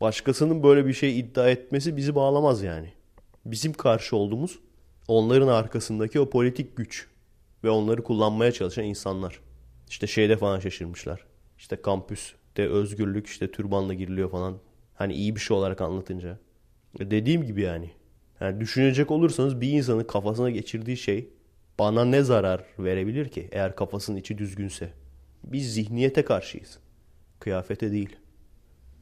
Başkasının 0.00 0.62
böyle 0.62 0.86
bir 0.86 0.92
şey 0.92 1.18
iddia 1.18 1.50
etmesi 1.50 1.96
bizi 1.96 2.14
bağlamaz 2.14 2.62
yani. 2.62 2.92
Bizim 3.46 3.72
karşı 3.72 4.16
olduğumuz 4.16 4.58
onların 5.08 5.48
arkasındaki 5.48 6.20
o 6.20 6.30
politik 6.30 6.76
güç 6.76 7.08
ve 7.64 7.70
onları 7.70 8.02
kullanmaya 8.02 8.52
çalışan 8.52 8.84
insanlar. 8.84 9.40
İşte 9.88 10.06
şeyde 10.06 10.36
falan 10.36 10.60
şaşırmışlar. 10.60 11.26
İşte 11.58 11.76
kampüste 11.76 12.68
özgürlük 12.68 13.26
işte 13.26 13.50
türbanla 13.50 13.94
giriliyor 13.94 14.30
falan. 14.30 14.58
Hani 14.94 15.14
iyi 15.14 15.36
bir 15.36 15.40
şey 15.40 15.56
olarak 15.56 15.80
anlatınca. 15.80 16.38
E 17.00 17.10
dediğim 17.10 17.44
gibi 17.44 17.62
yani. 17.62 17.90
Yani 18.40 18.60
düşünecek 18.60 19.10
olursanız 19.10 19.60
bir 19.60 19.68
insanın 19.68 20.04
kafasına 20.04 20.50
geçirdiği 20.50 20.96
şey 20.96 21.30
bana 21.82 22.04
ne 22.04 22.22
zarar 22.22 22.64
verebilir 22.78 23.28
ki 23.28 23.48
eğer 23.52 23.76
kafasının 23.76 24.16
içi 24.16 24.38
düzgünse? 24.38 24.92
Biz 25.44 25.74
zihniyete 25.74 26.24
karşıyız. 26.24 26.78
Kıyafete 27.40 27.92
değil. 27.92 28.16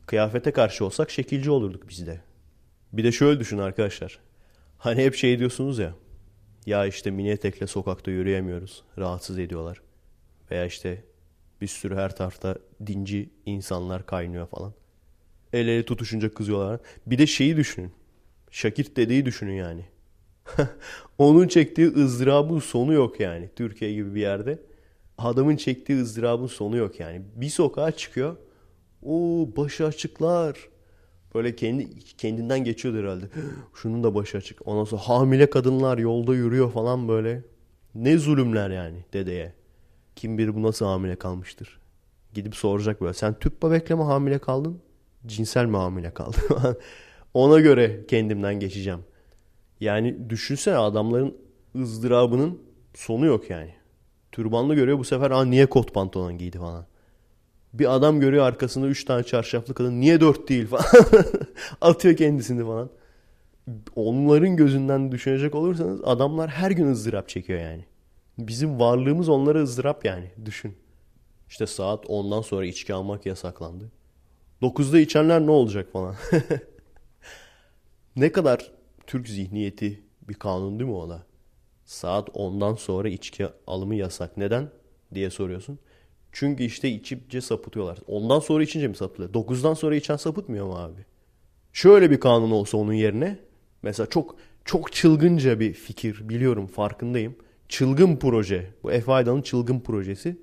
Kıyafete 0.06 0.50
karşı 0.50 0.84
olsak 0.84 1.10
şekilci 1.10 1.50
olurduk 1.50 1.88
biz 1.88 2.06
de. 2.06 2.20
Bir 2.92 3.04
de 3.04 3.12
şöyle 3.12 3.40
düşün 3.40 3.58
arkadaşlar. 3.58 4.18
Hani 4.78 5.04
hep 5.04 5.14
şey 5.14 5.38
diyorsunuz 5.38 5.78
ya. 5.78 5.94
Ya 6.66 6.86
işte 6.86 7.10
mini 7.10 7.30
etekle 7.30 7.66
sokakta 7.66 8.10
yürüyemiyoruz. 8.10 8.84
Rahatsız 8.98 9.38
ediyorlar. 9.38 9.82
Veya 10.50 10.66
işte 10.66 11.04
bir 11.60 11.66
sürü 11.66 11.96
her 11.96 12.16
tarafta 12.16 12.56
dinci 12.86 13.30
insanlar 13.46 14.06
kaynıyor 14.06 14.46
falan. 14.46 14.72
El 15.52 15.68
ele 15.68 15.84
tutuşunca 15.84 16.34
kızıyorlar. 16.34 16.80
Bir 17.06 17.18
de 17.18 17.26
şeyi 17.26 17.56
düşünün. 17.56 17.92
Şakir 18.50 18.96
dedeyi 18.96 19.26
düşünün 19.26 19.54
yani. 19.54 19.84
Onun 21.18 21.48
çektiği 21.48 21.88
ızdırabın 21.88 22.58
sonu 22.58 22.92
yok 22.92 23.20
yani. 23.20 23.48
Türkiye 23.56 23.92
gibi 23.92 24.14
bir 24.14 24.20
yerde. 24.20 24.58
Adamın 25.18 25.56
çektiği 25.56 26.00
ızdırabın 26.02 26.46
sonu 26.46 26.76
yok 26.76 27.00
yani. 27.00 27.22
Bir 27.36 27.48
sokağa 27.48 27.92
çıkıyor. 27.92 28.36
O 29.02 29.48
başı 29.56 29.86
açıklar. 29.86 30.56
Böyle 31.34 31.56
kendi 31.56 31.98
kendinden 31.98 32.64
geçiyordu 32.64 32.98
herhalde. 32.98 33.24
Şunun 33.74 34.04
da 34.04 34.14
başı 34.14 34.38
açık. 34.38 34.68
Ondan 34.68 34.84
sonra 34.84 35.02
hamile 35.02 35.50
kadınlar 35.50 35.98
yolda 35.98 36.34
yürüyor 36.34 36.72
falan 36.72 37.08
böyle. 37.08 37.42
Ne 37.94 38.18
zulümler 38.18 38.70
yani 38.70 39.04
dedeye. 39.12 39.52
Kim 40.16 40.38
bilir 40.38 40.54
bu 40.54 40.62
nasıl 40.62 40.86
hamile 40.86 41.16
kalmıştır. 41.16 41.80
Gidip 42.34 42.56
soracak 42.56 43.00
böyle. 43.00 43.14
Sen 43.14 43.34
tüp 43.34 43.62
bebekle 43.62 43.94
mi 43.94 44.02
hamile 44.02 44.38
kaldın? 44.38 44.82
Cinsel 45.26 45.66
mi 45.66 45.76
hamile 45.76 46.14
kaldın? 46.14 46.40
Ona 47.34 47.60
göre 47.60 48.06
kendimden 48.08 48.60
geçeceğim. 48.60 49.00
Yani 49.80 50.30
düşünsene 50.30 50.76
adamların 50.76 51.36
ızdırabının 51.76 52.62
sonu 52.94 53.26
yok 53.26 53.50
yani. 53.50 53.74
Türbanlı 54.32 54.74
görüyor 54.74 54.98
bu 54.98 55.04
sefer 55.04 55.30
Aa, 55.30 55.44
niye 55.44 55.66
kot 55.66 55.94
pantolon 55.94 56.38
giydi 56.38 56.58
falan. 56.58 56.86
Bir 57.72 57.94
adam 57.94 58.20
görüyor 58.20 58.46
arkasında 58.46 58.86
üç 58.86 59.04
tane 59.04 59.22
çarşaflı 59.22 59.74
kadın 59.74 60.00
niye 60.00 60.20
dört 60.20 60.48
değil 60.48 60.66
falan. 60.66 60.84
Atıyor 61.80 62.16
kendisini 62.16 62.64
falan. 62.64 62.90
Onların 63.96 64.56
gözünden 64.56 65.12
düşünecek 65.12 65.54
olursanız 65.54 66.00
adamlar 66.04 66.50
her 66.50 66.70
gün 66.70 66.92
ızdırap 66.92 67.28
çekiyor 67.28 67.60
yani. 67.60 67.84
Bizim 68.38 68.80
varlığımız 68.80 69.28
onlara 69.28 69.62
ızdırap 69.62 70.04
yani 70.04 70.30
düşün. 70.44 70.76
İşte 71.48 71.66
saat 71.66 72.04
10'dan 72.04 72.40
sonra 72.40 72.66
içki 72.66 72.94
almak 72.94 73.26
yasaklandı. 73.26 73.92
9'da 74.62 75.00
içenler 75.00 75.40
ne 75.40 75.50
olacak 75.50 75.92
falan. 75.92 76.14
ne 78.16 78.32
kadar 78.32 78.70
Türk 79.10 79.28
zihniyeti 79.28 80.02
bir 80.28 80.34
kanun 80.34 80.78
değil 80.78 80.90
mi 80.90 80.96
o 80.96 81.08
da? 81.08 81.26
Saat 81.84 82.28
10'dan 82.28 82.74
sonra 82.74 83.08
içki 83.08 83.46
alımı 83.66 83.94
yasak. 83.94 84.36
Neden? 84.36 84.70
diye 85.14 85.30
soruyorsun. 85.30 85.78
Çünkü 86.32 86.62
işte 86.62 86.88
içipce 86.88 87.40
sapıtıyorlar. 87.40 87.98
Ondan 88.06 88.40
sonra 88.40 88.62
içince 88.62 88.88
mi 88.88 88.96
sapıtıyor? 88.96 89.30
9'dan 89.32 89.74
sonra 89.74 89.96
içen 89.96 90.16
sapıtmıyor 90.16 90.66
mu 90.66 90.76
abi? 90.76 91.04
Şöyle 91.72 92.10
bir 92.10 92.20
kanun 92.20 92.50
olsa 92.50 92.78
onun 92.78 92.92
yerine 92.92 93.38
mesela 93.82 94.06
çok 94.06 94.36
çok 94.64 94.92
çılgınca 94.92 95.60
bir 95.60 95.72
fikir 95.72 96.28
biliyorum 96.28 96.66
farkındayım. 96.66 97.36
Çılgın 97.68 98.16
proje. 98.16 98.70
Bu 98.82 98.92
Efe 98.92 99.12
Aydan'ın 99.12 99.42
çılgın 99.42 99.80
projesi. 99.80 100.38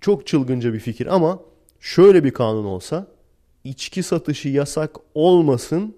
Çok 0.00 0.26
çılgınca 0.26 0.72
bir 0.72 0.80
fikir 0.80 1.06
ama 1.06 1.42
şöyle 1.80 2.24
bir 2.24 2.30
kanun 2.30 2.64
olsa 2.64 3.06
içki 3.64 4.02
satışı 4.02 4.48
yasak 4.48 4.96
olmasın 5.14 5.96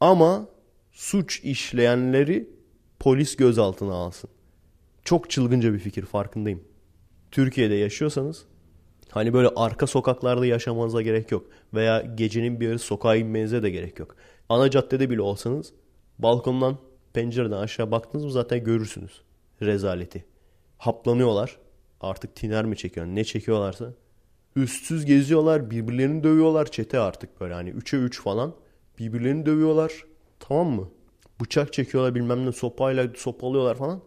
ama 0.00 0.55
suç 0.96 1.40
işleyenleri 1.44 2.50
polis 2.98 3.36
gözaltına 3.36 3.94
alsın. 3.94 4.30
Çok 5.04 5.30
çılgınca 5.30 5.72
bir 5.72 5.78
fikir 5.78 6.04
farkındayım. 6.04 6.64
Türkiye'de 7.30 7.74
yaşıyorsanız 7.74 8.44
hani 9.10 9.32
böyle 9.32 9.48
arka 9.56 9.86
sokaklarda 9.86 10.46
yaşamanıza 10.46 11.02
gerek 11.02 11.32
yok. 11.32 11.46
Veya 11.74 12.00
gecenin 12.00 12.60
bir 12.60 12.68
yarısı 12.68 12.84
sokağa 12.84 13.16
inmenize 13.16 13.62
de 13.62 13.70
gerek 13.70 13.98
yok. 13.98 14.16
Ana 14.48 14.70
caddede 14.70 15.10
bile 15.10 15.20
olsanız 15.20 15.72
balkondan 16.18 16.78
pencereden 17.12 17.56
aşağı 17.56 17.90
baktınız 17.90 18.24
mı 18.24 18.32
zaten 18.32 18.64
görürsünüz 18.64 19.22
rezaleti. 19.62 20.24
Haplanıyorlar. 20.78 21.58
Artık 22.00 22.36
tiner 22.36 22.64
mi 22.64 22.76
çekiyor 22.76 23.06
ne 23.06 23.24
çekiyorlarsa. 23.24 23.92
Üstsüz 24.56 25.04
geziyorlar 25.04 25.70
birbirlerini 25.70 26.24
dövüyorlar 26.24 26.70
çete 26.70 26.98
artık 26.98 27.40
böyle 27.40 27.54
hani 27.54 27.70
3'e 27.70 27.98
3 27.98 28.22
falan. 28.22 28.54
Birbirlerini 28.98 29.46
dövüyorlar 29.46 29.92
tamam 30.40 30.66
mı? 30.68 30.88
Bıçak 31.40 31.72
çekiyorlar 31.72 32.14
bilmem 32.14 32.46
ne 32.46 32.52
sopayla 32.52 33.08
sopalıyorlar 33.16 33.74
falan. 33.74 34.00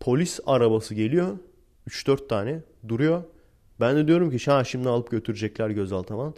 Polis 0.00 0.40
arabası 0.46 0.94
geliyor. 0.94 1.38
3-4 1.88 2.28
tane 2.28 2.62
duruyor. 2.88 3.22
Ben 3.80 3.96
de 3.96 4.08
diyorum 4.08 4.30
ki 4.30 4.50
ha 4.50 4.64
şimdi 4.64 4.88
alıp 4.88 5.10
götürecekler 5.10 5.70
gözaltına 5.70 6.16
falan. 6.16 6.34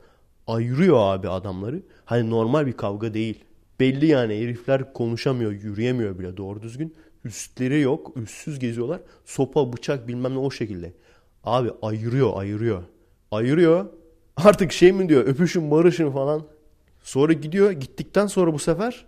Ayırıyor 0.46 0.96
abi 0.98 1.28
adamları. 1.28 1.82
Hani 2.04 2.30
normal 2.30 2.66
bir 2.66 2.72
kavga 2.72 3.14
değil. 3.14 3.44
Belli 3.80 4.06
yani 4.06 4.35
herifler 4.35 4.92
konuşamıyor, 4.92 5.52
yürüyemiyor 5.52 6.18
bile 6.18 6.37
doğru 6.37 6.62
düzgün. 6.62 6.94
Üstleri 7.24 7.80
yok, 7.80 8.12
üstsüz 8.16 8.59
geziyorlar. 8.59 9.00
Sopa, 9.24 9.72
bıçak 9.72 10.09
bilmem 10.09 10.35
ne 10.35 10.38
o 10.38 10.50
şekilde. 10.50 10.92
Abi 11.44 11.70
ayırıyor, 11.82 12.32
ayırıyor. 12.35 12.82
Ayırıyor. 13.30 13.87
Artık 14.37 14.72
şey 14.72 14.92
mi 14.92 15.09
diyor 15.09 15.24
öpüşün 15.26 15.70
barışın 15.70 16.11
falan. 16.11 16.46
Sonra 17.02 17.32
gidiyor. 17.32 17.70
Gittikten 17.70 18.26
sonra 18.26 18.52
bu 18.52 18.59
sefer 18.59 19.06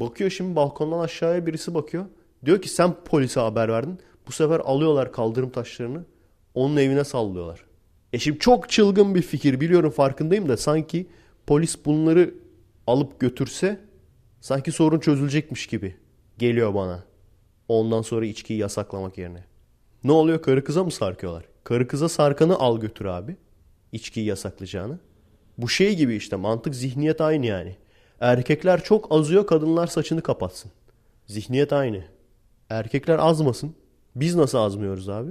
bakıyor 0.00 0.30
şimdi 0.30 0.56
balkondan 0.56 0.98
aşağıya 0.98 1.46
birisi 1.46 1.74
bakıyor. 1.74 2.06
Diyor 2.44 2.62
ki 2.62 2.68
sen 2.68 2.94
polise 3.04 3.40
haber 3.40 3.68
verdin. 3.68 3.98
Bu 4.26 4.32
sefer 4.32 4.60
alıyorlar 4.60 5.12
kaldırım 5.12 5.50
taşlarını. 5.50 6.04
Onun 6.54 6.76
evine 6.76 7.04
sallıyorlar. 7.04 7.64
E 8.12 8.18
şimdi 8.18 8.38
çok 8.38 8.70
çılgın 8.70 9.14
bir 9.14 9.22
fikir 9.22 9.60
biliyorum 9.60 9.90
farkındayım 9.90 10.48
da 10.48 10.56
sanki 10.56 11.06
polis 11.46 11.84
bunları 11.84 12.34
alıp 12.86 13.20
götürse 13.20 13.80
sanki 14.40 14.72
sorun 14.72 15.00
çözülecekmiş 15.00 15.66
gibi 15.66 15.96
geliyor 16.38 16.74
bana. 16.74 17.04
Ondan 17.68 18.02
sonra 18.02 18.26
içkiyi 18.26 18.58
yasaklamak 18.58 19.18
yerine. 19.18 19.44
Ne 20.04 20.12
oluyor 20.12 20.42
karı 20.42 20.64
kıza 20.64 20.84
mı 20.84 20.90
sarkıyorlar? 20.90 21.44
Karı 21.64 21.88
kıza 21.88 22.08
sarkanı 22.08 22.58
al 22.58 22.80
götür 22.80 23.04
abi. 23.04 23.36
İçkiyi 23.92 24.26
yasaklayacağını. 24.26 24.98
Bu 25.58 25.68
şey 25.68 25.96
gibi 25.96 26.16
işte 26.16 26.36
mantık 26.36 26.74
zihniyet 26.74 27.20
aynı 27.20 27.46
yani. 27.46 27.76
Erkekler 28.20 28.84
çok 28.84 29.12
azıyor 29.12 29.46
kadınlar 29.46 29.86
saçını 29.86 30.22
kapatsın. 30.22 30.70
Zihniyet 31.26 31.72
aynı. 31.72 32.04
Erkekler 32.70 33.18
azmasın. 33.18 33.74
Biz 34.16 34.34
nasıl 34.34 34.58
azmıyoruz 34.58 35.08
abi? 35.08 35.30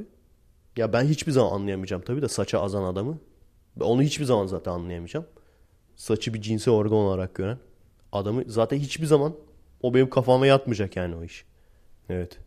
Ya 0.78 0.93
ben 0.93 1.04
hiçbir 1.06 1.32
zaman 1.32 1.52
anlayamayacağım 1.52 2.02
tabii 2.02 2.21
de 2.21 2.28
saça 2.28 2.62
azan 2.62 2.84
adamı. 2.84 3.19
Onu 3.80 4.02
hiçbir 4.02 4.26
zaman 4.26 4.45
zaten 4.45 4.71
anlayamayacağım. 4.71 5.26
Saçı 5.95 6.34
bir 6.34 6.41
cinsel 6.41 6.73
organ 6.73 6.97
olarak 6.97 7.36
gören 7.36 7.58
adamı 8.12 8.43
zaten 8.47 8.78
hiçbir 8.78 9.06
zaman 9.06 9.36
o 9.82 9.93
benim 9.93 10.10
kafama 10.10 10.47
yatmayacak 10.47 10.95
yani 10.95 11.15
o 11.15 11.23
iş. 11.23 11.45
Evet. 12.10 12.38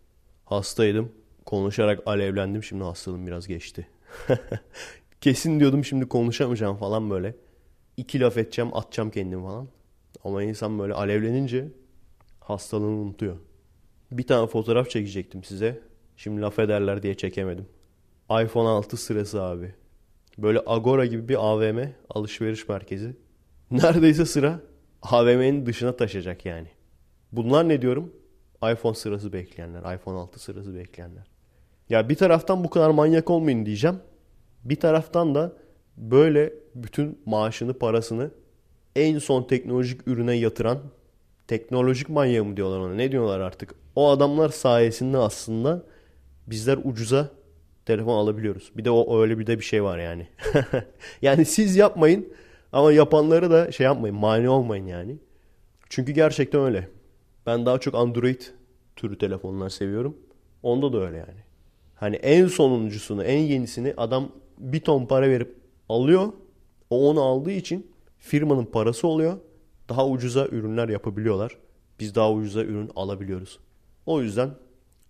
Hastaydım. 0.45 1.13
Konuşarak 1.47 2.01
alevlendim. 2.07 2.63
Şimdi 2.63 2.85
hastalığım 2.85 3.27
biraz 3.27 3.47
geçti. 3.47 3.89
Kesin 5.21 5.61
diyordum 5.61 5.85
şimdi 5.85 6.09
konuşamayacağım 6.09 6.77
falan 6.77 7.11
böyle. 7.11 7.35
İki 7.97 8.21
laf 8.21 8.37
edeceğim 8.37 8.77
atacağım 8.77 9.11
kendimi 9.11 9.43
falan. 9.43 9.69
Ama 10.25 10.43
insan 10.43 10.79
böyle 10.79 10.95
alevlenince 10.95 11.69
hastalığını 12.41 13.01
unutuyor. 13.01 13.37
Bir 14.13 14.27
tane 14.27 14.47
fotoğraf 14.47 14.91
çekecektim 14.91 15.45
size. 15.45 15.81
Şimdi 16.17 16.41
laf 16.41 16.59
ederler 16.59 17.03
diye 17.03 17.15
çekemedim. 17.15 17.67
iPhone 18.31 18.69
6 18.69 18.97
sırası 18.97 19.43
abi. 19.43 19.75
Böyle 20.39 20.61
Agora 20.67 21.07
gibi 21.07 21.29
bir 21.29 21.47
AVM 21.47 21.89
alışveriş 22.11 22.69
merkezi. 22.69 23.17
Neredeyse 23.71 24.27
sıra 24.27 24.61
AVM'nin 25.03 25.67
dışına 25.67 25.97
taşacak 25.97 26.47
yani. 26.47 26.69
Bunlar 27.33 27.69
ne 27.69 27.83
diyorum? 27.83 28.13
iPhone 28.73 28.95
sırası 28.95 29.33
bekleyenler. 29.33 29.95
iPhone 29.95 30.19
6 30.19 30.39
sırası 30.39 30.75
bekleyenler. 30.75 31.27
Ya 31.89 32.09
bir 32.09 32.15
taraftan 32.15 32.65
bu 32.65 32.71
kadar 32.71 32.91
manyak 32.91 33.31
olmayın 33.31 33.67
diyeceğim. 33.67 33.97
Bir 34.65 34.77
taraftan 34.77 35.35
da 35.35 35.53
böyle 35.97 36.53
bütün 36.75 37.23
maaşını, 37.27 37.79
parasını 37.79 38.31
en 38.97 39.19
son 39.19 39.43
teknolojik 39.43 40.09
ürüne 40.09 40.35
yatıran 40.35 40.79
teknolojik 41.47 42.09
manyağı 42.09 42.45
mı 42.45 42.57
diyorlar 42.57 42.79
ona? 42.79 42.95
Ne 42.95 43.13
diyorlar 43.13 43.41
artık? 43.41 43.75
O 43.97 44.11
adamlar 44.11 44.49
sayesinde 44.49 45.19
aslında 45.19 45.83
bizler 46.47 46.79
ucuza 46.85 47.31
telefon 47.87 48.17
alabiliyoruz. 48.17 48.73
Bir 48.77 48.85
de 48.85 48.91
o 48.91 49.21
öyle 49.21 49.39
bir 49.39 49.47
de 49.47 49.59
bir 49.59 49.65
şey 49.65 49.83
var 49.83 49.99
yani. 49.99 50.27
yani 51.23 51.45
siz 51.45 51.77
yapmayın 51.77 52.33
ama 52.73 52.93
yapanları 52.93 53.51
da 53.51 53.73
şey 53.73 53.85
yapmayın, 53.85 54.17
mani 54.17 54.49
olmayın 54.49 54.87
yani. 54.87 55.17
Çünkü 55.89 56.13
gerçekten 56.13 56.61
öyle. 56.61 56.89
Ben 57.47 57.67
daha 57.67 57.79
çok 57.79 57.95
Android 57.95 58.41
türü 58.97 59.19
telefonlar 59.19 59.69
seviyorum. 59.69 60.17
Onda 60.63 60.93
da 60.93 61.07
öyle 61.07 61.17
yani. 61.17 61.41
Hani 61.95 62.17
en 62.17 62.47
sonuncusunu, 62.47 63.25
en 63.25 63.39
yenisini 63.39 63.95
adam 63.97 64.33
bir 64.59 64.81
ton 64.81 65.07
para 65.07 65.29
verip 65.29 65.57
alıyor. 65.89 66.33
O 66.91 67.11
onu 67.11 67.23
aldığı 67.23 67.51
için 67.51 67.90
firmanın 68.21 68.65
parası 68.65 69.09
oluyor. 69.09 69.39
Daha 69.89 70.09
ucuza 70.09 70.47
ürünler 70.47 70.89
yapabiliyorlar. 70.89 71.57
Biz 72.01 72.15
daha 72.15 72.33
ucuza 72.33 72.63
ürün 72.63 72.91
alabiliyoruz. 72.97 73.59
O 74.07 74.23
yüzden 74.23 74.51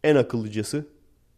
en 0.05 0.17
akıllıcası 0.17 0.87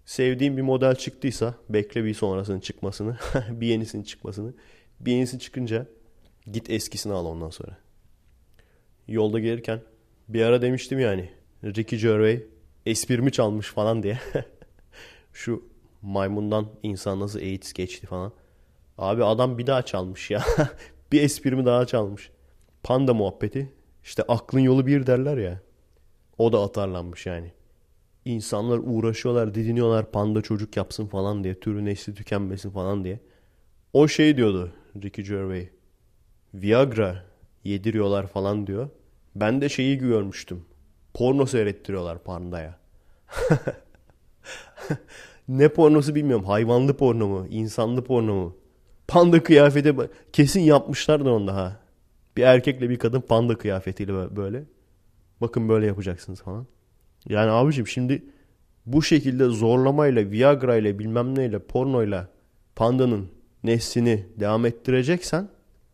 sevdiğim 0.04 0.56
bir 0.56 0.62
model 0.62 0.94
çıktıysa 0.94 1.54
bekle 1.68 2.04
bir 2.04 2.14
sonrasının 2.14 2.61
çıkmasını, 2.61 3.16
bir 3.50 3.66
yenisinin 3.66 4.02
çıkmasını. 4.02 4.54
Bir 5.00 5.12
yenisi 5.12 5.38
çıkınca 5.38 5.87
git 6.52 6.70
eskisini 6.70 7.12
al 7.12 7.26
ondan 7.26 7.50
sonra. 7.50 7.76
Yolda 9.08 9.38
gelirken 9.38 9.80
bir 10.28 10.42
ara 10.42 10.62
demiştim 10.62 11.00
yani 11.00 11.30
Ricky 11.64 12.02
Gervais 12.02 12.42
esprimi 12.87 13.32
çalmış 13.32 13.66
falan 13.66 14.02
diye. 14.02 14.18
Şu 15.32 15.64
maymundan 16.02 16.68
insan 16.82 17.20
nasıl 17.20 17.38
AIDS 17.38 17.72
geçti 17.72 18.06
falan. 18.06 18.32
Abi 18.98 19.24
adam 19.24 19.58
bir 19.58 19.66
daha 19.66 19.82
çalmış 19.82 20.30
ya. 20.30 20.44
bir 21.12 21.22
esprimi 21.22 21.64
daha 21.66 21.87
çalmış. 21.87 22.31
Panda 22.83 23.14
muhabbeti. 23.14 23.72
İşte 24.05 24.22
aklın 24.29 24.61
yolu 24.61 24.87
bir 24.87 25.07
derler 25.07 25.37
ya. 25.37 25.61
O 26.38 26.53
da 26.53 26.62
atarlanmış 26.62 27.27
yani. 27.27 27.53
İnsanlar 28.25 28.81
uğraşıyorlar, 28.85 29.55
didiniyorlar 29.55 30.11
panda 30.11 30.42
çocuk 30.42 30.77
yapsın 30.77 31.07
falan 31.07 31.44
diye. 31.44 31.61
Türü 31.61 31.85
nesli 31.85 32.14
tükenmesin 32.14 32.70
falan 32.70 33.05
diye. 33.05 33.20
O 33.92 34.09
şey 34.09 34.37
diyordu 34.37 34.72
Ricky 35.03 35.29
Gervais. 35.29 35.68
Viagra 36.55 37.25
yediriyorlar 37.64 38.27
falan 38.27 38.66
diyor. 38.66 38.88
Ben 39.35 39.61
de 39.61 39.68
şeyi 39.68 39.98
görmüştüm. 39.98 40.64
Porno 41.14 41.46
seyrettiriyorlar 41.46 42.22
pandaya. 42.22 42.79
ne 45.48 45.68
pornosu 45.68 46.14
bilmiyorum. 46.14 46.44
Hayvanlı 46.44 46.96
porno 46.96 47.29
mu? 47.29 47.46
insanlı 47.51 48.05
porno 48.05 48.35
mu? 48.35 48.57
Panda 49.12 49.42
kıyafeti 49.42 49.94
kesin 50.33 50.61
yapmışlardır 50.61 51.31
onda 51.31 51.55
ha. 51.55 51.77
Bir 52.37 52.42
erkekle 52.42 52.90
bir 52.90 52.98
kadın 52.98 53.20
panda 53.20 53.59
kıyafetiyle 53.59 54.37
böyle. 54.37 54.64
Bakın 55.40 55.68
böyle 55.68 55.87
yapacaksınız 55.87 56.42
falan. 56.42 56.66
Yani 57.29 57.51
abicim 57.51 57.87
şimdi 57.87 58.22
bu 58.87 59.03
şekilde 59.03 59.44
zorlamayla, 59.44 60.31
Viagra 60.31 60.77
ile 60.77 60.98
bilmem 60.98 61.38
neyle, 61.38 61.59
pornoyla 61.59 62.29
pandanın 62.77 63.29
neslini 63.64 64.27
devam 64.37 64.66
ettireceksen 64.66 65.48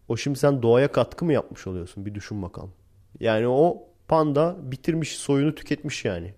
o 0.08 0.16
şimdi 0.16 0.38
sen 0.38 0.62
doğaya 0.62 0.92
katkı 0.92 1.24
mı 1.24 1.32
yapmış 1.32 1.66
oluyorsun? 1.66 2.06
Bir 2.06 2.14
düşün 2.14 2.42
bakalım. 2.42 2.72
Yani 3.20 3.48
o 3.48 3.82
panda 4.08 4.56
bitirmiş 4.62 5.16
soyunu 5.16 5.54
tüketmiş 5.54 6.04
yani. 6.04 6.34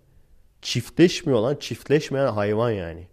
Çiftleşmiyor 0.62 1.40
lan 1.40 1.57
çiftleşmeyen 1.61 2.33
hayvan 2.33 2.71
yani. 2.71 3.07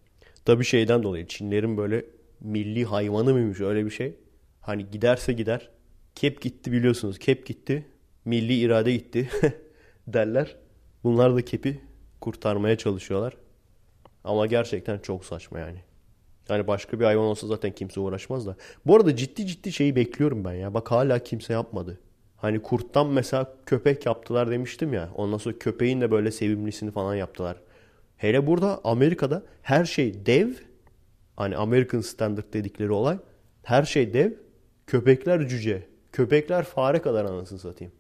Tabi 0.46 0.66
şeyden 0.66 1.04
dolayı 1.04 1.28
Çinlerin 1.28 1.78
böyle 1.78 2.06
milli 2.42 2.86
hayvanı 2.86 3.34
mıymış 3.34 3.62
öyle 3.62 3.86
bir 3.86 3.90
şey. 3.92 4.16
Hani 4.62 4.92
giderse 4.92 5.34
gider. 5.34 5.70
Kep 6.16 6.42
gitti 6.42 6.72
biliyorsunuz. 6.72 7.20
Kep 7.20 7.46
gitti. 7.46 7.86
Milli 8.26 8.54
irade 8.54 8.92
gitti 8.92 9.30
derler. 10.08 10.56
Bunlar 11.04 11.36
da 11.36 11.46
kepi 11.46 11.82
kurtarmaya 12.22 12.78
çalışıyorlar. 12.78 13.38
Ama 14.24 14.46
gerçekten 14.46 15.00
çok 15.00 15.26
saçma 15.26 15.60
yani. 15.60 15.80
Yani 16.50 16.68
başka 16.68 17.00
bir 17.00 17.06
hayvan 17.06 17.26
olsa 17.26 17.48
zaten 17.48 17.72
kimse 17.72 18.00
uğraşmaz 18.00 18.48
da. 18.48 18.56
Bu 18.86 18.96
arada 18.96 19.16
ciddi 19.16 19.48
ciddi 19.48 19.72
şeyi 19.72 19.96
bekliyorum 19.96 20.46
ben 20.46 20.54
ya. 20.54 20.74
Bak 20.74 20.92
hala 20.92 21.20
kimse 21.20 21.54
yapmadı. 21.54 22.00
Hani 22.38 22.62
kurttan 22.62 23.08
mesela 23.08 23.54
köpek 23.66 24.06
yaptılar 24.06 24.52
demiştim 24.52 24.94
ya. 24.94 25.10
Ondan 25.16 25.38
sonra 25.38 25.60
köpeğin 25.60 26.02
de 26.02 26.12
böyle 26.12 26.32
sevimlisini 26.32 26.92
falan 26.92 27.16
yaptılar. 27.16 27.58
Hele 28.18 28.48
burada 28.48 28.82
Amerika'da 28.84 29.44
her 29.62 29.86
şey 29.86 30.26
dev. 30.26 30.54
Hani 31.38 31.58
American 31.58 32.02
Standard 32.02 32.54
dedikleri 32.54 32.92
olay. 32.92 33.18
Her 33.64 33.84
şey 33.84 34.14
dev. 34.14 34.32
Köpekler 34.88 35.48
cüce. 35.48 35.88
Köpekler 36.12 36.64
fare 36.64 37.02
kadar 37.02 37.26
anasını 37.26 37.60
satayım. 37.60 37.94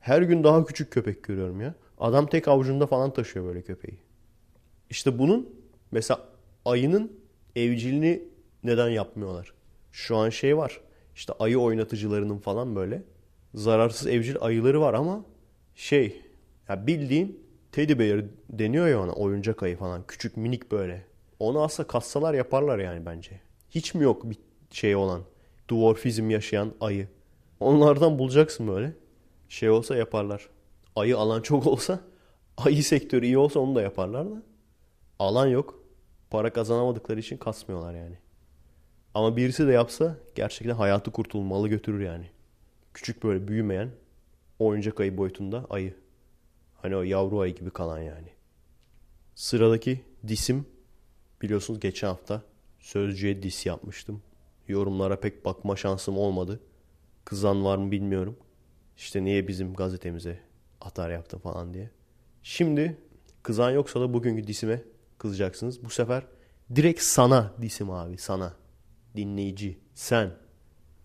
Her 0.00 0.22
gün 0.22 0.44
daha 0.44 0.64
küçük 0.64 0.90
köpek 0.92 1.22
görüyorum 1.22 1.60
ya. 1.60 1.74
Adam 1.98 2.26
tek 2.26 2.48
avucunda 2.48 2.86
falan 2.86 3.12
taşıyor 3.12 3.46
böyle 3.46 3.62
köpeği. 3.62 3.98
İşte 4.90 5.18
bunun 5.18 5.48
mesela 5.90 6.20
ayının 6.64 7.12
evcilini 7.56 8.22
neden 8.64 8.88
yapmıyorlar? 8.88 9.52
Şu 9.92 10.16
an 10.16 10.30
şey 10.30 10.56
var. 10.56 10.80
İşte 11.14 11.32
ayı 11.38 11.58
oynatıcılarının 11.58 12.38
falan 12.38 12.76
böyle 12.76 13.02
zararsız 13.54 14.06
evcil 14.06 14.36
ayıları 14.40 14.80
var 14.80 14.94
ama 14.94 15.24
şey 15.74 16.22
ya 16.68 16.86
bildiğin 16.86 17.40
teddy 17.72 17.98
bear 17.98 18.24
deniyor 18.50 18.88
ya 18.88 19.02
ona 19.02 19.12
oyuncak 19.12 19.62
ayı 19.62 19.76
falan 19.76 20.06
küçük 20.06 20.36
minik 20.36 20.72
böyle. 20.72 21.04
Onu 21.38 21.62
aslında 21.62 21.86
kassalar 21.86 22.34
yaparlar 22.34 22.78
yani 22.78 23.06
bence. 23.06 23.40
Hiç 23.70 23.94
mi 23.94 24.04
yok 24.04 24.30
bir 24.30 24.38
şey 24.70 24.96
olan 24.96 25.22
dwarfizm 25.70 26.30
yaşayan 26.30 26.72
ayı? 26.80 27.08
Onlardan 27.60 28.18
bulacaksın 28.18 28.68
böyle. 28.68 28.92
Şey 29.48 29.70
olsa 29.70 29.96
yaparlar. 29.96 30.48
Ayı 30.96 31.18
alan 31.18 31.42
çok 31.42 31.66
olsa 31.66 32.00
ayı 32.56 32.84
sektörü 32.84 33.26
iyi 33.26 33.38
olsa 33.38 33.60
onu 33.60 33.74
da 33.74 33.82
yaparlar 33.82 34.30
da. 34.30 34.42
Alan 35.18 35.46
yok. 35.46 35.80
Para 36.30 36.52
kazanamadıkları 36.52 37.20
için 37.20 37.36
kasmıyorlar 37.36 37.94
yani. 37.94 38.18
Ama 39.14 39.36
birisi 39.36 39.66
de 39.66 39.72
yapsa 39.72 40.16
gerçekten 40.34 40.74
hayatı 40.74 41.12
kurtulmalı 41.12 41.68
götürür 41.68 42.00
yani. 42.00 42.30
Küçük 42.94 43.22
böyle 43.24 43.48
büyümeyen 43.48 43.90
oyuncak 44.58 45.00
ayı 45.00 45.16
boyutunda 45.16 45.66
ayı. 45.70 45.94
Hani 46.74 46.96
o 46.96 47.02
yavru 47.02 47.40
ayı 47.40 47.54
gibi 47.54 47.70
kalan 47.70 47.98
yani. 47.98 48.28
Sıradaki 49.34 50.00
disim 50.28 50.66
biliyorsunuz 51.42 51.80
geçen 51.80 52.08
hafta 52.08 52.42
sözcüye 52.80 53.42
dis 53.42 53.66
yapmıştım. 53.66 54.22
Yorumlara 54.68 55.20
pek 55.20 55.44
bakma 55.44 55.76
şansım 55.76 56.18
olmadı. 56.18 56.60
Kızan 57.24 57.64
var 57.64 57.76
mı 57.76 57.90
bilmiyorum. 57.90 58.36
İşte 58.96 59.24
niye 59.24 59.48
bizim 59.48 59.74
gazetemize 59.74 60.40
atar 60.80 61.10
yaptı 61.10 61.38
falan 61.38 61.74
diye. 61.74 61.90
Şimdi 62.42 62.98
kızan 63.42 63.70
yoksa 63.70 64.00
da 64.00 64.14
bugünkü 64.14 64.46
disime 64.46 64.82
kızacaksınız. 65.18 65.84
Bu 65.84 65.90
sefer 65.90 66.22
direkt 66.74 67.00
sana 67.00 67.52
disim 67.62 67.90
abi 67.90 68.18
sana. 68.18 68.56
Dinleyici 69.16 69.78
sen. 69.94 70.30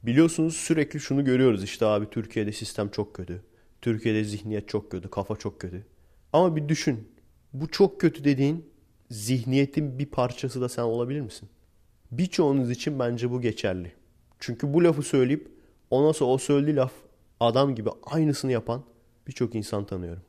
Biliyorsunuz 0.03 0.55
sürekli 0.55 0.99
şunu 0.99 1.25
görüyoruz 1.25 1.63
işte 1.63 1.85
abi 1.85 2.09
Türkiye'de 2.09 2.51
sistem 2.51 2.89
çok 2.89 3.15
kötü. 3.15 3.43
Türkiye'de 3.81 4.23
zihniyet 4.23 4.69
çok 4.69 4.91
kötü, 4.91 5.09
kafa 5.09 5.35
çok 5.35 5.61
kötü. 5.61 5.85
Ama 6.33 6.55
bir 6.55 6.69
düşün. 6.69 7.11
Bu 7.53 7.67
çok 7.67 8.01
kötü 8.01 8.23
dediğin 8.23 8.70
zihniyetin 9.11 9.99
bir 9.99 10.05
parçası 10.05 10.61
da 10.61 10.69
sen 10.69 10.83
olabilir 10.83 11.21
misin? 11.21 11.49
Birçoğunuz 12.11 12.71
için 12.71 12.99
bence 12.99 13.31
bu 13.31 13.41
geçerli. 13.41 13.91
Çünkü 14.39 14.73
bu 14.73 14.83
lafı 14.83 15.03
söyleyip 15.03 15.51
ondan 15.89 16.11
sonra 16.11 16.31
o 16.31 16.37
söylediği 16.37 16.75
laf 16.75 16.91
adam 17.39 17.75
gibi 17.75 17.89
aynısını 18.03 18.51
yapan 18.51 18.83
birçok 19.27 19.55
insan 19.55 19.85
tanıyorum. 19.85 20.23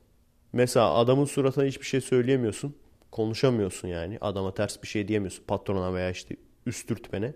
Mesela 0.53 0.95
adamın 0.95 1.25
suratına 1.25 1.65
hiçbir 1.65 1.87
şey 1.87 2.01
söyleyemiyorsun. 2.01 2.75
Konuşamıyorsun 3.11 3.89
yani. 3.89 4.19
Adama 4.21 4.55
ters 4.55 4.83
bir 4.83 4.89
şey 4.89 5.09
diyemiyorsun. 5.09 5.45
Patrona 5.45 5.95
veya 5.95 6.11
işte 6.11 6.37
üstürtmene. 6.67 7.35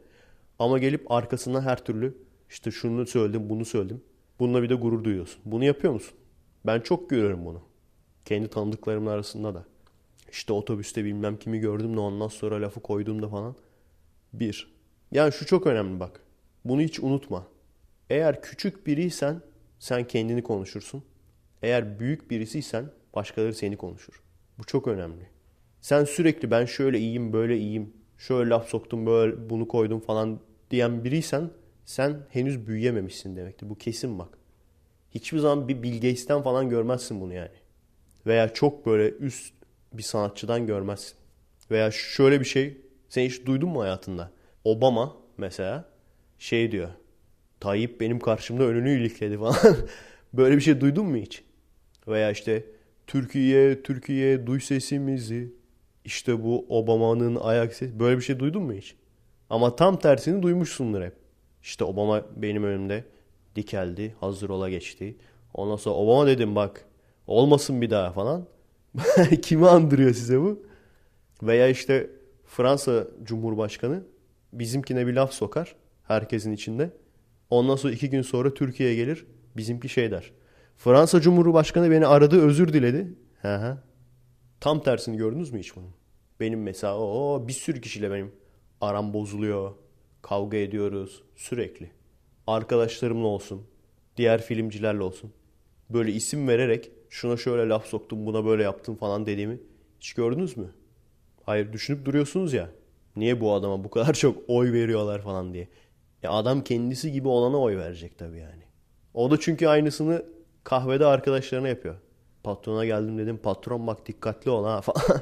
Ama 0.59 0.79
gelip 0.79 1.13
arkasından 1.13 1.63
her 1.63 1.85
türlü 1.85 2.19
işte 2.51 2.71
şunu 2.71 3.07
söyledim, 3.07 3.51
bunu 3.51 3.65
söyledim. 3.65 4.03
Bununla 4.39 4.63
bir 4.63 4.69
de 4.69 4.75
gurur 4.75 5.05
duyuyorsun. 5.05 5.41
Bunu 5.45 5.65
yapıyor 5.65 5.93
musun? 5.93 6.19
Ben 6.67 6.81
çok 6.81 7.11
görüyorum 7.11 7.45
bunu. 7.45 7.63
Kendi 8.25 8.49
tanıdıklarımın 8.49 9.11
arasında 9.11 9.55
da. 9.55 9.65
İşte 10.37 10.53
otobüste 10.53 11.05
bilmem 11.05 11.37
kimi 11.37 11.59
gördüm 11.59 11.97
de 11.97 12.01
ondan 12.01 12.29
sonra 12.29 12.63
lafı 12.63 12.81
koyduğumda 12.81 13.29
falan. 13.29 13.57
Bir. 14.33 14.75
Yani 15.13 15.33
şu 15.33 15.47
çok 15.47 15.67
önemli 15.67 16.01
bak. 16.01 16.21
Bunu 16.65 16.81
hiç 16.81 17.01
unutma. 17.01 17.47
Eğer 18.11 18.43
küçük 18.43 18.87
biriysen 18.87 19.41
sen 19.79 20.07
kendini 20.07 20.43
konuşursun. 20.43 21.03
Eğer 21.63 21.99
büyük 21.99 22.31
birisiysen 22.31 22.91
başkaları 23.15 23.55
seni 23.55 23.77
konuşur. 23.77 24.23
Bu 24.59 24.65
çok 24.65 24.89
önemli. 24.89 25.29
Sen 25.81 26.05
sürekli 26.05 26.51
ben 26.51 26.65
şöyle 26.65 26.99
iyiyim, 26.99 27.33
böyle 27.33 27.59
iyiyim, 27.59 27.93
şöyle 28.19 28.51
laf 28.51 28.69
soktum, 28.69 29.07
böyle 29.07 29.51
bunu 29.51 29.69
koydum 29.69 30.01
falan 30.01 30.41
diyen 30.71 31.05
biriysen 31.05 31.51
sen 31.85 32.27
henüz 32.31 32.67
büyüyememişsin 32.67 33.37
demektir. 33.37 33.71
Bu 33.71 33.79
kesin 33.79 34.19
bak. 34.19 34.39
Hiçbir 35.11 35.39
zaman 35.39 35.69
bir 35.69 35.83
Bill 35.83 35.95
Gates'ten 35.95 36.43
falan 36.43 36.69
görmezsin 36.69 37.21
bunu 37.21 37.35
yani. 37.35 37.57
Veya 38.27 38.55
çok 38.55 38.87
böyle 38.87 39.11
üst 39.11 39.56
bir 39.99 40.03
sanatçıdan 40.03 40.67
görmezsin. 40.67 41.15
Veya 41.71 41.91
şöyle 41.91 42.41
bir 42.41 42.45
şey 42.45 42.77
sen 43.09 43.23
hiç 43.23 43.47
duydun 43.47 43.69
mu 43.69 43.83
hayatında? 43.83 44.31
Obama 44.65 45.17
mesela 45.39 45.89
şey 46.39 46.73
diyor. 46.73 46.89
Tayyip 47.61 48.01
benim 48.01 48.21
karşımda 48.21 48.65
önünü 48.65 49.01
ilikledi 49.01 49.39
falan. 49.39 49.57
böyle 50.33 50.57
bir 50.57 50.61
şey 50.61 50.81
duydun 50.81 51.07
mu 51.07 51.17
hiç? 51.17 51.45
Veya 52.09 52.31
işte 52.31 52.65
Türkiye, 53.07 53.83
Türkiye 53.83 54.47
duy 54.47 54.61
sesimizi. 54.61 55.53
İşte 56.05 56.45
bu 56.45 56.67
Obama'nın 56.69 57.37
ayak 57.37 57.75
sesi. 57.75 58.01
Böyle 58.01 58.17
bir 58.17 58.23
şey 58.23 58.39
duydun 58.39 58.63
mu 58.63 58.73
hiç? 58.73 58.97
Ama 59.51 59.77
tam 59.77 59.99
tersini 59.99 60.43
duymuşsundur 60.43 61.03
hep. 61.03 61.13
İşte 61.63 61.85
Obama 61.85 62.25
benim 62.37 62.65
önümde 62.65 63.05
dikeldi. 63.57 64.15
Hazır 64.21 64.49
ola 64.49 64.71
geçti. 64.71 65.17
Ondan 65.55 65.77
sonra 65.77 65.95
Obama 65.95 66.27
dedim 66.27 66.57
bak 66.57 66.85
olmasın 67.27 67.81
bir 67.83 67.91
daha 67.91 68.13
falan. 68.13 68.47
Kimi 69.43 69.69
andırıyor 69.69 70.15
size 70.15 70.41
bu? 70.41 70.67
Veya 71.43 71.69
işte 71.69 72.11
Fransa 72.47 73.07
Cumhurbaşkanı 73.23 74.05
bizimkine 74.53 75.07
bir 75.07 75.13
laf 75.13 75.33
sokar 75.33 75.77
herkesin 76.03 76.53
içinde. 76.53 76.91
Ondan 77.51 77.77
sonra 77.77 77.93
iki 77.93 78.11
gün 78.11 78.23
sonra 78.23 78.55
Türkiye'ye 78.55 78.95
gelir 78.95 79.27
bizimki 79.57 79.89
şey 79.89 80.11
der. 80.11 80.33
Fransa 80.77 81.21
Cumhurbaşkanı 81.21 81.91
beni 81.91 82.07
aradı 82.07 82.47
özür 82.47 82.73
diledi. 82.73 83.15
Hı 83.43 83.57
hı. 83.57 83.79
Tam 84.61 84.83
tersini 84.83 85.17
gördünüz 85.17 85.53
mü 85.53 85.59
hiç 85.59 85.77
bunun? 85.77 85.91
Benim 86.41 86.63
mesela 86.63 86.99
o 86.99 87.45
bir 87.49 87.53
sürü 87.53 87.81
kişiyle 87.81 88.11
benim 88.11 88.33
aram 88.81 89.15
bozuluyor. 89.15 89.73
Kavga 90.23 90.57
ediyoruz 90.57 91.23
sürekli. 91.37 91.91
Arkadaşlarımla 92.47 93.27
olsun, 93.27 93.67
diğer 94.17 94.43
filmcilerle 94.43 95.03
olsun. 95.03 95.33
Böyle 95.91 96.13
isim 96.13 96.49
vererek 96.49 96.91
şuna 97.11 97.37
şöyle 97.37 97.69
laf 97.69 97.87
soktum, 97.87 98.27
buna 98.27 98.45
böyle 98.45 98.63
yaptım 98.63 98.97
falan 98.97 99.27
dediğimi 99.27 99.59
hiç 100.01 100.13
gördünüz 100.15 100.57
mü? 100.57 100.71
Hayır 101.45 101.73
düşünüp 101.73 102.05
duruyorsunuz 102.05 102.53
ya. 102.53 102.71
Niye 103.17 103.41
bu 103.41 103.53
adama 103.53 103.85
bu 103.85 103.91
kadar 103.91 104.15
çok 104.15 104.37
oy 104.49 104.73
veriyorlar 104.73 105.23
falan 105.23 105.55
diye. 105.55 105.69
Ya 106.23 106.31
adam 106.31 106.65
kendisi 106.65 107.13
gibi 107.13 107.29
olana 107.29 107.61
oy 107.61 107.77
verecek 107.77 108.19
tabii 108.19 108.39
yani. 108.39 108.63
O 109.15 109.31
da 109.31 109.41
çünkü 109.41 109.67
aynısını 109.67 110.23
kahvede 110.65 111.07
arkadaşlarına 111.07 111.69
yapıyor. 111.69 111.95
Patrona 112.43 112.85
geldim 112.85 113.19
dedim 113.19 113.39
patron 113.39 113.87
bak 113.87 114.07
dikkatli 114.07 114.51
ol 114.51 114.65
ha 114.65 114.81
falan. 114.83 115.21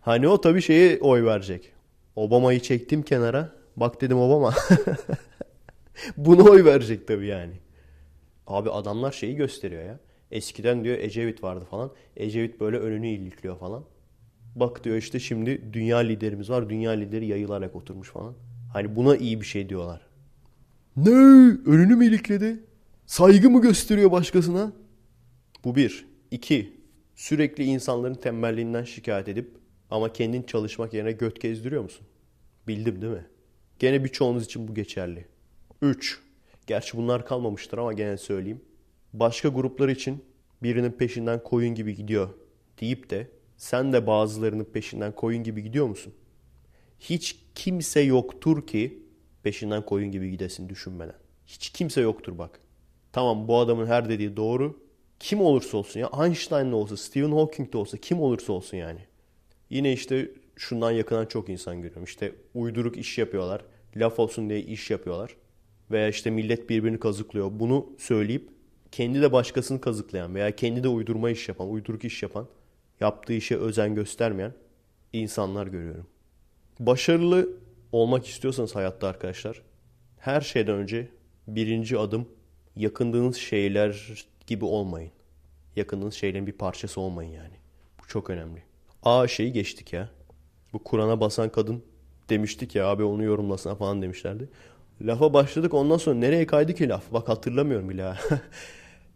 hani 0.00 0.28
o 0.28 0.40
tabii 0.40 0.62
şeye 0.62 0.98
oy 1.00 1.24
verecek. 1.24 1.72
Obama'yı 2.16 2.60
çektim 2.60 3.02
kenara. 3.02 3.52
Bak 3.76 4.00
dedim 4.00 4.18
Obama. 4.18 4.54
Bunu 6.16 6.50
oy 6.50 6.64
verecek 6.64 7.08
tabii 7.08 7.26
yani. 7.26 7.54
Abi 8.46 8.70
adamlar 8.70 9.12
şeyi 9.12 9.36
gösteriyor 9.36 9.84
ya. 9.84 9.98
Eskiden 10.30 10.84
diyor 10.84 10.98
Ecevit 10.98 11.42
vardı 11.42 11.64
falan. 11.70 11.90
Ecevit 12.16 12.60
böyle 12.60 12.78
önünü 12.78 13.08
ilikliyor 13.08 13.58
falan. 13.58 13.84
Bak 14.56 14.84
diyor 14.84 14.96
işte 14.96 15.20
şimdi 15.20 15.72
dünya 15.72 15.98
liderimiz 15.98 16.50
var. 16.50 16.70
Dünya 16.70 16.90
lideri 16.90 17.26
yayılarak 17.26 17.76
oturmuş 17.76 18.08
falan. 18.10 18.34
Hani 18.72 18.96
buna 18.96 19.16
iyi 19.16 19.40
bir 19.40 19.46
şey 19.46 19.68
diyorlar. 19.68 20.00
Ne? 20.96 21.10
Önünü 21.66 21.96
mü 21.96 22.06
ilikledi? 22.06 22.64
Saygı 23.06 23.50
mı 23.50 23.62
gösteriyor 23.62 24.12
başkasına? 24.12 24.72
Bu 25.64 25.76
bir. 25.76 26.06
İki. 26.30 26.80
Sürekli 27.14 27.64
insanların 27.64 28.14
tembelliğinden 28.14 28.84
şikayet 28.84 29.28
edip 29.28 29.50
ama 29.90 30.12
kendin 30.12 30.42
çalışmak 30.42 30.94
yerine 30.94 31.12
göt 31.12 31.40
gezdiriyor 31.40 31.82
musun? 31.82 32.06
Bildim 32.68 33.02
değil 33.02 33.12
mi? 33.12 33.26
Gene 33.78 34.04
birçoğunuz 34.04 34.44
için 34.44 34.68
bu 34.68 34.74
geçerli. 34.74 35.26
3. 35.82 36.20
Gerçi 36.66 36.96
bunlar 36.96 37.26
kalmamıştır 37.26 37.78
ama 37.78 37.92
gene 37.92 38.16
söyleyeyim. 38.16 38.60
Başka 39.12 39.48
gruplar 39.48 39.88
için 39.88 40.24
birinin 40.62 40.90
peşinden 40.90 41.42
koyun 41.42 41.74
gibi 41.74 41.94
gidiyor 41.94 42.28
deyip 42.80 43.10
de 43.10 43.30
sen 43.56 43.92
de 43.92 44.06
bazılarının 44.06 44.64
peşinden 44.64 45.14
koyun 45.14 45.42
gibi 45.42 45.62
gidiyor 45.62 45.86
musun? 45.86 46.14
Hiç 47.00 47.36
kimse 47.54 48.00
yoktur 48.00 48.66
ki 48.66 49.02
peşinden 49.42 49.84
koyun 49.86 50.10
gibi 50.10 50.30
gidesin 50.30 50.68
düşünmeden. 50.68 51.16
Hiç 51.46 51.70
kimse 51.70 52.00
yoktur 52.00 52.38
bak. 52.38 52.60
Tamam 53.12 53.48
bu 53.48 53.58
adamın 53.58 53.86
her 53.86 54.08
dediği 54.08 54.36
doğru. 54.36 54.80
Kim 55.20 55.40
olursa 55.40 55.76
olsun 55.76 56.00
ya 56.00 56.10
Einstein 56.24 56.70
de 56.70 56.74
olsa, 56.74 56.96
Stephen 56.96 57.32
Hawking 57.32 57.72
de 57.72 57.78
olsa 57.78 57.96
kim 57.96 58.20
olursa 58.20 58.52
olsun 58.52 58.76
yani. 58.76 59.00
Yine 59.70 59.92
işte 59.92 60.30
şundan 60.56 60.90
yakınan 60.90 61.26
çok 61.26 61.48
insan 61.48 61.76
görüyorum. 61.76 62.04
İşte 62.04 62.32
uyduruk 62.54 62.96
iş 62.96 63.18
yapıyorlar. 63.18 63.64
Laf 63.96 64.18
olsun 64.18 64.50
diye 64.50 64.60
iş 64.60 64.90
yapıyorlar. 64.90 65.36
Veya 65.90 66.08
işte 66.08 66.30
millet 66.30 66.70
birbirini 66.70 67.00
kazıklıyor. 67.00 67.50
Bunu 67.52 67.92
söyleyip 67.98 68.48
kendi 68.92 69.22
de 69.22 69.32
başkasını 69.32 69.80
kazıklayan 69.80 70.34
veya 70.34 70.56
kendi 70.56 70.82
de 70.82 70.88
uydurma 70.88 71.30
iş 71.30 71.48
yapan, 71.48 71.70
uyduruk 71.70 72.04
iş 72.04 72.22
yapan, 72.22 72.46
yaptığı 73.00 73.32
işe 73.32 73.56
özen 73.56 73.94
göstermeyen 73.94 74.52
insanlar 75.12 75.66
görüyorum. 75.66 76.06
Başarılı 76.80 77.48
olmak 77.92 78.26
istiyorsanız 78.26 78.74
hayatta 78.76 79.08
arkadaşlar, 79.08 79.62
her 80.18 80.40
şeyden 80.40 80.74
önce 80.74 81.08
birinci 81.48 81.98
adım 81.98 82.28
yakındığınız 82.76 83.36
şeyler 83.36 84.26
gibi 84.46 84.64
olmayın. 84.64 85.12
Yakındığınız 85.76 86.14
şeylerin 86.14 86.46
bir 86.46 86.52
parçası 86.52 87.00
olmayın 87.00 87.32
yani. 87.32 87.54
Bu 88.02 88.06
çok 88.06 88.30
önemli. 88.30 88.62
A 89.02 89.28
şeyi 89.28 89.52
geçtik 89.52 89.92
ya. 89.92 90.10
Bu 90.72 90.84
Kur'an'a 90.84 91.20
basan 91.20 91.48
kadın 91.48 91.82
demiştik 92.28 92.74
ya 92.74 92.86
abi 92.86 93.04
onu 93.04 93.24
yorumlasana 93.24 93.74
falan 93.74 94.02
demişlerdi. 94.02 94.48
Lafa 95.02 95.34
başladık 95.34 95.74
ondan 95.74 95.96
sonra 95.96 96.16
nereye 96.16 96.46
kaydı 96.46 96.74
ki 96.74 96.88
laf? 96.88 97.12
Bak 97.12 97.28
hatırlamıyorum 97.28 97.88
bile. 97.88 98.14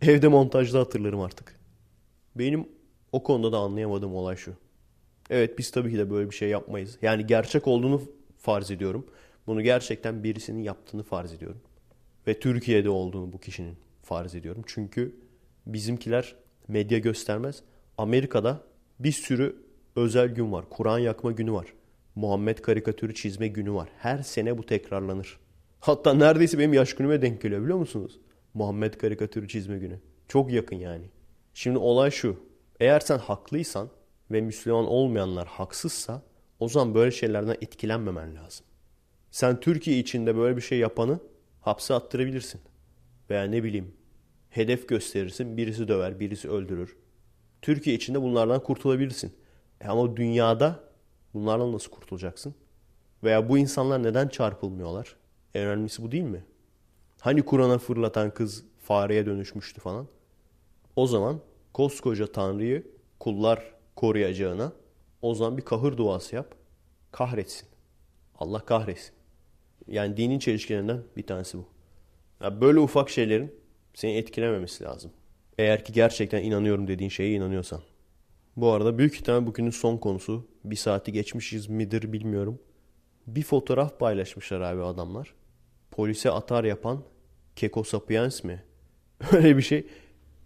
Evde 0.08 0.28
montajda 0.28 0.80
hatırlarım 0.80 1.20
artık. 1.20 1.60
Benim 2.36 2.68
o 3.12 3.22
konuda 3.22 3.52
da 3.52 3.58
anlayamadığım 3.58 4.14
olay 4.14 4.36
şu. 4.36 4.52
Evet 5.30 5.58
biz 5.58 5.70
tabii 5.70 5.90
ki 5.90 5.98
de 5.98 6.10
böyle 6.10 6.30
bir 6.30 6.34
şey 6.34 6.48
yapmayız. 6.48 6.98
Yani 7.02 7.26
gerçek 7.26 7.68
olduğunu 7.68 8.02
farz 8.38 8.70
ediyorum. 8.70 9.06
Bunu 9.46 9.62
gerçekten 9.62 10.24
birisinin 10.24 10.62
yaptığını 10.62 11.02
farz 11.02 11.32
ediyorum. 11.32 11.60
Ve 12.26 12.40
Türkiye'de 12.40 12.90
olduğunu 12.90 13.32
bu 13.32 13.38
kişinin 13.38 13.76
farz 14.02 14.34
ediyorum. 14.34 14.62
Çünkü 14.66 15.14
bizimkiler 15.66 16.34
medya 16.68 16.98
göstermez. 16.98 17.62
Amerika'da 17.98 18.60
bir 19.00 19.12
sürü 19.12 19.56
özel 19.96 20.28
gün 20.28 20.52
var. 20.52 20.64
Kur'an 20.70 20.98
yakma 20.98 21.32
günü 21.32 21.52
var. 21.52 21.66
Muhammed 22.14 22.58
karikatürü 22.58 23.14
çizme 23.14 23.48
günü 23.48 23.72
var. 23.72 23.88
Her 23.98 24.18
sene 24.18 24.58
bu 24.58 24.66
tekrarlanır. 24.66 25.38
Hatta 25.80 26.14
neredeyse 26.14 26.58
benim 26.58 26.72
yaş 26.72 26.94
günüme 26.94 27.22
denk 27.22 27.42
geliyor 27.42 27.62
biliyor 27.62 27.78
musunuz? 27.78 28.20
Muhammed 28.54 28.94
karikatürü 28.94 29.48
çizme 29.48 29.78
günü. 29.78 30.00
Çok 30.28 30.52
yakın 30.52 30.76
yani. 30.76 31.10
Şimdi 31.54 31.78
olay 31.78 32.10
şu. 32.10 32.36
Eğer 32.80 33.00
sen 33.00 33.18
haklıysan 33.18 33.90
ve 34.30 34.40
Müslüman 34.40 34.86
olmayanlar 34.86 35.46
haksızsa 35.48 36.22
o 36.60 36.68
zaman 36.68 36.94
böyle 36.94 37.10
şeylerden 37.10 37.56
etkilenmemen 37.60 38.36
lazım. 38.36 38.66
Sen 39.30 39.60
Türkiye 39.60 39.98
içinde 39.98 40.36
böyle 40.36 40.56
bir 40.56 40.62
şey 40.62 40.78
yapanı 40.78 41.20
hapse 41.60 41.94
attırabilirsin. 41.94 42.60
Veya 43.30 43.44
ne 43.44 43.64
bileyim 43.64 43.94
hedef 44.50 44.88
gösterirsin 44.88 45.56
birisi 45.56 45.88
döver 45.88 46.20
birisi 46.20 46.50
öldürür. 46.50 46.96
Türkiye 47.62 47.96
içinde 47.96 48.22
bunlardan 48.22 48.62
kurtulabilirsin. 48.62 49.32
E 49.80 49.88
ama 49.88 50.16
dünyada 50.16 50.80
bunlardan 51.34 51.72
nasıl 51.72 51.90
kurtulacaksın? 51.90 52.54
Veya 53.24 53.48
bu 53.48 53.58
insanlar 53.58 54.02
neden 54.02 54.28
çarpılmıyorlar? 54.28 55.16
En 55.54 55.66
önemlisi 55.66 56.02
bu 56.02 56.12
değil 56.12 56.24
mi? 56.24 56.44
Hani 57.24 57.42
Kur'an'a 57.42 57.78
fırlatan 57.78 58.30
kız 58.30 58.64
fareye 58.82 59.26
dönüşmüştü 59.26 59.80
falan. 59.80 60.06
O 60.96 61.06
zaman 61.06 61.40
koskoca 61.72 62.26
Tanrı'yı 62.26 62.86
kullar 63.20 63.74
koruyacağına 63.96 64.72
o 65.22 65.34
zaman 65.34 65.56
bir 65.56 65.62
kahır 65.62 65.96
duası 65.96 66.36
yap. 66.36 66.54
Kahretsin. 67.12 67.68
Allah 68.38 68.58
kahretsin. 68.58 69.12
Yani 69.88 70.16
dinin 70.16 70.38
çelişkilerinden 70.38 71.02
bir 71.16 71.26
tanesi 71.26 71.58
bu. 71.58 71.64
Yani 72.42 72.60
böyle 72.60 72.80
ufak 72.80 73.10
şeylerin 73.10 73.54
seni 73.94 74.16
etkilememesi 74.16 74.84
lazım. 74.84 75.10
Eğer 75.58 75.84
ki 75.84 75.92
gerçekten 75.92 76.42
inanıyorum 76.42 76.88
dediğin 76.88 77.10
şeye 77.10 77.32
inanıyorsan. 77.32 77.80
Bu 78.56 78.70
arada 78.70 78.98
büyük 78.98 79.14
ihtimal 79.14 79.46
bugünün 79.46 79.70
son 79.70 79.96
konusu. 79.96 80.46
Bir 80.64 80.76
saati 80.76 81.12
geçmişiz 81.12 81.68
midir 81.68 82.12
bilmiyorum. 82.12 82.58
Bir 83.26 83.42
fotoğraf 83.42 83.98
paylaşmışlar 83.98 84.60
abi 84.60 84.82
adamlar. 84.82 85.34
Polise 85.90 86.30
atar 86.30 86.64
yapan 86.64 87.04
Keko 87.56 87.84
Sapiens 87.84 88.44
mi? 88.44 88.62
Öyle 89.32 89.56
bir 89.56 89.62
şey. 89.62 89.86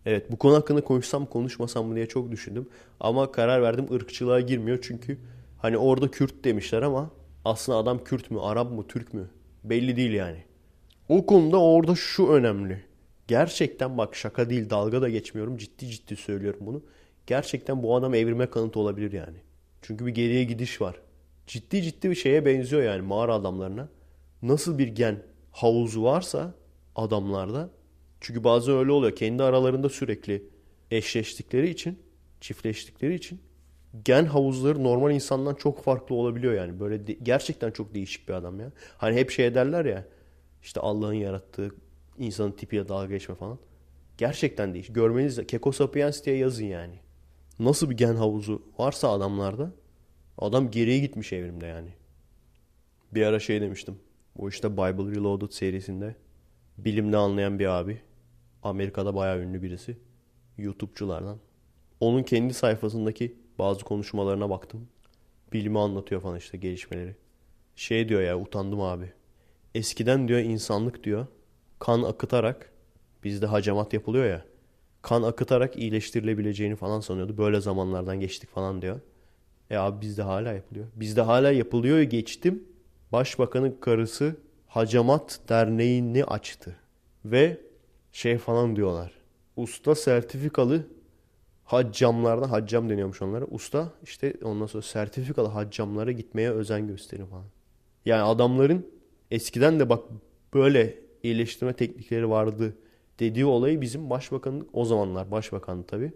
Evet 0.07 0.33
bu 0.33 0.37
konu 0.39 0.55
hakkında 0.55 0.81
konuşsam 0.85 1.27
konuşmasam 1.27 1.87
mı 1.87 1.95
diye 1.95 2.07
çok 2.07 2.31
düşündüm. 2.31 2.69
Ama 3.01 3.33
karar 3.33 3.63
verdim 3.63 3.93
ırkçılığa 3.93 4.41
girmiyor. 4.41 4.79
Çünkü 4.83 5.19
hani 5.59 5.79
orada 5.79 6.11
Kürt 6.11 6.45
demişler 6.45 6.83
ama 6.83 7.11
aslında 7.45 7.79
adam 7.79 8.05
Kürt 8.05 8.31
mü, 8.31 8.39
Arap 8.41 8.73
mı, 8.73 8.87
Türk 8.89 9.15
mü? 9.15 9.31
Belli 9.65 9.97
değil 9.97 10.13
yani. 10.13 10.45
O 11.09 11.27
konuda 11.27 11.63
orada 11.63 11.95
şu 11.95 12.29
önemli. 12.29 12.85
Gerçekten 13.29 13.99
bak 13.99 14.17
şaka 14.17 14.51
değil 14.51 14.71
dalga 14.71 15.03
da 15.03 15.09
geçmiyorum. 15.09 15.57
Ciddi 15.57 15.87
ciddi 15.87 16.17
söylüyorum 16.17 16.61
bunu. 16.63 16.83
Gerçekten 17.27 17.83
bu 17.83 17.97
adam 17.97 18.15
evrime 18.15 18.51
kanıtı 18.51 18.81
olabilir 18.81 19.13
yani. 19.13 19.37
Çünkü 19.83 20.07
bir 20.07 20.15
geriye 20.15 20.45
gidiş 20.45 20.81
var. 20.81 20.97
Ciddi 21.47 21.83
ciddi 21.83 22.11
bir 22.11 22.15
şeye 22.15 22.47
benziyor 22.47 22.83
yani 22.83 23.03
mağara 23.03 23.35
adamlarına. 23.35 23.89
Nasıl 24.43 24.79
bir 24.79 24.89
gen 24.89 25.23
havuzu 25.53 26.03
varsa 26.03 26.55
adamlarda. 26.99 27.71
Çünkü 28.21 28.45
bazen 28.45 28.75
öyle 28.75 28.93
oluyor. 28.93 29.17
Kendi 29.17 29.43
aralarında 29.43 29.89
sürekli 29.89 30.45
eşleştikleri 30.91 31.71
için, 31.71 31.99
çiftleştikleri 32.41 33.15
için 33.15 33.41
gen 34.05 34.25
havuzları 34.25 34.85
normal 34.85 35.11
insandan 35.11 35.55
çok 35.55 35.83
farklı 35.83 36.15
olabiliyor 36.15 36.55
yani. 36.55 36.81
Böyle 36.81 37.07
de, 37.07 37.13
gerçekten 37.13 37.71
çok 37.71 37.95
değişik 37.95 38.29
bir 38.29 38.35
adam 38.35 38.61
ya. 38.61 38.73
Hani 38.97 39.17
hep 39.17 39.31
şey 39.31 39.47
ederler 39.47 39.85
ya. 39.85 40.05
İşte 40.63 40.81
Allah'ın 40.81 41.13
yarattığı 41.13 41.71
insanın 42.19 42.53
tipiyle 42.53 42.89
dalga 42.89 43.07
geçme 43.07 43.35
falan. 43.35 43.59
Gerçekten 44.19 44.75
değişik. 44.75 44.95
Görmeniz 44.95 45.47
Keko 45.47 45.73
Sapiens 45.73 46.25
diye 46.25 46.37
yazın 46.37 46.65
yani. 46.65 46.95
Nasıl 47.59 47.91
bir 47.91 47.97
gen 47.97 48.17
havuzu 48.17 48.63
varsa 48.79 49.11
adamlarda 49.13 49.73
adam 50.39 50.71
geriye 50.71 50.99
gitmiş 50.99 51.33
evrimde 51.33 51.67
yani. 51.67 51.89
Bir 53.15 53.23
ara 53.23 53.41
şey 53.41 53.61
demiştim. 53.61 53.99
Bu 54.37 54.49
işte 54.49 54.73
Bible 54.73 55.17
Reloaded 55.17 55.51
serisinde 55.51 56.15
bilimle 56.79 57.17
anlayan 57.17 57.59
bir 57.59 57.67
abi. 57.67 58.01
Amerika'da 58.63 59.15
bayağı 59.15 59.41
ünlü 59.41 59.63
birisi. 59.63 59.99
YouTube'culardan. 60.59 61.39
Onun 62.01 62.23
kendi 62.23 62.55
sayfasındaki 62.55 63.37
bazı 63.59 63.85
konuşmalarına 63.85 64.51
baktım. 64.51 64.89
Bilimi 65.53 65.79
anlatıyor 65.79 66.21
falan 66.21 66.37
işte 66.39 66.59
gelişmeleri. 66.59 67.17
Şey 67.77 68.09
diyor 68.09 68.21
ya 68.21 68.39
utandım 68.39 68.81
abi. 68.81 69.13
Eskiden 69.75 70.29
diyor 70.29 70.41
insanlık 70.41 71.05
diyor 71.05 71.27
kan 71.79 72.03
akıtarak 72.03 72.73
bizde 73.25 73.47
hacamat 73.47 73.93
yapılıyor 73.93 74.27
ya. 74.27 74.45
Kan 75.03 75.23
akıtarak 75.23 75.77
iyileştirilebileceğini 75.77 76.77
falan 76.77 77.01
sanıyordu. 77.01 77.39
Böyle 77.39 77.61
zamanlardan 77.61 78.21
geçtik 78.21 78.51
falan 78.51 78.83
diyor. 78.83 79.01
E 79.71 79.77
abi 79.77 80.01
bizde 80.01 80.23
hala 80.23 80.53
yapılıyor. 80.53 80.87
Bizde 80.97 81.21
hala 81.21 81.51
yapılıyor 81.51 82.01
geçtim. 82.01 82.65
Başbakanın 83.13 83.77
karısı 83.81 84.37
Hacamat 84.69 85.41
Derneği'ni 85.49 86.25
açtı. 86.25 86.77
Ve 87.25 87.61
şey 88.13 88.39
falan 88.39 88.77
diyorlar. 88.77 89.13
Usta 89.57 89.95
sertifikalı 89.95 90.87
haccamlardan 91.65 92.49
haccam 92.49 92.91
deniyormuş 92.91 93.23
onlara. 93.23 93.45
Usta 93.45 93.93
işte 94.03 94.35
ondan 94.43 94.67
sonra 94.67 94.83
sertifikalı 94.83 95.49
haccamlara 95.49 96.13
gitmeye 96.13 96.51
özen 96.51 96.87
gösterin 96.87 97.27
falan. 97.27 97.45
Yani 98.05 98.23
adamların 98.23 98.87
eskiden 99.31 99.81
de 99.81 99.89
bak 99.89 100.05
böyle 100.55 100.99
iyileştirme 101.23 101.73
teknikleri 101.73 102.31
vardı 102.31 102.75
dediği 103.19 103.45
olayı 103.45 103.81
bizim 103.81 104.11
başbakanın 104.11 104.69
o 104.73 104.85
zamanlar 104.85 105.31
başbakan 105.31 105.83
tabi 105.83 106.13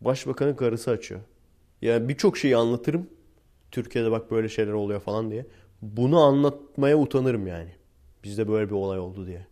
başbakanın 0.00 0.54
karısı 0.54 0.90
açıyor. 0.90 1.20
Yani 1.82 2.08
birçok 2.08 2.38
şeyi 2.38 2.56
anlatırım. 2.56 3.06
Türkiye'de 3.70 4.10
bak 4.10 4.30
böyle 4.30 4.48
şeyler 4.48 4.72
oluyor 4.72 5.00
falan 5.00 5.30
diye. 5.30 5.46
Bunu 5.82 6.20
anlatmaya 6.20 6.98
utanırım 6.98 7.46
yani. 7.46 7.70
Bizde 8.24 8.48
böyle 8.48 8.70
bir 8.70 8.74
olay 8.74 8.98
oldu 8.98 9.26
diye. 9.26 9.46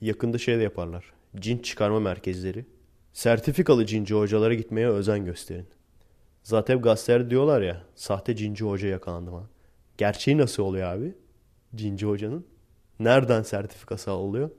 Yakında 0.00 0.38
şey 0.38 0.58
de 0.58 0.62
yaparlar. 0.62 1.12
Cin 1.36 1.58
çıkarma 1.58 2.00
merkezleri. 2.00 2.66
Sertifikalı 3.12 3.86
cinci 3.86 4.14
hocalara 4.14 4.54
gitmeye 4.54 4.88
özen 4.88 5.24
gösterin. 5.24 5.66
Zaten 6.42 6.82
gazeteler 6.82 7.30
diyorlar 7.30 7.62
ya 7.62 7.82
sahte 7.94 8.36
cinci 8.36 8.64
hoca 8.64 8.88
yakalandı 8.88 9.30
falan. 9.30 9.48
Gerçeği 9.98 10.38
nasıl 10.38 10.62
oluyor 10.62 10.88
abi? 10.88 11.14
Cinci 11.74 12.06
hocanın. 12.06 12.46
Nereden 13.00 13.42
sertifikası 13.42 14.10
alıyor? 14.10 14.50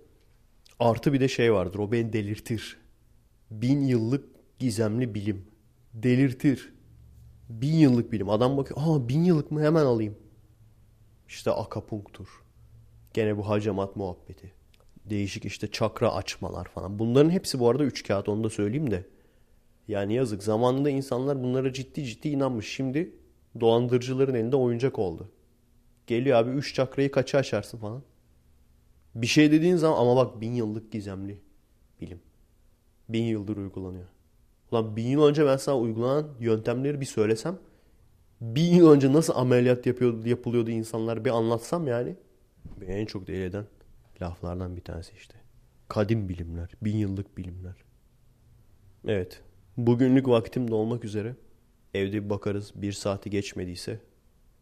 Artı 0.80 1.14
bir 1.14 1.20
de 1.20 1.28
şey 1.28 1.54
vardır 1.54 1.80
o 1.80 1.92
beni 1.92 2.14
delirtir. 2.14 2.78
Bin 3.52 3.82
yıllık 3.82 4.26
gizemli 4.60 5.16
bilim. 5.16 5.46
Delirtir. 5.94 6.74
Bin 7.50 7.74
yıllık 7.74 8.12
bilim. 8.12 8.30
Adam 8.30 8.58
bakıyor 8.58 8.80
aa 8.84 9.10
bin 9.10 9.24
yıllık 9.24 9.52
mı 9.52 9.62
hemen 9.62 9.86
alayım. 9.86 10.18
İşte 11.28 11.52
akapunktur. 11.52 12.47
Gene 13.18 13.38
bu 13.38 13.50
hacamat 13.50 13.96
muhabbeti. 13.96 14.52
Değişik 15.06 15.46
işte 15.46 15.72
çakra 15.72 16.14
açmalar 16.14 16.66
falan. 16.66 17.00
Bunların 17.00 17.30
hepsi 17.30 17.60
bu 17.60 17.70
arada 17.70 17.84
üç 17.84 18.08
kağıt 18.08 18.30
onu 18.30 18.44
da 18.44 18.50
söyleyeyim 18.50 18.92
de. 18.92 19.06
Yani 19.88 20.14
yazık 20.14 20.44
zamanında 20.44 20.90
insanlar 20.90 21.44
bunlara 21.44 21.74
ciddi 21.74 22.06
ciddi 22.06 22.30
inanmış. 22.30 22.68
Şimdi 22.68 23.16
dolandırıcıların 23.60 24.34
elinde 24.36 24.56
oyuncak 24.56 25.00
oldu. 25.00 25.30
Geliyor 26.08 26.38
abi 26.38 26.52
üç 26.52 26.76
çakrayı 26.76 27.12
kaça 27.12 27.38
açarsın 27.38 27.78
falan. 27.78 28.04
Bir 29.16 29.28
şey 29.28 29.52
dediğin 29.52 29.76
zaman 29.76 30.02
ama 30.02 30.16
bak 30.16 30.42
bin 30.42 30.54
yıllık 30.54 30.92
gizemli 30.92 31.42
bilim. 32.02 32.20
Bin 33.10 33.24
yıldır 33.24 33.58
uygulanıyor. 33.58 34.08
Ulan 34.72 34.96
bin 34.96 35.08
yıl 35.08 35.24
önce 35.24 35.46
ben 35.46 35.58
sana 35.58 35.78
uygulanan 35.80 36.28
yöntemleri 36.40 37.02
bir 37.02 37.06
söylesem 37.06 37.60
bin 38.42 38.76
yıl 38.76 38.92
önce 38.92 39.14
nasıl 39.14 39.34
ameliyat 39.36 39.86
yapıyordu, 39.86 40.30
yapılıyordu 40.30 40.72
insanlar 40.72 41.26
bir 41.26 41.30
anlatsam 41.30 41.88
yani. 41.88 42.16
Beni 42.82 42.92
en 42.92 43.06
çok 43.06 43.28
deli 43.28 43.44
eden 43.44 43.66
laflardan 44.22 44.76
bir 44.76 44.82
tanesi 44.82 45.14
işte. 45.16 45.36
Kadim 45.88 46.30
bilimler, 46.30 46.70
bin 46.82 46.98
yıllık 46.98 47.38
bilimler. 47.38 47.76
Evet, 49.08 49.42
bugünlük 49.78 50.28
vaktim 50.28 50.72
dolmak 50.72 51.06
üzere. 51.06 51.36
Evde 51.94 52.26
bir 52.26 52.30
bakarız 52.30 52.72
bir 52.76 52.92
saati 52.92 53.30
geçmediyse 53.30 54.00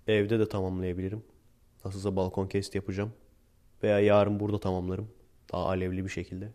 evde 0.08 0.40
de 0.40 0.50
tamamlayabilirim. 0.50 1.24
Nasılsa 1.86 2.16
balkon 2.16 2.48
kest 2.48 2.76
yapacağım. 2.76 3.14
Veya 3.84 4.00
yarın 4.00 4.40
burada 4.40 4.60
tamamlarım. 4.60 5.12
Daha 5.54 5.66
alevli 5.66 6.04
bir 6.04 6.10
şekilde. 6.10 6.52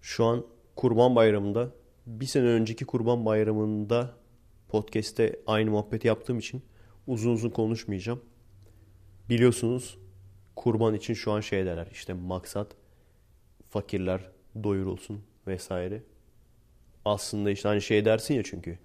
Şu 0.00 0.24
an 0.24 0.46
Kurban 0.76 1.16
Bayramı'nda 1.16 1.70
bir 2.06 2.26
sene 2.26 2.46
önceki 2.46 2.84
Kurban 2.84 3.24
Bayramı'nda 3.24 4.14
podcast'te 4.68 5.40
aynı 5.46 5.70
muhabbeti 5.70 6.08
yaptığım 6.08 6.38
için 6.38 6.62
uzun 7.06 7.32
uzun 7.32 7.50
konuşmayacağım. 7.50 8.20
Biliyorsunuz 9.28 9.98
kurban 10.56 10.94
için 10.94 11.14
şu 11.14 11.32
an 11.32 11.40
şey 11.40 11.66
derler 11.66 11.88
işte 11.92 12.12
maksat 12.12 12.68
fakirler 13.70 14.20
doyurulsun 14.62 15.22
vesaire. 15.46 16.02
Aslında 17.04 17.50
işte 17.50 17.68
hani 17.68 17.82
şey 17.82 18.04
dersin 18.04 18.34
ya 18.34 18.42
çünkü 18.42 18.78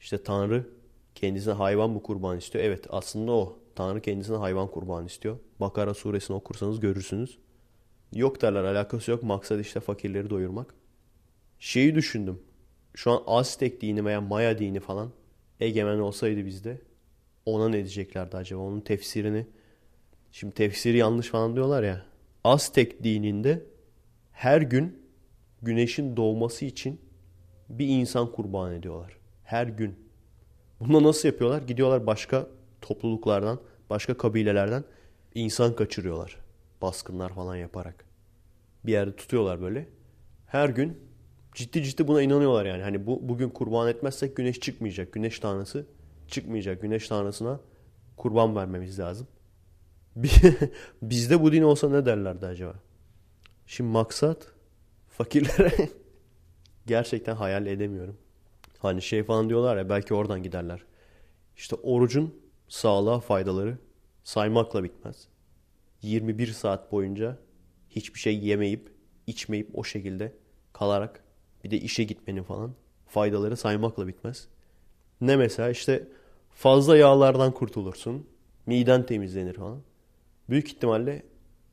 işte 0.00 0.22
Tanrı 0.22 0.66
kendisine 1.14 1.52
hayvan 1.54 1.90
mı 1.90 2.02
kurban 2.02 2.38
istiyor? 2.38 2.64
Evet 2.64 2.86
aslında 2.90 3.32
o. 3.32 3.56
Tanrı 3.74 4.00
kendisine 4.00 4.36
hayvan 4.36 4.70
kurban 4.70 5.06
istiyor. 5.06 5.38
Bakara 5.60 5.94
suresini 5.94 6.36
okursanız 6.36 6.80
görürsünüz. 6.80 7.38
Yok 8.12 8.42
derler 8.42 8.64
alakası 8.64 9.10
yok. 9.10 9.22
Maksat 9.22 9.60
işte 9.60 9.80
fakirleri 9.80 10.30
doyurmak. 10.30 10.74
Şeyi 11.58 11.94
düşündüm. 11.94 12.42
Şu 12.94 13.10
an 13.10 13.22
Aztek 13.26 13.80
dini 13.80 14.04
veya 14.04 14.20
Maya 14.20 14.58
dini 14.58 14.80
falan 14.80 15.10
egemen 15.60 15.98
olsaydı 15.98 16.46
bizde 16.46 16.80
ona 17.46 17.68
ne 17.68 17.76
diyeceklerdi 17.76 18.36
acaba? 18.36 18.60
Onun 18.62 18.80
tefsirini 18.80 19.46
şimdi 20.32 20.54
tefsiri 20.54 20.96
yanlış 20.96 21.28
falan 21.28 21.56
diyorlar 21.56 21.82
ya. 21.82 22.02
Aztek 22.44 23.04
dininde 23.04 23.64
her 24.32 24.62
gün 24.62 25.02
güneşin 25.62 26.16
doğması 26.16 26.64
için 26.64 27.00
bir 27.68 27.88
insan 27.88 28.32
kurban 28.32 28.72
ediyorlar. 28.72 29.16
Her 29.44 29.66
gün. 29.66 29.94
Bunu 30.80 31.02
nasıl 31.02 31.28
yapıyorlar? 31.28 31.62
Gidiyorlar 31.62 32.06
başka 32.06 32.46
topluluklardan, 32.80 33.60
başka 33.90 34.16
kabilelerden 34.16 34.84
insan 35.34 35.76
kaçırıyorlar. 35.76 36.36
Baskınlar 36.82 37.34
falan 37.34 37.56
yaparak. 37.56 38.04
Bir 38.86 38.92
yerde 38.92 39.16
tutuyorlar 39.16 39.60
böyle. 39.60 39.88
Her 40.46 40.68
gün 40.68 40.98
ciddi 41.54 41.82
ciddi 41.82 42.08
buna 42.08 42.22
inanıyorlar 42.22 42.66
yani. 42.66 42.82
Hani 42.82 43.06
bu 43.06 43.28
bugün 43.28 43.48
kurban 43.48 43.88
etmezsek 43.88 44.36
güneş 44.36 44.60
çıkmayacak. 44.60 45.12
Güneş 45.12 45.40
tanrısı 45.40 45.86
çıkmayacak. 46.28 46.82
Güneş 46.82 47.08
tanrısına 47.08 47.60
kurban 48.16 48.56
vermemiz 48.56 48.98
lazım. 48.98 49.26
Bizde 51.02 51.42
bu 51.42 51.52
din 51.52 51.62
olsa 51.62 51.88
ne 51.88 52.06
derlerdi 52.06 52.46
acaba? 52.46 52.74
Şimdi 53.66 53.90
maksat 53.90 54.52
fakirlere 55.08 55.88
gerçekten 56.86 57.34
hayal 57.34 57.66
edemiyorum. 57.66 58.16
Hani 58.78 59.02
şey 59.02 59.22
falan 59.22 59.48
diyorlar 59.48 59.76
ya 59.76 59.88
belki 59.88 60.14
oradan 60.14 60.42
giderler. 60.42 60.84
İşte 61.56 61.76
orucun 61.76 62.34
sağlığa 62.68 63.20
faydaları 63.20 63.78
saymakla 64.24 64.84
bitmez. 64.84 65.28
21 66.02 66.46
saat 66.46 66.92
boyunca 66.92 67.38
hiçbir 67.90 68.18
şey 68.20 68.38
yemeyip, 68.38 68.92
içmeyip 69.26 69.78
o 69.78 69.84
şekilde 69.84 70.32
kalarak 70.72 71.24
bir 71.64 71.70
de 71.70 71.80
işe 71.80 72.04
gitmenin 72.04 72.42
falan 72.42 72.74
faydaları 73.06 73.56
saymakla 73.56 74.06
bitmez. 74.06 74.48
Ne 75.20 75.36
mesela 75.36 75.70
işte 75.70 76.08
fazla 76.50 76.96
yağlardan 76.96 77.52
kurtulursun, 77.52 78.26
miden 78.66 79.06
temizlenir 79.06 79.54
falan. 79.54 79.82
Büyük 80.50 80.68
ihtimalle 80.68 81.22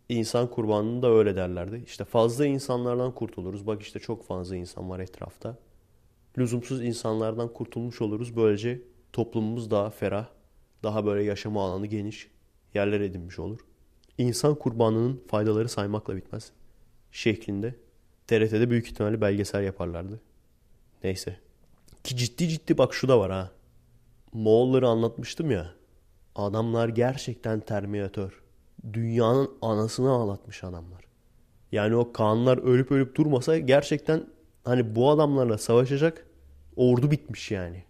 insan 0.10 0.50
kurbanını 0.50 1.02
da 1.02 1.12
öyle 1.12 1.36
derlerdi. 1.36 1.84
İşte 1.86 2.06
fazla 2.06 2.46
insanlardan 2.46 3.16
kurtuluruz. 3.16 3.68
Bak 3.68 3.82
işte 3.82 4.00
çok 4.00 4.26
fazla 4.26 4.56
insan 4.56 4.90
var 4.90 5.00
etrafta. 5.00 5.58
Lüzumsuz 6.38 6.84
insanlardan 6.84 7.54
kurtulmuş 7.54 8.02
oluruz. 8.02 8.36
Böylece 8.36 8.82
toplumumuz 9.14 9.72
daha 9.72 9.90
ferah, 9.90 10.28
daha 10.84 11.06
böyle 11.06 11.24
yaşama 11.24 11.66
alanı 11.66 11.86
geniş 11.86 12.32
yerler 12.74 13.02
edinmiş 13.02 13.40
olur. 13.40 13.60
İnsan 14.18 14.56
kurbanının 14.56 15.24
faydaları 15.28 15.70
saymakla 15.70 16.16
bitmez. 16.16 16.52
Şeklinde 17.12 17.76
TRT'de 18.28 18.70
büyük 18.70 18.88
ihtimalle 18.88 19.22
belgesel 19.22 19.64
yaparlardı. 19.64 20.20
Neyse. 21.04 21.40
Ki 22.04 22.18
ciddi 22.18 22.48
ciddi 22.48 22.78
bak 22.78 22.94
şu 22.94 23.08
da 23.08 23.20
var 23.20 23.32
ha. 23.32 23.52
Moğolları 24.34 24.88
anlatmıştım 24.88 25.52
ya. 25.52 25.74
Adamlar 26.36 26.90
gerçekten 26.90 27.60
terminatör. 27.60 28.47
Dünyanın 28.94 29.52
anasını 29.62 30.10
ağlatmış 30.10 30.64
adamlar. 30.64 31.08
Yani 31.72 31.96
o 31.96 32.14
kanlar 32.14 32.58
ölüp 32.58 32.92
ölüp 32.92 33.16
durmasa 33.16 33.58
gerçekten 33.58 34.28
hani 34.64 34.96
bu 34.96 35.10
adamlarla 35.10 35.58
savaşacak 35.58 36.28
ordu 36.76 37.12
bitmiş 37.12 37.52
yani. 37.52 37.84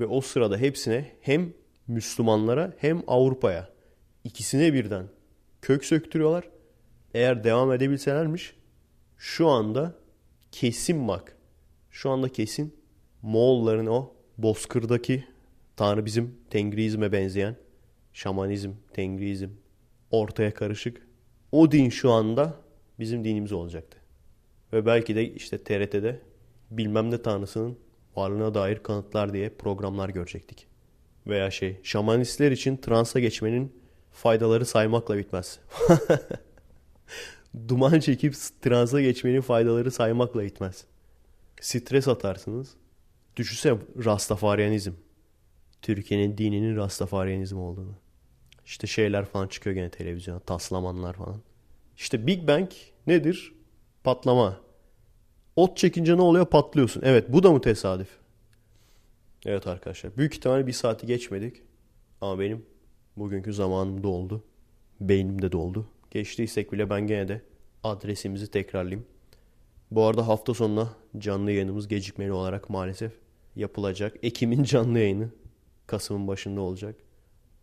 Ve 0.00 0.06
o 0.06 0.20
sırada 0.20 0.56
hepsine 0.56 1.12
hem 1.20 1.52
Müslümanlara 1.86 2.72
hem 2.76 3.02
Avrupa'ya 3.06 3.68
ikisine 4.24 4.72
birden 4.72 5.06
kök 5.62 5.84
söktürüyorlar. 5.84 6.48
Eğer 7.14 7.44
devam 7.44 7.72
edebilselermiş 7.72 8.56
şu 9.18 9.48
anda 9.48 9.94
kesin 10.52 11.08
bak. 11.08 11.36
Şu 11.90 12.10
anda 12.10 12.28
kesin 12.28 12.74
Moğolların 13.22 13.86
o 13.86 14.12
bozkırdaki 14.38 15.24
Tanrı 15.76 16.04
bizim 16.04 16.34
Tengriizme 16.50 17.12
benzeyen 17.12 17.56
şamanizm, 18.12 18.70
Tengriizm 18.92 19.48
ortaya 20.20 20.54
karışık. 20.54 21.06
O 21.52 21.72
din 21.72 21.90
şu 21.90 22.10
anda 22.10 22.54
bizim 22.98 23.24
dinimiz 23.24 23.52
olacaktı. 23.52 23.98
Ve 24.72 24.86
belki 24.86 25.16
de 25.16 25.34
işte 25.34 25.64
TRT'de 25.64 26.20
bilmem 26.70 27.10
ne 27.10 27.22
tanrısının 27.22 27.78
varlığına 28.16 28.54
dair 28.54 28.78
kanıtlar 28.78 29.32
diye 29.32 29.48
programlar 29.48 30.08
görecektik. 30.08 30.66
Veya 31.26 31.50
şey 31.50 31.80
şamanistler 31.82 32.52
için 32.52 32.76
transa 32.76 33.20
geçmenin 33.20 33.72
faydaları 34.12 34.66
saymakla 34.66 35.18
bitmez. 35.18 35.58
Duman 37.68 38.00
çekip 38.00 38.34
transa 38.62 39.00
geçmenin 39.00 39.40
faydaları 39.40 39.90
saymakla 39.90 40.42
bitmez. 40.42 40.84
Stres 41.60 42.08
atarsınız. 42.08 42.74
Düşünsene 43.36 43.78
Rastafaryanizm. 44.04 44.92
Türkiye'nin 45.82 46.38
dininin 46.38 46.76
Rastafaryanizm 46.76 47.58
olduğunu. 47.58 48.03
İşte 48.66 48.86
şeyler 48.86 49.24
falan 49.24 49.48
çıkıyor 49.48 49.76
gene 49.76 49.90
televizyona. 49.90 50.38
Taslamanlar 50.38 51.14
falan. 51.14 51.40
İşte 51.96 52.26
Big 52.26 52.48
Bang 52.48 52.70
nedir? 53.06 53.52
Patlama. 54.04 54.60
Ot 55.56 55.76
çekince 55.76 56.16
ne 56.16 56.22
oluyor? 56.22 56.46
Patlıyorsun. 56.46 57.02
Evet 57.04 57.24
bu 57.28 57.42
da 57.42 57.52
mı 57.52 57.60
tesadüf? 57.60 58.08
Evet 59.46 59.66
arkadaşlar. 59.66 60.16
Büyük 60.16 60.34
ihtimalle 60.34 60.66
bir 60.66 60.72
saati 60.72 61.06
geçmedik. 61.06 61.62
Ama 62.20 62.40
benim 62.40 62.66
bugünkü 63.16 63.52
zamanım 63.52 64.02
doldu. 64.02 64.44
Beynim 65.00 65.42
de 65.42 65.52
doldu. 65.52 65.86
Geçtiysek 66.10 66.72
bile 66.72 66.90
ben 66.90 67.06
gene 67.06 67.28
de 67.28 67.42
adresimizi 67.82 68.50
tekrarlayayım. 68.50 69.06
Bu 69.90 70.04
arada 70.04 70.28
hafta 70.28 70.54
sonuna 70.54 70.88
canlı 71.18 71.50
yayınımız 71.50 71.88
gecikmeli 71.88 72.32
olarak 72.32 72.70
maalesef 72.70 73.12
yapılacak. 73.56 74.16
Ekim'in 74.22 74.62
canlı 74.62 74.98
yayını 74.98 75.28
Kasım'ın 75.86 76.28
başında 76.28 76.60
olacak. 76.60 76.96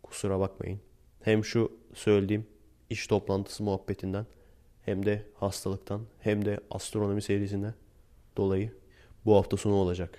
Kusura 0.02 0.40
bakmayın. 0.40 0.80
Hem 1.22 1.44
şu 1.44 1.72
söylediğim 1.94 2.46
iş 2.90 3.06
toplantısı 3.06 3.62
muhabbetinden 3.62 4.26
hem 4.82 5.06
de 5.06 5.26
hastalıktan 5.34 6.00
hem 6.20 6.44
de 6.44 6.60
astronomi 6.70 7.22
serisinden 7.22 7.74
dolayı 8.36 8.72
bu 9.24 9.36
hafta 9.36 9.56
sonu 9.56 9.74
olacak. 9.74 10.18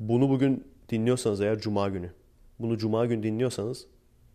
Bunu 0.00 0.28
bugün 0.28 0.64
dinliyorsanız 0.88 1.40
eğer 1.40 1.58
cuma 1.58 1.88
günü. 1.88 2.12
Bunu 2.58 2.78
cuma 2.78 3.06
günü 3.06 3.22
dinliyorsanız 3.22 3.86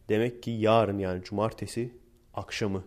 demek 0.09 0.43
ki 0.43 0.51
yarın 0.51 0.99
yani 0.99 1.23
cumartesi 1.23 1.93
akşamı 2.33 2.83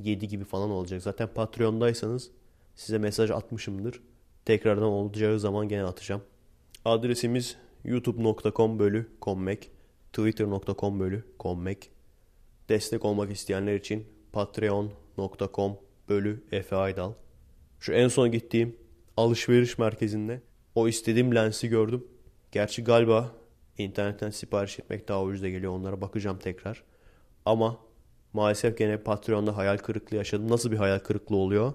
7 0.00 0.28
gibi 0.28 0.44
falan 0.44 0.70
olacak. 0.70 1.02
Zaten 1.02 1.28
Patreon'daysanız 1.34 2.30
size 2.74 2.98
mesaj 2.98 3.30
atmışımdır. 3.30 4.02
Tekrardan 4.44 4.84
olacağı 4.84 5.40
zaman 5.40 5.68
gene 5.68 5.84
atacağım. 5.84 6.22
Adresimiz 6.84 7.56
youtube.com 7.84 8.78
bölü 8.78 9.06
kommek, 9.20 9.70
twitter.com 10.12 11.00
bölü 11.00 11.24
kommek. 11.38 11.93
Destek 12.68 13.04
olmak 13.04 13.30
isteyenler 13.30 13.74
için 13.74 14.06
patreon.com 14.32 15.76
bölü 16.08 16.44
Efe 16.52 16.76
Aydal. 16.76 17.12
Şu 17.80 17.92
en 17.92 18.08
son 18.08 18.32
gittiğim 18.32 18.76
alışveriş 19.16 19.78
merkezinde 19.78 20.40
o 20.74 20.88
istediğim 20.88 21.34
lensi 21.34 21.68
gördüm. 21.68 22.04
Gerçi 22.52 22.84
galiba 22.84 23.32
internetten 23.78 24.30
sipariş 24.30 24.78
etmek 24.78 25.08
daha 25.08 25.22
ucuza 25.22 25.48
geliyor. 25.48 25.72
Onlara 25.72 26.00
bakacağım 26.00 26.38
tekrar. 26.38 26.82
Ama 27.44 27.78
maalesef 28.32 28.78
gene 28.78 28.96
Patreon'da 28.96 29.56
hayal 29.56 29.76
kırıklığı 29.78 30.16
yaşadım. 30.16 30.50
Nasıl 30.50 30.70
bir 30.70 30.76
hayal 30.76 30.98
kırıklığı 30.98 31.36
oluyor? 31.36 31.72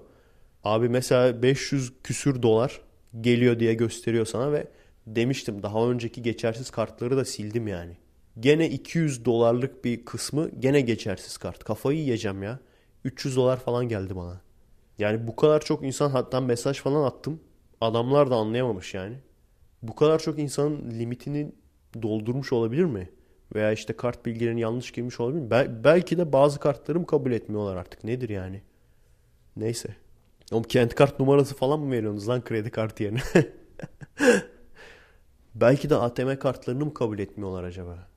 Abi 0.64 0.88
mesela 0.88 1.42
500 1.42 1.92
küsür 2.04 2.42
dolar 2.42 2.80
geliyor 3.20 3.60
diye 3.60 3.74
gösteriyor 3.74 4.26
sana 4.26 4.52
ve 4.52 4.66
demiştim 5.06 5.62
daha 5.62 5.90
önceki 5.90 6.22
geçersiz 6.22 6.70
kartları 6.70 7.16
da 7.16 7.24
sildim 7.24 7.68
yani. 7.68 7.96
Gene 8.40 8.70
200 8.70 9.24
dolarlık 9.24 9.84
bir 9.84 10.04
kısmı 10.04 10.50
gene 10.58 10.80
geçersiz 10.80 11.36
kart. 11.36 11.64
Kafayı 11.64 11.98
yiyeceğim 11.98 12.42
ya. 12.42 12.58
300 13.04 13.36
dolar 13.36 13.56
falan 13.60 13.88
geldi 13.88 14.16
bana. 14.16 14.40
Yani 14.98 15.26
bu 15.26 15.36
kadar 15.36 15.60
çok 15.60 15.84
insan 15.84 16.10
hatta 16.10 16.40
mesaj 16.40 16.80
falan 16.80 17.04
attım. 17.04 17.40
Adamlar 17.80 18.30
da 18.30 18.34
anlayamamış 18.36 18.94
yani. 18.94 19.16
Bu 19.82 19.94
kadar 19.94 20.18
çok 20.18 20.38
insanın 20.38 20.90
limitini 20.90 21.52
doldurmuş 22.02 22.52
olabilir 22.52 22.84
mi? 22.84 23.10
Veya 23.54 23.72
işte 23.72 23.92
kart 23.96 24.26
bilgilerini 24.26 24.60
yanlış 24.60 24.90
girmiş 24.92 25.20
olabilir 25.20 25.42
mi? 25.42 25.50
Bel- 25.50 25.84
belki 25.84 26.18
de 26.18 26.32
bazı 26.32 26.60
kartlarım 26.60 27.04
kabul 27.04 27.32
etmiyorlar 27.32 27.76
artık. 27.76 28.04
Nedir 28.04 28.28
yani? 28.28 28.62
Neyse. 29.56 29.96
Oğlum 30.52 30.62
kent 30.62 30.94
kart 30.94 31.20
numarası 31.20 31.54
falan 31.54 31.80
mı 31.80 31.90
veriyorsunuz 31.92 32.28
lan 32.28 32.44
kredi 32.44 32.70
kartı 32.70 33.02
yerine? 33.02 33.20
belki 35.54 35.90
de 35.90 35.96
ATM 35.96 36.34
kartlarını 36.36 36.84
mı 36.84 36.94
kabul 36.94 37.18
etmiyorlar 37.18 37.64
acaba? 37.64 38.08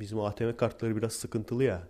Bizim 0.00 0.20
ATM 0.20 0.56
kartları 0.56 0.96
biraz 0.96 1.12
sıkıntılı 1.12 1.64
ya. 1.64 1.88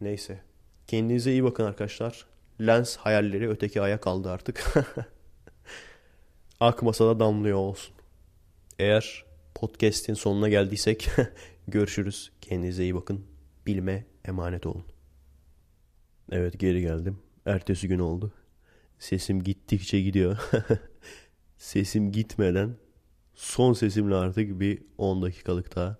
Neyse. 0.00 0.40
Kendinize 0.86 1.32
iyi 1.32 1.44
bakın 1.44 1.64
arkadaşlar. 1.64 2.26
Lens 2.60 2.96
hayalleri 2.96 3.48
öteki 3.48 3.80
aya 3.80 4.00
kaldı 4.00 4.30
artık. 4.30 4.74
Ak 6.60 6.82
masada 6.82 7.20
damlıyor 7.20 7.58
olsun. 7.58 7.94
Eğer 8.78 9.24
podcast'in 9.54 10.14
sonuna 10.14 10.48
geldiysek 10.48 11.10
görüşürüz. 11.68 12.32
Kendinize 12.40 12.82
iyi 12.82 12.94
bakın. 12.94 13.26
Bilme 13.66 14.06
emanet 14.24 14.66
olun. 14.66 14.84
Evet 16.32 16.60
geri 16.60 16.80
geldim. 16.80 17.18
Ertesi 17.46 17.88
gün 17.88 17.98
oldu. 17.98 18.32
Sesim 18.98 19.42
gittikçe 19.42 20.00
gidiyor. 20.00 20.50
Sesim 21.58 22.12
gitmeden 22.12 22.76
son 23.34 23.72
sesimle 23.72 24.14
artık 24.14 24.60
bir 24.60 24.82
10 24.98 25.22
dakikalık 25.22 25.76
daha 25.76 25.98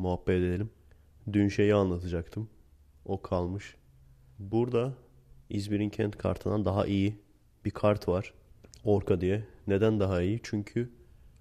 muhabbet 0.00 0.42
edelim. 0.42 0.70
Dün 1.32 1.48
şeyi 1.48 1.74
anlatacaktım. 1.74 2.48
O 3.04 3.22
kalmış. 3.22 3.76
Burada 4.38 4.94
İzmir'in 5.50 5.90
kent 5.90 6.18
kartından 6.18 6.64
daha 6.64 6.86
iyi 6.86 7.18
bir 7.64 7.70
kart 7.70 8.08
var. 8.08 8.34
Orka 8.84 9.20
diye. 9.20 9.46
Neden 9.66 10.00
daha 10.00 10.22
iyi? 10.22 10.40
Çünkü 10.42 10.90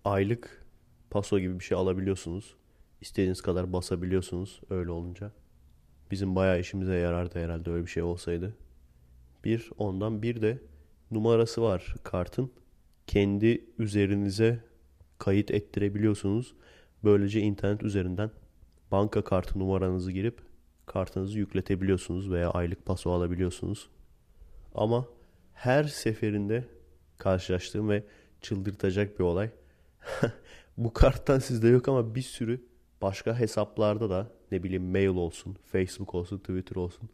aylık 0.05 0.65
paso 1.09 1.39
gibi 1.39 1.59
bir 1.59 1.63
şey 1.63 1.77
alabiliyorsunuz. 1.77 2.55
İstediğiniz 3.01 3.41
kadar 3.41 3.73
basabiliyorsunuz 3.73 4.61
öyle 4.69 4.91
olunca. 4.91 5.31
Bizim 6.11 6.35
bayağı 6.35 6.59
işimize 6.59 6.95
yarardı 6.95 7.39
herhalde 7.39 7.71
öyle 7.71 7.85
bir 7.85 7.91
şey 7.91 8.03
olsaydı. 8.03 8.55
Bir 9.43 9.69
ondan 9.77 10.21
bir 10.21 10.41
de 10.41 10.57
numarası 11.11 11.61
var 11.61 11.95
kartın. 12.03 12.51
Kendi 13.07 13.65
üzerinize 13.77 14.63
kayıt 15.17 15.51
ettirebiliyorsunuz. 15.51 16.53
Böylece 17.03 17.39
internet 17.39 17.83
üzerinden 17.83 18.31
banka 18.91 19.23
kartı 19.23 19.59
numaranızı 19.59 20.11
girip 20.11 20.41
kartınızı 20.85 21.39
yükletebiliyorsunuz 21.39 22.31
veya 22.31 22.49
aylık 22.49 22.85
paso 22.85 23.11
alabiliyorsunuz. 23.11 23.89
Ama 24.75 25.05
her 25.53 25.83
seferinde 25.83 26.65
karşılaştığım 27.17 27.89
ve 27.89 28.03
çıldırtacak 28.41 29.19
bir 29.19 29.23
olay. 29.23 29.49
Bu 30.77 30.93
karttan 30.93 31.39
sizde 31.39 31.67
yok 31.67 31.87
ama 31.87 32.15
bir 32.15 32.21
sürü 32.21 32.61
başka 33.01 33.39
hesaplarda 33.39 34.09
da 34.09 34.31
ne 34.51 34.63
bileyim 34.63 34.91
mail 34.91 35.07
olsun, 35.07 35.57
Facebook 35.71 36.15
olsun, 36.15 36.37
Twitter 36.37 36.75
olsun, 36.75 37.09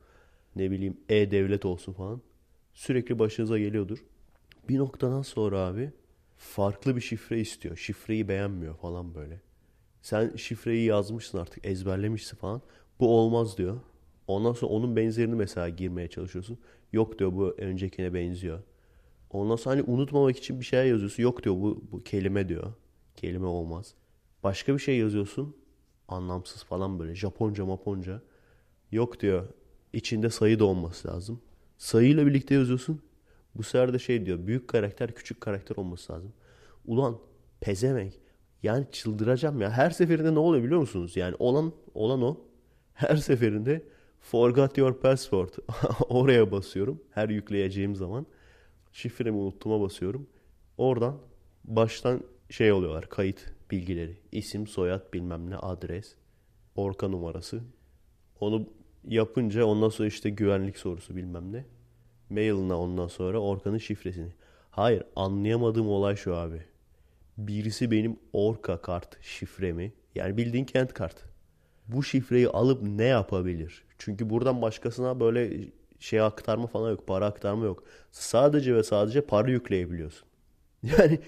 ne 0.56 0.72
bileyim 0.72 0.98
e-devlet 1.10 1.66
olsun 1.66 1.94
falan 1.94 2.22
sürekli 2.74 3.20
başınıza 3.20 3.60
geliyordur. 3.60 4.06
Bir 4.70 4.78
noktadan 4.78 5.22
sonra 5.22 5.60
abi 5.60 5.92
farklı 6.38 6.96
bir 6.96 7.02
şifre 7.02 7.40
istiyor. 7.40 7.78
Şifreyi 7.78 8.28
beğenmiyor 8.28 8.76
falan 8.78 9.16
böyle. 9.16 9.42
Sen 10.06 10.36
şifreyi 10.36 10.86
yazmışsın 10.86 11.38
artık 11.38 11.66
ezberlemişsin 11.66 12.38
falan. 12.38 12.62
Bu 13.00 13.20
olmaz 13.20 13.58
diyor. 13.58 13.80
Ondan 14.28 14.54
sonra 14.54 14.72
onun 14.72 14.96
benzerini 14.96 15.36
mesela 15.36 15.70
girmeye 15.70 16.08
çalışıyorsun. 16.08 16.58
Yok 16.94 17.20
diyor 17.20 17.34
bu 17.34 17.56
öncekine 17.58 18.14
benziyor. 18.14 18.60
Ondan 19.30 19.56
sonra 19.56 19.76
hani 19.76 19.84
unutmamak 19.88 20.38
için 20.38 20.60
bir 20.60 20.66
şey 20.66 20.90
yazıyorsun. 20.90 21.24
Yok 21.24 21.44
diyor 21.44 21.56
bu, 21.56 21.84
bu 21.92 22.04
kelime 22.04 22.50
diyor. 22.50 22.74
Kelime 23.16 23.46
olmaz. 23.46 23.94
Başka 24.44 24.74
bir 24.74 24.80
şey 24.80 24.98
yazıyorsun. 24.98 25.56
Anlamsız 26.08 26.64
falan 26.64 27.00
böyle. 27.00 27.16
Japonca 27.16 27.66
maponca. 27.66 28.22
Yok 28.92 29.20
diyor. 29.20 29.48
İçinde 29.94 30.30
sayı 30.30 30.60
da 30.60 30.66
olması 30.66 31.08
lazım. 31.08 31.42
Sayıyla 31.78 32.26
birlikte 32.26 32.56
yazıyorsun. 32.56 33.02
Bu 33.56 33.64
sefer 33.64 33.94
de 33.94 34.00
şey 34.00 34.26
diyor. 34.26 34.48
Büyük 34.48 34.68
karakter 34.68 35.16
küçük 35.16 35.42
karakter 35.42 35.76
olması 35.76 36.14
lazım. 36.14 36.34
Ulan 36.86 37.18
pezemek. 37.62 38.25
Yani 38.66 38.86
çıldıracağım 38.92 39.62
ya. 39.62 39.72
Her 39.72 39.90
seferinde 39.90 40.34
ne 40.34 40.40
oluyor 40.40 40.64
biliyor 40.64 40.80
musunuz? 40.80 41.18
Yani 41.18 41.36
olan 41.40 41.74
olan 41.94 42.22
o. 42.22 42.38
Her 42.94 43.16
seferinde 43.16 43.84
forgot 44.20 44.78
your 44.78 45.02
password. 45.02 45.50
Oraya 46.10 46.52
basıyorum. 46.52 47.02
Her 47.12 47.30
yükleyeceğim 47.30 47.96
zaman. 47.96 48.26
Şifremi 48.92 49.38
unuttuğuma 49.38 49.82
basıyorum. 49.82 50.28
Oradan 50.78 51.18
baştan 51.64 52.22
şey 52.50 52.72
oluyorlar. 52.72 53.10
Kayıt 53.10 53.46
bilgileri. 53.72 54.18
İsim, 54.32 54.68
soyad, 54.68 55.14
bilmem 55.14 55.50
ne, 55.50 55.58
adres, 55.58 56.16
orka 56.76 57.08
numarası. 57.08 57.62
Onu 58.40 58.70
yapınca 59.08 59.66
ondan 59.66 59.90
sonra 59.90 60.08
işte 60.08 60.30
güvenlik 60.30 60.78
sorusu 60.78 61.16
bilmem 61.16 61.54
ne. 61.54 61.66
Mail'ına 62.30 62.80
ondan 62.80 63.08
sonra 63.08 63.40
Orka'nın 63.40 63.78
şifresini. 63.78 64.34
Hayır 64.72 65.04
anlayamadığım 65.16 65.90
olay 65.90 66.16
şu 66.16 66.36
abi. 66.36 66.62
Birisi 67.38 67.92
benim 67.92 68.20
Orka 68.34 68.82
kart 68.82 69.24
şifremi 69.24 69.94
yani 70.16 70.38
bildiğin 70.38 70.66
kent 70.66 70.94
kart. 70.94 71.26
Bu 71.88 72.04
şifreyi 72.04 72.50
alıp 72.50 72.82
ne 72.84 73.04
yapabilir? 73.04 73.84
Çünkü 73.98 74.30
buradan 74.30 74.62
başkasına 74.62 75.20
böyle 75.20 75.68
şey 76.00 76.22
aktarma 76.22 76.68
falan 76.68 76.92
yok. 76.92 77.08
Para 77.08 77.26
aktarma 77.26 77.66
yok. 77.66 77.84
Sadece 78.12 78.76
ve 78.76 78.84
sadece 78.84 79.22
para 79.22 79.52
yükleyebiliyorsun. 79.52 80.28
Yani 80.84 81.20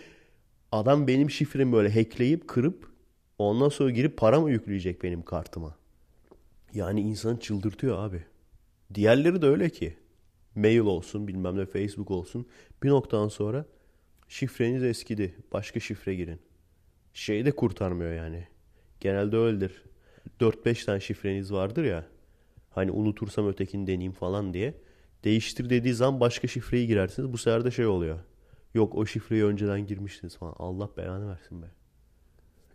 adam 0.72 1.08
benim 1.08 1.30
şifremi 1.32 1.74
böyle 1.74 1.94
hackleyip 1.94 2.48
kırıp 2.48 2.92
ondan 3.40 3.70
sonra 3.70 3.90
girip 3.90 4.18
para 4.18 4.40
mı 4.42 4.52
yükleyecek 4.52 5.04
benim 5.04 5.22
kartıma? 5.22 5.76
Yani 6.74 7.02
insanı 7.02 7.40
çıldırtıyor 7.40 7.98
abi. 8.00 8.24
Diğerleri 8.94 9.42
de 9.42 9.46
öyle 9.46 9.70
ki. 9.70 9.98
Mail 10.56 10.80
olsun 10.80 11.28
bilmem 11.28 11.58
ne 11.58 11.66
Facebook 11.66 12.12
olsun. 12.12 12.48
Bir 12.84 12.90
noktadan 12.90 13.28
sonra 13.28 13.66
şifreniz 14.28 14.84
eskidi. 14.84 15.36
Başka 15.54 15.80
şifre 15.80 16.16
girin. 16.16 16.40
Şey 17.14 17.46
de 17.46 17.52
kurtarmıyor 17.52 18.14
yani. 18.14 18.48
Genelde 19.00 19.38
öyledir. 19.38 19.84
4-5 20.40 20.86
tane 20.86 21.00
şifreniz 21.00 21.54
vardır 21.54 21.84
ya. 21.84 22.06
Hani 22.70 22.92
unutursam 22.92 23.48
ötekini 23.48 23.88
deneyeyim 23.88 24.12
falan 24.12 24.54
diye. 24.54 24.74
Değiştir 25.24 25.70
dediği 25.70 25.94
zaman 25.94 26.20
başka 26.20 26.48
şifreyi 26.48 26.88
girersiniz. 26.88 27.34
Bu 27.34 27.38
sefer 27.38 27.66
de 27.66 27.72
şey 27.72 27.86
oluyor. 27.86 28.20
Yok 28.74 28.96
o 28.96 29.06
şifreyi 29.06 29.46
önceden 29.46 29.86
girmiştiniz 29.88 30.38
falan. 30.38 30.56
Allah 30.60 30.90
belanı 30.98 31.30
versin 31.30 31.62
be. 31.62 31.66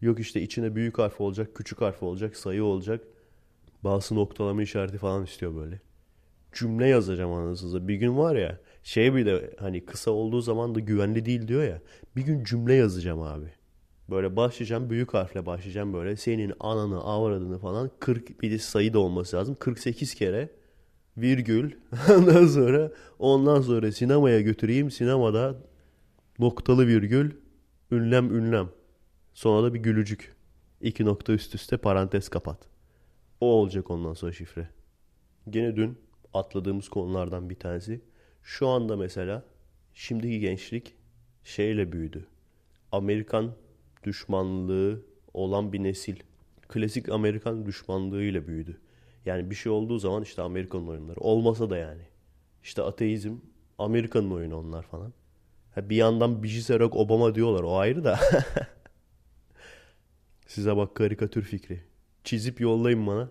Yok 0.00 0.20
işte 0.20 0.42
içine 0.42 0.74
büyük 0.74 0.98
harf 0.98 1.20
olacak, 1.20 1.54
küçük 1.54 1.80
harf 1.80 2.02
olacak, 2.02 2.36
sayı 2.36 2.64
olacak. 2.64 3.04
Bazı 3.84 4.14
noktalama 4.14 4.62
işareti 4.62 4.98
falan 4.98 5.24
istiyor 5.24 5.56
böyle. 5.56 5.80
Cümle 6.52 6.88
yazacağım 6.88 7.32
anasınıza. 7.32 7.88
Bir 7.88 7.94
gün 7.94 8.18
var 8.18 8.36
ya 8.36 8.58
şey 8.82 9.14
bir 9.14 9.26
de 9.26 9.56
hani 9.58 9.84
kısa 9.84 10.10
olduğu 10.10 10.40
zaman 10.40 10.74
da 10.74 10.80
güvenli 10.80 11.24
değil 11.24 11.48
diyor 11.48 11.64
ya. 11.64 11.80
Bir 12.16 12.22
gün 12.22 12.44
cümle 12.44 12.74
yazacağım 12.74 13.22
abi. 13.22 13.46
Böyle 14.10 14.36
başlayacağım 14.36 14.90
büyük 14.90 15.14
harfle 15.14 15.46
başlayacağım 15.46 15.92
böyle. 15.92 16.16
Senin 16.16 16.52
ananı 16.60 17.00
avradını 17.00 17.58
falan 17.58 17.90
40 18.00 18.42
bir 18.42 18.50
de 18.50 18.58
sayı 18.58 18.92
da 18.92 18.98
olması 18.98 19.36
lazım. 19.36 19.54
48 19.54 20.14
kere 20.14 20.50
virgül 21.16 21.72
ondan 22.10 22.46
sonra 22.46 22.92
ondan 23.18 23.60
sonra 23.60 23.92
sinemaya 23.92 24.40
götüreyim. 24.40 24.90
Sinemada 24.90 25.56
noktalı 26.38 26.86
virgül 26.86 27.30
ünlem 27.90 28.34
ünlem. 28.34 28.68
Sonra 29.34 29.62
da 29.62 29.74
bir 29.74 29.80
gülücük. 29.80 30.34
İki 30.80 31.04
nokta 31.04 31.32
üst 31.32 31.54
üste 31.54 31.76
parantez 31.76 32.28
kapat. 32.28 32.58
O 33.40 33.46
olacak 33.46 33.90
ondan 33.90 34.14
sonra 34.14 34.32
şifre. 34.32 34.68
Gene 35.50 35.76
dün 35.76 35.98
atladığımız 36.34 36.88
konulardan 36.88 37.50
bir 37.50 37.54
tanesi. 37.54 38.00
Şu 38.42 38.68
anda 38.68 38.96
mesela 38.96 39.44
şimdiki 39.94 40.40
gençlik 40.40 40.94
şeyle 41.44 41.92
büyüdü. 41.92 42.26
Amerikan 42.92 43.54
düşmanlığı 44.04 45.02
olan 45.34 45.72
bir 45.72 45.82
nesil. 45.82 46.16
Klasik 46.68 47.08
Amerikan 47.08 47.66
düşmanlığıyla 47.66 48.46
büyüdü. 48.46 48.80
Yani 49.26 49.50
bir 49.50 49.54
şey 49.54 49.72
olduğu 49.72 49.98
zaman 49.98 50.22
işte 50.22 50.42
Amerikan 50.42 50.88
oyunları. 50.88 51.20
Olmasa 51.20 51.70
da 51.70 51.76
yani. 51.76 52.02
İşte 52.62 52.82
ateizm 52.82 53.36
Amerika'nın 53.78 54.30
oyunu 54.30 54.56
onlar 54.56 54.82
falan. 54.82 55.12
Ha 55.74 55.90
bir 55.90 55.96
yandan 55.96 56.42
Biciserok 56.42 56.96
Obama 56.96 57.34
diyorlar 57.34 57.62
o 57.62 57.76
ayrı 57.76 58.04
da. 58.04 58.20
Size 60.46 60.76
bak 60.76 60.94
karikatür 60.94 61.42
fikri. 61.42 61.80
Çizip 62.24 62.60
yollayın 62.60 63.06
bana. 63.06 63.28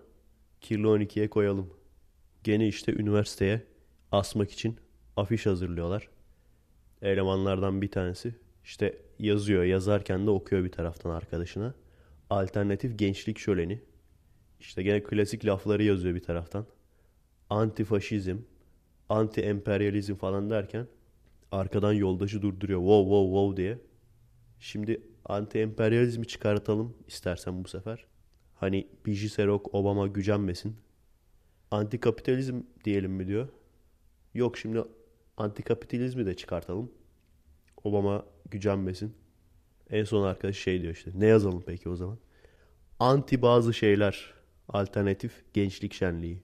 Kirli 0.62 0.88
12'ye 0.88 1.30
koyalım. 1.30 1.74
Gene 2.44 2.68
işte 2.68 2.94
üniversiteye 2.94 3.62
asmak 4.12 4.52
için 4.52 4.78
afiş 5.22 5.46
hazırlıyorlar. 5.46 6.10
Elemanlardan 7.02 7.82
bir 7.82 7.92
tanesi 7.92 8.36
işte 8.64 8.98
yazıyor. 9.20 9.64
Yazarken 9.64 10.28
de 10.28 10.30
okuyor 10.30 10.64
bir 10.64 10.72
taraftan 10.72 11.10
arkadaşına. 11.10 11.74
Alternatif 12.30 13.00
gençlik 13.00 13.40
şöleni. 13.40 13.82
İşte 14.60 14.84
gene 14.84 15.04
klasik 15.04 15.46
lafları 15.46 15.84
yazıyor 15.84 16.16
bir 16.16 16.24
taraftan. 16.24 16.66
Antifaşizm, 17.50 18.38
anti 19.10 19.42
emperyalizm 19.42 20.16
falan 20.16 20.50
derken 20.50 20.88
Arkadan 21.52 21.94
yoldaşı 21.94 22.42
durduruyor. 22.42 22.80
Wow 22.80 23.04
wow 23.04 23.26
wow 23.26 23.58
diye. 23.58 23.78
Şimdi 24.60 25.02
anti-emperyalizmi 25.26 26.28
çıkartalım 26.28 26.98
istersen 27.08 27.64
bu 27.64 27.68
sefer. 27.68 28.06
Hani 28.56 28.88
Biji 29.06 29.30
Serok 29.30 29.76
Obama 29.76 30.08
gücenmesin. 30.08 30.76
Anti-kapitalizm 31.72 32.64
diyelim 32.86 33.12
mi 33.12 33.28
diyor. 33.28 33.48
Yok 34.34 34.58
şimdi 34.58 34.84
anti-kapitalizmi 35.44 36.26
de 36.26 36.36
çıkartalım. 36.36 36.92
Obama 37.84 38.26
gücenmesin. 38.52 39.16
En 39.90 40.04
son 40.04 40.24
arkadaş 40.24 40.58
şey 40.58 40.82
diyor 40.82 40.94
işte. 40.94 41.12
Ne 41.16 41.26
yazalım 41.26 41.64
peki 41.66 41.90
o 41.90 41.96
zaman? 41.96 42.18
Anti 43.00 43.42
bazı 43.42 43.74
şeyler. 43.74 44.34
Alternatif 44.70 45.54
gençlik 45.54 45.94
şenliği. 45.94 46.44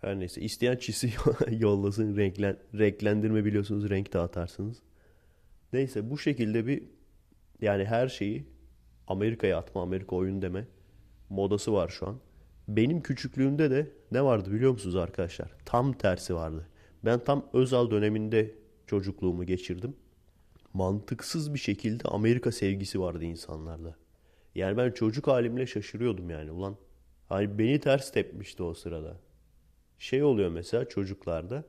Her 0.00 0.18
neyse 0.18 0.40
isteyen 0.40 0.76
çisi 0.76 1.12
yollasın. 1.50 2.16
Renklen, 2.16 2.56
renklendirme 2.74 3.44
biliyorsunuz 3.44 3.90
renk 3.90 4.12
dağıtarsınız. 4.12 4.82
Neyse 5.72 6.10
bu 6.10 6.18
şekilde 6.18 6.66
bir 6.66 6.82
yani 7.60 7.84
her 7.84 8.08
şeyi 8.08 8.46
Amerika'ya 9.06 9.58
atma, 9.58 9.82
Amerika 9.82 10.16
oyun 10.16 10.42
deme 10.42 10.66
modası 11.28 11.72
var 11.72 11.88
şu 11.88 12.08
an. 12.08 12.20
Benim 12.68 13.02
küçüklüğümde 13.02 13.70
de 13.70 13.90
ne 14.12 14.24
vardı 14.24 14.52
biliyor 14.52 14.72
musunuz 14.72 14.96
arkadaşlar? 14.96 15.50
Tam 15.64 15.92
tersi 15.92 16.34
vardı. 16.34 16.68
Ben 17.06 17.24
tam 17.24 17.48
Özal 17.52 17.90
döneminde 17.90 18.54
çocukluğumu 18.86 19.44
geçirdim. 19.44 19.96
Mantıksız 20.74 21.54
bir 21.54 21.58
şekilde 21.58 22.08
Amerika 22.08 22.52
sevgisi 22.52 23.00
vardı 23.00 23.24
insanlarda. 23.24 23.96
Yani 24.54 24.76
ben 24.76 24.90
çocuk 24.90 25.26
halimle 25.26 25.66
şaşırıyordum 25.66 26.30
yani. 26.30 26.50
Ulan 26.50 26.76
hani 27.28 27.58
beni 27.58 27.80
ters 27.80 28.12
tepmişti 28.12 28.62
o 28.62 28.74
sırada. 28.74 29.20
Şey 29.98 30.22
oluyor 30.22 30.50
mesela 30.50 30.88
çocuklarda 30.88 31.64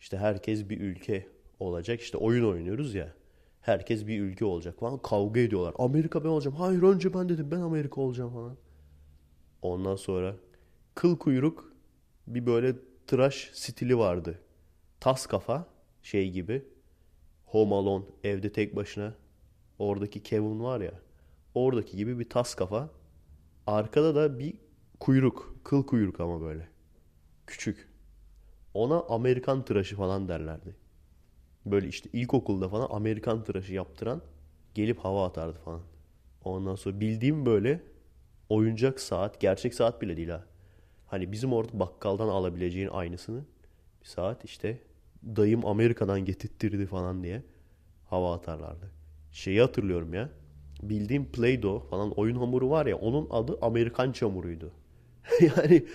işte 0.00 0.16
herkes 0.16 0.68
bir 0.68 0.80
ülke 0.80 1.28
olacak. 1.60 2.00
İşte 2.00 2.18
oyun 2.18 2.44
oynuyoruz 2.44 2.94
ya. 2.94 3.14
Herkes 3.60 4.06
bir 4.06 4.20
ülke 4.20 4.44
olacak 4.44 4.78
falan. 4.78 4.98
Kavga 4.98 5.40
ediyorlar. 5.40 5.74
Amerika 5.78 6.24
ben 6.24 6.28
olacağım. 6.28 6.56
Hayır 6.56 6.82
önce 6.82 7.14
ben 7.14 7.28
dedim 7.28 7.50
ben 7.50 7.60
Amerika 7.60 8.00
olacağım 8.00 8.32
falan. 8.32 8.56
Ondan 9.62 9.96
sonra 9.96 10.36
kıl 10.94 11.18
kuyruk 11.18 11.72
bir 12.26 12.46
böyle 12.46 12.76
tıraş 13.06 13.50
stili 13.52 13.98
vardı. 13.98 14.38
Tas 15.00 15.26
kafa 15.26 15.66
şey 16.02 16.30
gibi. 16.30 16.64
Home 17.46 17.74
Alone 17.74 18.04
evde 18.24 18.52
tek 18.52 18.76
başına. 18.76 19.14
Oradaki 19.78 20.22
Kevin 20.22 20.60
var 20.60 20.80
ya. 20.80 20.92
Oradaki 21.54 21.96
gibi 21.96 22.18
bir 22.18 22.28
tas 22.28 22.54
kafa. 22.54 22.90
Arkada 23.66 24.14
da 24.14 24.38
bir 24.38 24.54
kuyruk. 25.00 25.54
Kıl 25.64 25.86
kuyruk 25.86 26.20
ama 26.20 26.40
böyle. 26.40 26.68
Küçük. 27.46 27.88
Ona 28.74 29.00
Amerikan 29.00 29.64
tıraşı 29.64 29.96
falan 29.96 30.28
derlerdi. 30.28 30.76
Böyle 31.66 31.88
işte 31.88 32.10
ilkokulda 32.12 32.68
falan 32.68 32.88
Amerikan 32.90 33.44
tıraşı 33.44 33.74
yaptıran 33.74 34.22
gelip 34.74 34.98
hava 34.98 35.26
atardı 35.26 35.58
falan. 35.58 35.82
Ondan 36.44 36.74
sonra 36.74 37.00
bildiğim 37.00 37.46
böyle 37.46 37.82
oyuncak 38.48 39.00
saat, 39.00 39.40
gerçek 39.40 39.74
saat 39.74 40.02
bile 40.02 40.16
değil 40.16 40.28
ha. 40.28 40.44
Hani 41.06 41.32
bizim 41.32 41.52
orada 41.52 41.80
bakkaldan 41.80 42.28
alabileceğin 42.28 42.88
aynısını 42.88 43.44
bir 44.00 44.06
saat 44.06 44.44
işte 44.44 44.78
dayım 45.22 45.66
Amerika'dan 45.66 46.24
getirttirdi 46.24 46.86
falan 46.86 47.22
diye 47.22 47.42
hava 48.06 48.34
atarlardı. 48.34 48.90
Şeyi 49.32 49.60
hatırlıyorum 49.60 50.14
ya. 50.14 50.30
Bildiğim 50.82 51.24
Play-Doh 51.24 51.90
falan 51.90 52.10
oyun 52.10 52.36
hamuru 52.36 52.70
var 52.70 52.86
ya 52.86 52.96
onun 52.96 53.26
adı 53.30 53.58
Amerikan 53.62 54.12
çamuruydu. 54.12 54.72
yani 55.40 55.86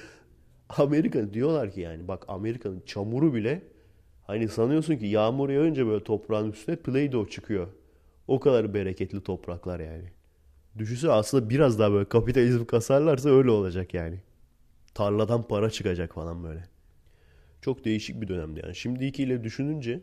Amerika 0.69 1.33
diyorlar 1.33 1.71
ki 1.71 1.81
yani 1.81 2.07
bak 2.07 2.25
Amerika'nın 2.27 2.83
çamuru 2.85 3.33
bile 3.33 3.61
hani 4.27 4.47
sanıyorsun 4.47 4.95
ki 4.95 5.05
yağmur 5.05 5.49
yağınca 5.49 5.87
böyle 5.87 6.03
toprağın 6.03 6.51
üstüne 6.51 6.75
Play-Doh 6.75 7.29
çıkıyor. 7.29 7.67
O 8.27 8.39
kadar 8.39 8.73
bereketli 8.73 9.23
topraklar 9.23 9.79
yani. 9.79 10.11
Düşünsene 10.77 11.11
aslında 11.11 11.49
biraz 11.49 11.79
daha 11.79 11.91
böyle 11.91 12.09
kapitalizm 12.09 12.65
kasarlarsa 12.65 13.29
öyle 13.29 13.49
olacak 13.49 13.93
yani. 13.93 14.19
Tarladan 14.93 15.43
para 15.43 15.69
çıkacak 15.69 16.13
falan 16.13 16.43
böyle. 16.43 16.72
Çok 17.63 17.85
değişik 17.85 18.21
bir 18.21 18.27
dönemdi 18.27 18.61
yani. 18.63 18.75
Şimdikiyle 18.75 19.43
düşününce 19.43 20.01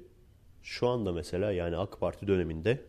şu 0.62 0.88
anda 0.88 1.12
mesela 1.12 1.52
yani 1.52 1.76
AK 1.76 2.00
Parti 2.00 2.26
döneminde 2.26 2.80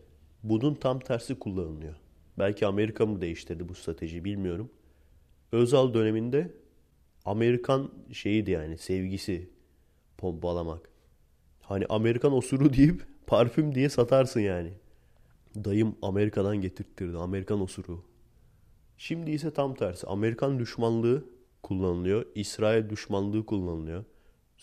bunun 0.42 0.74
tam 0.74 1.00
tersi 1.00 1.38
kullanılıyor. 1.38 1.94
Belki 2.38 2.66
Amerika 2.66 3.06
mı 3.06 3.20
değiştirdi 3.20 3.68
bu 3.68 3.74
strateji 3.74 4.24
bilmiyorum. 4.24 4.70
Özal 5.52 5.94
döneminde 5.94 6.54
Amerikan 7.24 7.90
şeyiydi 8.12 8.50
yani 8.50 8.78
sevgisi 8.78 9.50
pompalamak. 10.18 10.88
Hani 11.60 11.86
Amerikan 11.88 12.32
osuru 12.32 12.72
deyip 12.76 13.06
parfüm 13.26 13.74
diye 13.74 13.88
satarsın 13.88 14.40
yani. 14.40 14.72
Dayım 15.54 15.96
Amerika'dan 16.02 16.60
getirttirdi. 16.60 17.16
Amerikan 17.16 17.60
osuru. 17.60 18.04
Şimdi 18.98 19.30
ise 19.30 19.50
tam 19.50 19.74
tersi. 19.74 20.06
Amerikan 20.06 20.58
düşmanlığı 20.58 21.24
kullanılıyor. 21.62 22.26
İsrail 22.34 22.90
düşmanlığı 22.90 23.46
kullanılıyor. 23.46 24.04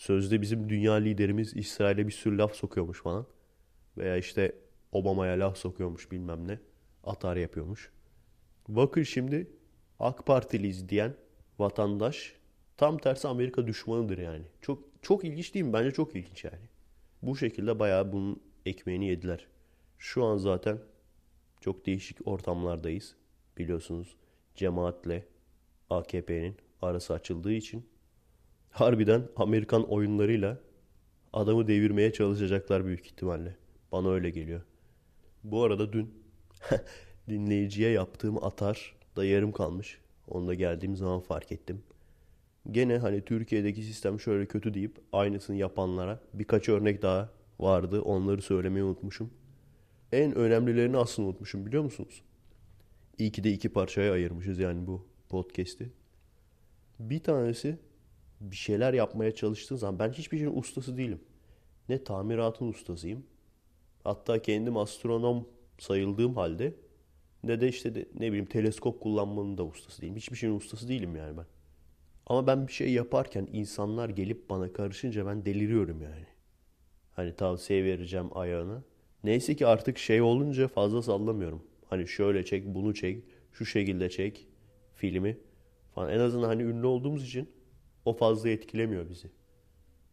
Sözde 0.00 0.42
bizim 0.42 0.68
dünya 0.68 0.94
liderimiz 0.94 1.56
İsrail'e 1.56 2.06
bir 2.06 2.12
sürü 2.12 2.38
laf 2.38 2.54
sokuyormuş 2.54 3.02
falan. 3.02 3.26
Veya 3.98 4.16
işte 4.16 4.54
Obama'ya 4.92 5.40
laf 5.40 5.58
sokuyormuş 5.58 6.10
bilmem 6.10 6.48
ne. 6.48 6.58
Atar 7.04 7.36
yapıyormuş. 7.36 7.92
Bakın 8.68 9.02
şimdi 9.02 9.50
AK 9.98 10.26
Partiliyiz 10.26 10.88
diyen 10.88 11.14
vatandaş 11.58 12.34
tam 12.76 12.98
tersi 12.98 13.28
Amerika 13.28 13.66
düşmanıdır 13.66 14.18
yani. 14.18 14.44
Çok 14.60 14.84
çok 15.02 15.24
ilginç 15.24 15.54
değil 15.54 15.64
mi? 15.64 15.72
Bence 15.72 15.90
çok 15.90 16.16
ilginç 16.16 16.44
yani. 16.44 16.68
Bu 17.22 17.36
şekilde 17.36 17.78
bayağı 17.78 18.12
bunun 18.12 18.42
ekmeğini 18.66 19.06
yediler. 19.06 19.46
Şu 19.98 20.24
an 20.24 20.36
zaten 20.36 20.78
çok 21.60 21.86
değişik 21.86 22.28
ortamlardayız. 22.28 23.16
Biliyorsunuz 23.58 24.16
cemaatle 24.54 25.26
AKP'nin 25.90 26.56
arası 26.82 27.14
açıldığı 27.14 27.52
için 27.52 27.86
harbiden 28.70 29.28
Amerikan 29.36 29.90
oyunlarıyla 29.90 30.58
adamı 31.32 31.68
devirmeye 31.68 32.12
çalışacaklar 32.12 32.86
büyük 32.86 33.06
ihtimalle. 33.06 33.56
Bana 33.92 34.10
öyle 34.10 34.30
geliyor. 34.30 34.60
Bu 35.44 35.62
arada 35.62 35.92
dün 35.92 36.14
dinleyiciye 37.28 37.90
yaptığım 37.90 38.44
atar 38.44 38.96
da 39.16 39.24
yarım 39.24 39.52
kalmış. 39.52 39.98
Onu 40.28 40.48
da 40.48 40.54
geldiğim 40.54 40.96
zaman 40.96 41.20
fark 41.20 41.52
ettim. 41.52 41.82
Gene 42.70 42.98
hani 42.98 43.24
Türkiye'deki 43.24 43.82
sistem 43.82 44.20
şöyle 44.20 44.46
kötü 44.46 44.74
deyip 44.74 44.98
aynısını 45.12 45.56
yapanlara 45.56 46.20
birkaç 46.34 46.68
örnek 46.68 47.02
daha 47.02 47.30
vardı. 47.60 48.02
Onları 48.02 48.42
söylemeyi 48.42 48.84
unutmuşum. 48.84 49.30
En 50.12 50.34
önemlilerini 50.34 50.96
aslında 50.96 51.28
unutmuşum 51.28 51.66
biliyor 51.66 51.82
musunuz? 51.82 52.22
İyi 53.18 53.32
ki 53.32 53.44
de 53.44 53.52
iki 53.52 53.68
parçaya 53.68 54.12
ayırmışız 54.12 54.58
yani 54.58 54.86
bu 54.86 55.06
podcast'i. 55.28 55.92
Bir 56.98 57.22
tanesi 57.22 57.78
bir 58.40 58.56
şeyler 58.56 58.94
yapmaya 58.94 59.34
çalıştığın 59.34 59.76
zaman 59.76 59.98
ben 59.98 60.12
hiçbir 60.12 60.38
şeyin 60.38 60.56
ustası 60.56 60.96
değilim. 60.96 61.20
Ne 61.88 62.04
tamiratın 62.04 62.68
ustasıyım. 62.68 63.26
Hatta 64.04 64.42
kendim 64.42 64.76
astronom 64.76 65.48
sayıldığım 65.78 66.34
halde 66.34 66.74
ne 67.44 67.60
de 67.60 67.68
işte 67.68 67.94
de, 67.94 68.06
ne 68.14 68.28
bileyim 68.28 68.46
teleskop 68.46 69.00
kullanmanın 69.00 69.58
da 69.58 69.64
ustası 69.64 70.02
değilim. 70.02 70.16
Hiçbir 70.16 70.36
şeyin 70.36 70.56
ustası 70.56 70.88
değilim 70.88 71.16
yani 71.16 71.36
ben. 71.36 71.46
Ama 72.26 72.46
ben 72.46 72.66
bir 72.66 72.72
şey 72.72 72.92
yaparken 72.92 73.48
insanlar 73.52 74.08
gelip 74.08 74.50
bana 74.50 74.72
karışınca 74.72 75.26
ben 75.26 75.44
deliriyorum 75.44 76.02
yani. 76.02 76.26
Hani 77.12 77.36
tavsiye 77.36 77.84
vereceğim 77.84 78.28
ayağına. 78.38 78.82
Neyse 79.24 79.56
ki 79.56 79.66
artık 79.66 79.98
şey 79.98 80.22
olunca 80.22 80.68
fazla 80.68 81.02
sallamıyorum. 81.02 81.62
Hani 81.86 82.08
şöyle 82.08 82.44
çek, 82.44 82.66
bunu 82.66 82.94
çek, 82.94 83.24
şu 83.52 83.66
şekilde 83.66 84.10
çek 84.10 84.46
filmi 84.94 85.38
falan. 85.94 86.12
En 86.12 86.18
azından 86.18 86.48
hani 86.48 86.62
ünlü 86.62 86.86
olduğumuz 86.86 87.24
için 87.24 87.48
o 88.04 88.12
fazla 88.12 88.48
etkilemiyor 88.48 89.10
bizi. 89.10 89.30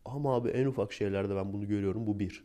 Ama 0.06 0.36
abi 0.36 0.50
en 0.50 0.66
ufak 0.66 0.94
şeylerde 0.94 1.36
ben 1.36 1.54
bunu 1.54 1.68
görüyorum. 1.68 2.08
Bu 2.08 2.20
bir. 2.20 2.44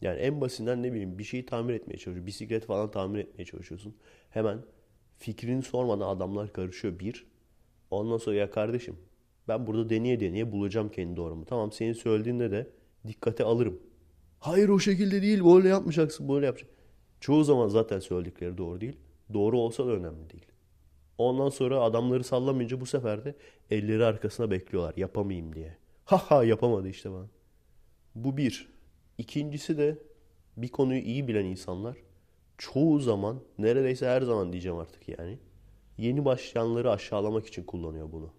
Yani 0.00 0.18
en 0.20 0.40
basitinden 0.40 0.82
ne 0.82 0.92
bileyim 0.92 1.18
bir 1.18 1.24
şeyi 1.24 1.46
tamir 1.46 1.74
etmeye 1.74 1.96
çalışıyorsun. 1.96 2.26
Bisiklet 2.26 2.64
falan 2.64 2.90
tamir 2.90 3.18
etmeye 3.18 3.44
çalışıyorsun. 3.44 3.96
Hemen 4.30 4.58
fikrini 5.16 5.62
sormadan 5.62 6.08
adamlar 6.08 6.52
karışıyor. 6.52 6.98
Bir. 6.98 7.26
Ondan 7.90 8.18
sonra 8.18 8.36
ya 8.36 8.50
kardeşim 8.50 8.96
ben 9.48 9.66
burada 9.66 9.90
deneye 9.90 10.20
deneye 10.20 10.52
bulacağım 10.52 10.88
kendi 10.88 11.16
doğrumu. 11.16 11.44
Tamam 11.44 11.72
senin 11.72 11.92
söylediğinde 11.92 12.50
de 12.50 12.70
dikkate 13.06 13.44
alırım. 13.44 13.80
Hayır 14.38 14.68
o 14.68 14.78
şekilde 14.78 15.22
değil 15.22 15.44
böyle 15.44 15.68
yapmayacaksın 15.68 16.28
böyle 16.28 16.46
yapacaksın. 16.46 16.78
Çoğu 17.20 17.44
zaman 17.44 17.68
zaten 17.68 18.00
söyledikleri 18.00 18.58
doğru 18.58 18.80
değil. 18.80 18.96
Doğru 19.34 19.58
olsa 19.58 19.86
da 19.86 19.90
önemli 19.90 20.30
değil. 20.30 20.46
Ondan 21.18 21.48
sonra 21.48 21.80
adamları 21.80 22.24
sallamayınca 22.24 22.80
bu 22.80 22.86
sefer 22.86 23.24
de 23.24 23.34
elleri 23.70 24.04
arkasına 24.04 24.50
bekliyorlar 24.50 24.94
yapamayayım 24.96 25.54
diye. 25.54 25.76
Ha 26.04 26.16
ha 26.16 26.44
yapamadı 26.44 26.88
işte 26.88 27.12
bana. 27.12 27.26
Bu 28.14 28.36
bir. 28.36 28.68
İkincisi 29.18 29.78
de 29.78 29.98
bir 30.56 30.68
konuyu 30.68 31.00
iyi 31.00 31.28
bilen 31.28 31.44
insanlar 31.44 31.96
çoğu 32.58 33.00
zaman 33.00 33.40
neredeyse 33.58 34.06
her 34.06 34.22
zaman 34.22 34.52
diyeceğim 34.52 34.78
artık 34.78 35.08
yani 35.08 35.38
yeni 35.98 36.24
başlayanları 36.24 36.90
aşağılamak 36.90 37.46
için 37.46 37.64
kullanıyor 37.64 38.12
bunu. 38.12 38.30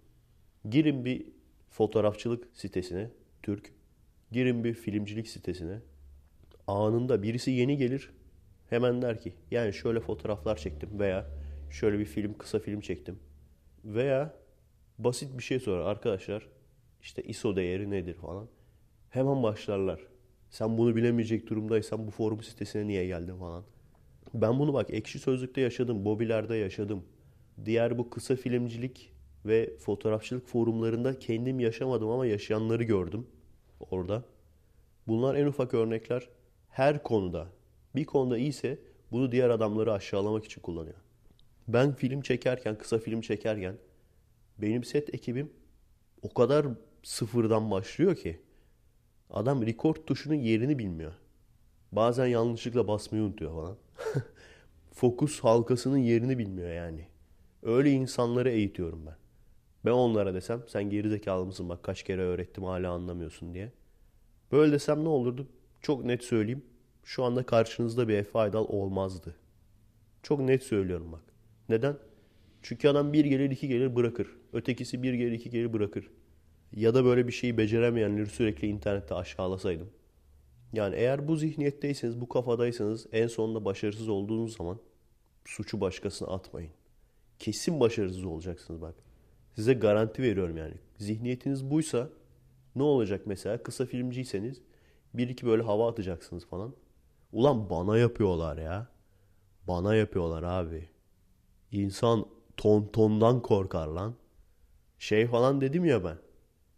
Girin 0.70 1.04
bir 1.04 1.26
fotoğrafçılık 1.70 2.48
sitesine 2.54 3.10
Türk, 3.42 3.72
girin 4.32 4.64
bir 4.64 4.74
filmcilik 4.74 5.28
sitesine 5.28 5.80
Anında 6.66 7.22
birisi 7.22 7.50
yeni 7.50 7.76
gelir. 7.76 8.10
Hemen 8.70 9.02
der 9.02 9.20
ki 9.20 9.32
yani 9.50 9.72
şöyle 9.72 10.00
fotoğraflar 10.00 10.56
çektim 10.56 10.98
veya 10.98 11.26
şöyle 11.70 11.98
bir 11.98 12.04
film 12.04 12.38
kısa 12.38 12.58
film 12.58 12.80
çektim. 12.80 13.18
Veya 13.84 14.34
basit 14.98 15.38
bir 15.38 15.42
şey 15.42 15.60
sorar 15.60 15.80
arkadaşlar 15.80 16.48
işte 17.02 17.22
ISO 17.22 17.56
değeri 17.56 17.90
nedir 17.90 18.14
falan. 18.14 18.48
Hemen 19.10 19.42
başlarlar. 19.42 20.00
Sen 20.50 20.78
bunu 20.78 20.96
bilemeyecek 20.96 21.46
durumdaysan 21.46 22.06
bu 22.06 22.10
forum 22.10 22.42
sitesine 22.42 22.86
niye 22.86 23.06
geldin 23.06 23.36
falan. 23.38 23.64
Ben 24.34 24.58
bunu 24.58 24.74
bak 24.74 24.90
ekşi 24.90 25.18
sözlükte 25.18 25.60
yaşadım, 25.60 26.04
Bobilerde 26.04 26.56
yaşadım. 26.56 27.04
Diğer 27.64 27.98
bu 27.98 28.10
kısa 28.10 28.36
filmcilik 28.36 29.12
ve 29.46 29.76
fotoğrafçılık 29.76 30.46
forumlarında 30.46 31.18
kendim 31.18 31.60
yaşamadım 31.60 32.08
ama 32.10 32.26
yaşayanları 32.26 32.84
gördüm 32.84 33.26
orada. 33.90 34.24
Bunlar 35.06 35.34
en 35.34 35.46
ufak 35.46 35.74
örnekler. 35.74 36.28
Her 36.68 37.02
konuda 37.02 37.48
bir 37.94 38.04
konuda 38.04 38.38
iyiyse 38.38 38.78
bunu 39.12 39.32
diğer 39.32 39.50
adamları 39.50 39.92
aşağılamak 39.92 40.44
için 40.44 40.60
kullanıyor. 40.60 40.96
Ben 41.72 41.94
film 41.94 42.20
çekerken, 42.20 42.78
kısa 42.78 42.98
film 42.98 43.20
çekerken 43.20 43.76
benim 44.58 44.84
set 44.84 45.14
ekibim 45.14 45.52
o 46.22 46.34
kadar 46.34 46.66
sıfırdan 47.02 47.70
başlıyor 47.70 48.16
ki 48.16 48.40
adam 49.30 49.66
record 49.66 49.96
tuşunun 49.96 50.34
yerini 50.34 50.78
bilmiyor. 50.78 51.12
Bazen 51.92 52.26
yanlışlıkla 52.26 52.88
basmayı 52.88 53.24
unutuyor 53.24 53.52
falan. 53.52 53.76
Fokus 54.94 55.40
halkasının 55.40 55.98
yerini 55.98 56.38
bilmiyor 56.38 56.70
yani. 56.72 57.06
Öyle 57.62 57.90
insanları 57.90 58.50
eğitiyorum 58.50 59.06
ben. 59.06 59.16
Ben 59.84 59.90
onlara 59.90 60.34
desem 60.34 60.62
sen 60.68 60.90
gerizekalı 60.90 61.46
mısın 61.46 61.68
bak 61.68 61.82
kaç 61.82 62.02
kere 62.02 62.22
öğrettim 62.22 62.64
hala 62.64 62.92
anlamıyorsun 62.92 63.54
diye. 63.54 63.72
Böyle 64.52 64.72
desem 64.72 65.04
ne 65.04 65.08
olurdu? 65.08 65.46
Çok 65.80 66.04
net 66.04 66.24
söyleyeyim. 66.24 66.64
Şu 67.04 67.24
anda 67.24 67.46
karşınızda 67.46 68.08
bir 68.08 68.14
Efe 68.14 68.38
Aydal 68.38 68.64
olmazdı. 68.68 69.34
Çok 70.22 70.40
net 70.40 70.62
söylüyorum 70.62 71.12
bak. 71.12 71.29
Neden? 71.70 71.96
Çünkü 72.62 72.88
adam 72.88 73.12
bir 73.12 73.24
gelir 73.24 73.50
iki 73.50 73.68
gelir 73.68 73.96
bırakır. 73.96 74.28
Ötekisi 74.52 75.02
bir 75.02 75.14
gelir 75.14 75.32
iki 75.32 75.50
gelir 75.50 75.72
bırakır. 75.72 76.10
Ya 76.72 76.94
da 76.94 77.04
böyle 77.04 77.26
bir 77.26 77.32
şeyi 77.32 77.58
beceremeyenleri 77.58 78.26
sürekli 78.26 78.68
internette 78.68 79.14
aşağılasaydım. 79.14 79.90
Yani 80.72 80.96
eğer 80.96 81.28
bu 81.28 81.36
zihniyetteyseniz, 81.36 82.20
bu 82.20 82.28
kafadaysanız 82.28 83.06
en 83.12 83.26
sonunda 83.26 83.64
başarısız 83.64 84.08
olduğunuz 84.08 84.56
zaman 84.56 84.78
suçu 85.44 85.80
başkasına 85.80 86.28
atmayın. 86.28 86.70
Kesin 87.38 87.80
başarısız 87.80 88.24
olacaksınız 88.24 88.80
bak. 88.80 88.94
Size 89.54 89.74
garanti 89.74 90.22
veriyorum 90.22 90.56
yani. 90.56 90.74
Zihniyetiniz 90.98 91.70
buysa 91.70 92.08
ne 92.76 92.82
olacak 92.82 93.22
mesela? 93.26 93.62
Kısa 93.62 93.86
filmciyseniz 93.86 94.60
bir 95.14 95.28
iki 95.28 95.46
böyle 95.46 95.62
hava 95.62 95.90
atacaksınız 95.90 96.46
falan. 96.46 96.74
Ulan 97.32 97.70
bana 97.70 97.98
yapıyorlar 97.98 98.58
ya. 98.58 98.88
Bana 99.68 99.94
yapıyorlar 99.94 100.42
abi. 100.42 100.88
İnsan 101.72 102.26
ton 102.56 102.84
tondan 102.92 103.42
korkar 103.42 103.86
lan. 103.86 104.14
Şey 104.98 105.26
falan 105.26 105.60
dedim 105.60 105.84
ya 105.84 106.04
ben. 106.04 106.16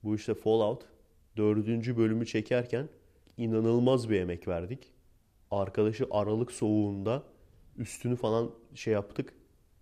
Bu 0.05 0.15
işte 0.15 0.35
Fallout 0.35 0.83
dördüncü 1.37 1.97
bölümü 1.97 2.27
çekerken 2.27 2.89
inanılmaz 3.37 4.11
bir 4.11 4.21
emek 4.21 4.49
verdik. 4.49 4.93
Arkadaşı 5.51 6.07
Aralık 6.11 6.53
soğuğunda 6.53 7.23
üstünü 7.77 8.17
falan 8.17 8.51
şey 8.75 8.93
yaptık. 8.93 9.35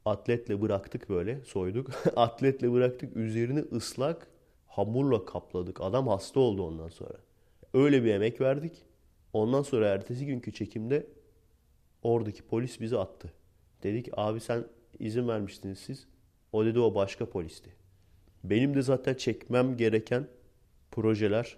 Atletle 0.04 0.62
bıraktık 0.62 1.08
böyle 1.08 1.44
soyduk. 1.44 1.90
Atletle 2.16 2.72
bıraktık 2.72 3.16
üzerini 3.16 3.60
ıslak 3.72 4.26
hamurla 4.66 5.24
kapladık. 5.24 5.80
Adam 5.80 6.08
hasta 6.08 6.40
oldu 6.40 6.62
ondan 6.62 6.88
sonra. 6.88 7.16
Öyle 7.74 8.04
bir 8.04 8.14
emek 8.14 8.40
verdik. 8.40 8.72
Ondan 9.32 9.62
sonra 9.62 9.88
ertesi 9.88 10.26
günkü 10.26 10.52
çekimde 10.52 11.06
oradaki 12.02 12.42
polis 12.42 12.80
bizi 12.80 12.98
attı. 12.98 13.32
Dedik 13.82 14.08
abi 14.16 14.40
sen 14.40 14.64
izin 14.98 15.28
vermiştiniz 15.28 15.78
siz. 15.78 16.06
O 16.52 16.64
dedi 16.64 16.78
o 16.78 16.94
başka 16.94 17.30
polisti. 17.30 17.70
Benim 18.44 18.74
de 18.74 18.82
zaten 18.82 19.14
çekmem 19.14 19.76
gereken 19.76 20.28
projeler 20.90 21.56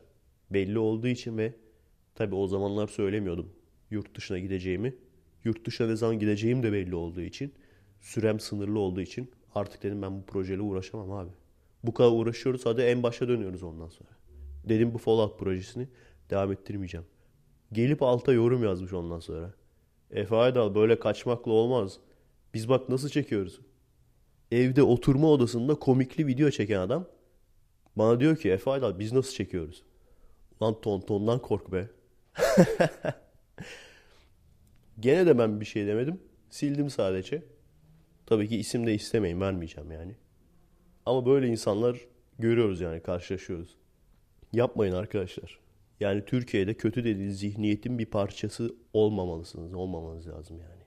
belli 0.51 0.79
olduğu 0.79 1.09
için 1.09 1.39
ve 1.39 1.55
tabi 2.15 2.35
o 2.35 2.47
zamanlar 2.47 2.89
söylemiyordum 2.89 3.53
yurt 3.93 4.15
dışına 4.17 4.39
gideceğimi. 4.39 4.95
Yurt 5.45 5.67
dışına 5.67 5.87
ne 5.87 5.97
zaman 5.97 6.19
gideceğim 6.19 6.63
de 6.63 6.73
belli 6.73 6.95
olduğu 6.95 7.21
için 7.21 7.53
sürem 8.01 8.41
sınırlı 8.41 8.79
olduğu 8.79 9.01
için 9.01 9.31
artık 9.55 9.83
dedim 9.83 10.03
ben 10.03 10.19
bu 10.19 10.27
projeyle 10.27 10.63
uğraşamam 10.63 11.13
abi. 11.13 11.31
Bu 11.85 11.95
kadar 11.95 12.11
uğraşıyoruz 12.11 12.67
hadi 12.67 12.81
en 12.81 13.03
başa 13.03 13.29
dönüyoruz 13.29 13.63
ondan 13.63 13.89
sonra. 13.89 14.11
Dedim 14.69 14.95
bu 14.95 14.99
Fallout 14.99 15.39
projesini 15.39 15.89
devam 16.31 16.53
ettirmeyeceğim. 16.53 17.07
Gelip 17.73 18.03
alta 18.03 18.33
yorum 18.33 18.65
yazmış 18.65 18.93
ondan 18.93 19.21
sonra. 19.21 19.55
Efe 20.11 20.37
Aydal 20.37 20.75
böyle 20.75 20.99
kaçmakla 20.99 21.53
olmaz. 21.53 21.99
Biz 22.55 22.69
bak 22.69 22.89
nasıl 22.89 23.09
çekiyoruz. 23.09 23.61
Evde 24.51 24.83
oturma 24.83 25.31
odasında 25.31 25.75
komikli 25.75 26.27
video 26.27 26.51
çeken 26.51 26.79
adam 26.79 27.09
bana 27.97 28.21
diyor 28.21 28.37
ki 28.37 28.51
Efe 28.51 28.71
Aydal 28.71 28.99
biz 28.99 29.13
nasıl 29.13 29.33
çekiyoruz? 29.33 29.83
Lan 30.63 30.81
tontondan 30.81 31.39
kork 31.39 31.73
be. 31.73 31.89
Gene 35.01 35.27
de 35.27 35.39
ben 35.39 35.61
bir 35.61 35.65
şey 35.65 35.87
demedim. 35.87 36.21
Sildim 36.51 36.91
sadece. 36.91 37.43
Tabii 38.27 38.49
ki 38.49 38.57
isim 38.57 38.87
de 38.87 38.95
istemeyin 38.95 39.41
vermeyeceğim 39.41 39.93
yani. 39.93 40.15
Ama 41.07 41.27
böyle 41.27 41.49
insanlar 41.49 42.01
görüyoruz 42.39 42.81
yani 42.81 43.01
karşılaşıyoruz. 43.03 43.77
Yapmayın 44.53 44.93
arkadaşlar. 44.93 45.59
Yani 46.01 46.25
Türkiye'de 46.25 46.75
kötü 46.75 47.05
dediğiniz 47.05 47.39
zihniyetin 47.39 47.99
bir 47.99 48.07
parçası 48.07 48.75
olmamalısınız. 48.93 49.75
Olmamanız 49.75 50.29
lazım 50.29 50.59
yani. 50.61 50.82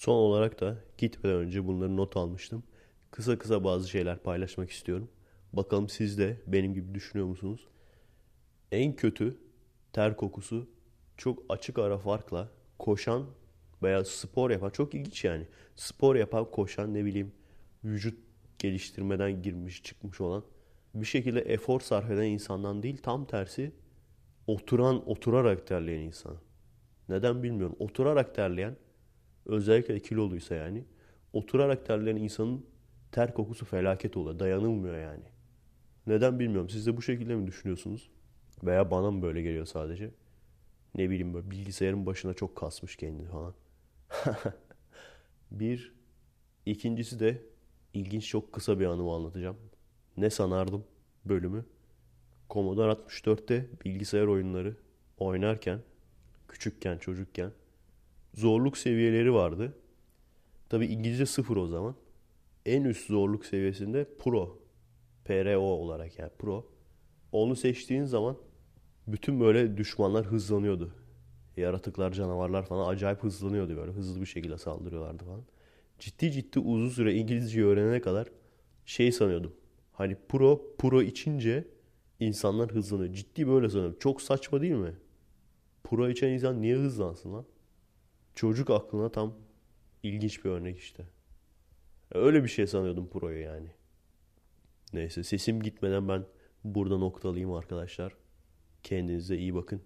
Son 0.00 0.14
olarak 0.14 0.60
da 0.60 0.76
gitmeden 0.98 1.36
önce 1.36 1.66
bunları 1.66 1.96
not 1.96 2.16
almıştım. 2.16 2.62
Kısa 3.10 3.38
kısa 3.38 3.64
bazı 3.64 3.88
şeyler 3.88 4.18
paylaşmak 4.18 4.70
istiyorum. 4.70 5.08
Bakalım 5.52 5.88
siz 5.88 6.18
de 6.18 6.40
benim 6.46 6.74
gibi 6.74 6.94
düşünüyor 6.94 7.28
musunuz? 7.28 7.68
En 8.72 8.96
kötü 8.96 9.36
ter 9.92 10.16
kokusu 10.16 10.68
çok 11.16 11.42
açık 11.48 11.78
ara 11.78 11.98
farkla 11.98 12.48
koşan 12.78 13.26
veya 13.82 14.04
spor 14.04 14.50
yapan 14.50 14.70
çok 14.70 14.94
ilginç 14.94 15.24
yani. 15.24 15.46
Spor 15.76 16.16
yapan 16.16 16.50
koşan 16.50 16.94
ne 16.94 17.04
bileyim 17.04 17.32
vücut 17.84 18.18
geliştirmeden 18.58 19.42
girmiş 19.42 19.82
çıkmış 19.82 20.20
olan 20.20 20.44
bir 20.94 21.06
şekilde 21.06 21.40
efor 21.40 21.80
sarf 21.80 22.10
eden 22.10 22.26
insandan 22.26 22.82
değil 22.82 22.98
tam 23.02 23.24
tersi 23.24 23.72
oturan 24.46 25.10
oturarak 25.10 25.66
terleyen 25.66 26.00
insan. 26.00 26.36
Neden 27.08 27.42
bilmiyorum. 27.42 27.76
Oturarak 27.78 28.34
terleyen 28.34 28.76
özellikle 29.50 30.00
kiloluysa 30.00 30.54
yani 30.54 30.84
oturarak 31.32 31.86
terleyen 31.86 32.16
insanın 32.16 32.66
ter 33.12 33.34
kokusu 33.34 33.64
felaket 33.64 34.16
oluyor. 34.16 34.38
Dayanılmıyor 34.38 34.98
yani. 34.98 35.24
Neden 36.06 36.38
bilmiyorum. 36.38 36.68
Siz 36.68 36.86
de 36.86 36.96
bu 36.96 37.02
şekilde 37.02 37.34
mi 37.34 37.46
düşünüyorsunuz? 37.46 38.10
Veya 38.64 38.90
bana 38.90 39.10
mı 39.10 39.22
böyle 39.22 39.42
geliyor 39.42 39.66
sadece? 39.66 40.10
Ne 40.94 41.10
bileyim 41.10 41.34
böyle 41.34 41.50
bilgisayarın 41.50 42.06
başına 42.06 42.34
çok 42.34 42.56
kasmış 42.56 42.96
kendini 42.96 43.28
falan. 43.28 43.54
bir. 45.50 45.94
ikincisi 46.66 47.20
de 47.20 47.42
ilginç 47.94 48.28
çok 48.28 48.52
kısa 48.52 48.80
bir 48.80 48.86
anımı 48.86 49.14
anlatacağım. 49.14 49.56
Ne 50.16 50.30
sanardım 50.30 50.84
bölümü. 51.24 51.64
Commodore 52.50 52.92
64'te 52.92 53.66
bilgisayar 53.84 54.26
oyunları 54.26 54.76
oynarken, 55.18 55.80
küçükken, 56.48 56.98
çocukken 56.98 57.52
zorluk 58.34 58.78
seviyeleri 58.78 59.34
vardı. 59.34 59.74
Tabi 60.68 60.86
İngilizce 60.86 61.26
sıfır 61.26 61.56
o 61.56 61.66
zaman. 61.66 61.94
En 62.66 62.84
üst 62.84 63.06
zorluk 63.06 63.46
seviyesinde 63.46 64.06
Pro. 64.18 64.58
PRO 65.24 65.60
olarak 65.60 66.18
yani 66.18 66.30
Pro. 66.38 66.66
Onu 67.32 67.56
seçtiğin 67.56 68.04
zaman 68.04 68.36
bütün 69.06 69.40
böyle 69.40 69.76
düşmanlar 69.76 70.26
hızlanıyordu. 70.26 70.94
Yaratıklar, 71.56 72.12
canavarlar 72.12 72.66
falan 72.66 72.88
acayip 72.88 73.22
hızlanıyordu 73.22 73.76
böyle. 73.76 73.92
Hızlı 73.92 74.20
bir 74.20 74.26
şekilde 74.26 74.58
saldırıyorlardı 74.58 75.24
falan. 75.24 75.42
Ciddi 75.98 76.32
ciddi 76.32 76.58
uzun 76.58 76.88
süre 76.88 77.14
İngilizce 77.14 77.64
öğrenene 77.64 78.00
kadar 78.00 78.28
şey 78.86 79.12
sanıyordum. 79.12 79.52
Hani 79.92 80.16
pro, 80.28 80.76
pro 80.78 81.02
içince 81.02 81.68
insanlar 82.20 82.70
hızlanıyor. 82.70 83.14
Ciddi 83.14 83.48
böyle 83.48 83.68
sanıyorum. 83.68 83.96
Çok 84.00 84.22
saçma 84.22 84.60
değil 84.60 84.72
mi? 84.72 84.94
Pro 85.84 86.08
içen 86.08 86.28
insan 86.28 86.62
niye 86.62 86.76
hızlansın 86.76 87.32
lan? 87.32 87.44
Çocuk 88.34 88.70
aklına 88.70 89.12
tam 89.12 89.34
ilginç 90.02 90.44
bir 90.44 90.50
örnek 90.50 90.78
işte. 90.78 91.06
Öyle 92.12 92.44
bir 92.44 92.48
şey 92.48 92.66
sanıyordum 92.66 93.08
Pro'yu 93.08 93.40
yani. 93.40 93.68
Neyse 94.92 95.24
sesim 95.24 95.62
gitmeden 95.62 96.08
ben 96.08 96.26
burada 96.64 96.98
noktalayayım 96.98 97.52
arkadaşlar. 97.52 98.16
Kendinize 98.82 99.36
iyi 99.36 99.54
bakın. 99.54 99.82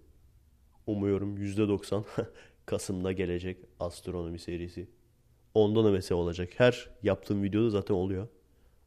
Umuyorum 0.87 1.37
%90 1.37 2.03
Kasım'da 2.65 3.11
gelecek 3.11 3.57
astronomi 3.79 4.39
serisi. 4.39 4.89
Onda 5.53 5.83
da 5.83 5.91
mesela 5.91 6.17
olacak. 6.19 6.49
Her 6.57 6.89
yaptığım 7.03 7.43
videoda 7.43 7.69
zaten 7.69 7.95
oluyor. 7.95 8.27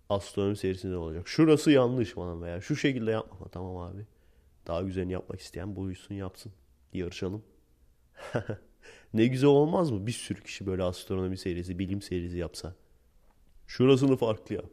Astronomi 0.08 0.56
serisinde 0.56 0.96
olacak. 0.96 1.28
Şurası 1.28 1.70
yanlış 1.70 2.10
falan 2.10 2.42
veya 2.42 2.60
şu 2.60 2.76
şekilde 2.76 3.10
yapma. 3.10 3.48
Tamam 3.48 3.76
abi. 3.76 4.06
Daha 4.66 4.82
güzelini 4.82 5.12
yapmak 5.12 5.40
isteyen 5.40 5.76
buyursun 5.76 6.14
yapsın. 6.14 6.52
Yarışalım. 6.92 7.44
ne 9.14 9.26
güzel 9.26 9.48
olmaz 9.50 9.90
mı? 9.90 10.06
Bir 10.06 10.12
sürü 10.12 10.42
kişi 10.42 10.66
böyle 10.66 10.82
astronomi 10.82 11.38
serisi, 11.38 11.78
bilim 11.78 12.02
serisi 12.02 12.38
yapsa. 12.38 12.74
Şurasını 13.66 14.16
farklı 14.16 14.54
yap. 14.54 14.66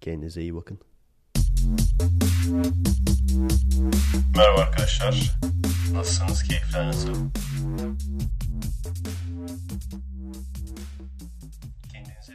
Kendinize 0.00 0.42
iyi 0.42 0.54
bakın. 0.54 0.78
Merhaba 4.36 4.60
arkadaşlar. 4.60 5.38
Nasılsınız? 5.92 6.42
Keyifler 6.42 6.86
nasıl? 6.86 7.14
Kendinize 11.92 12.32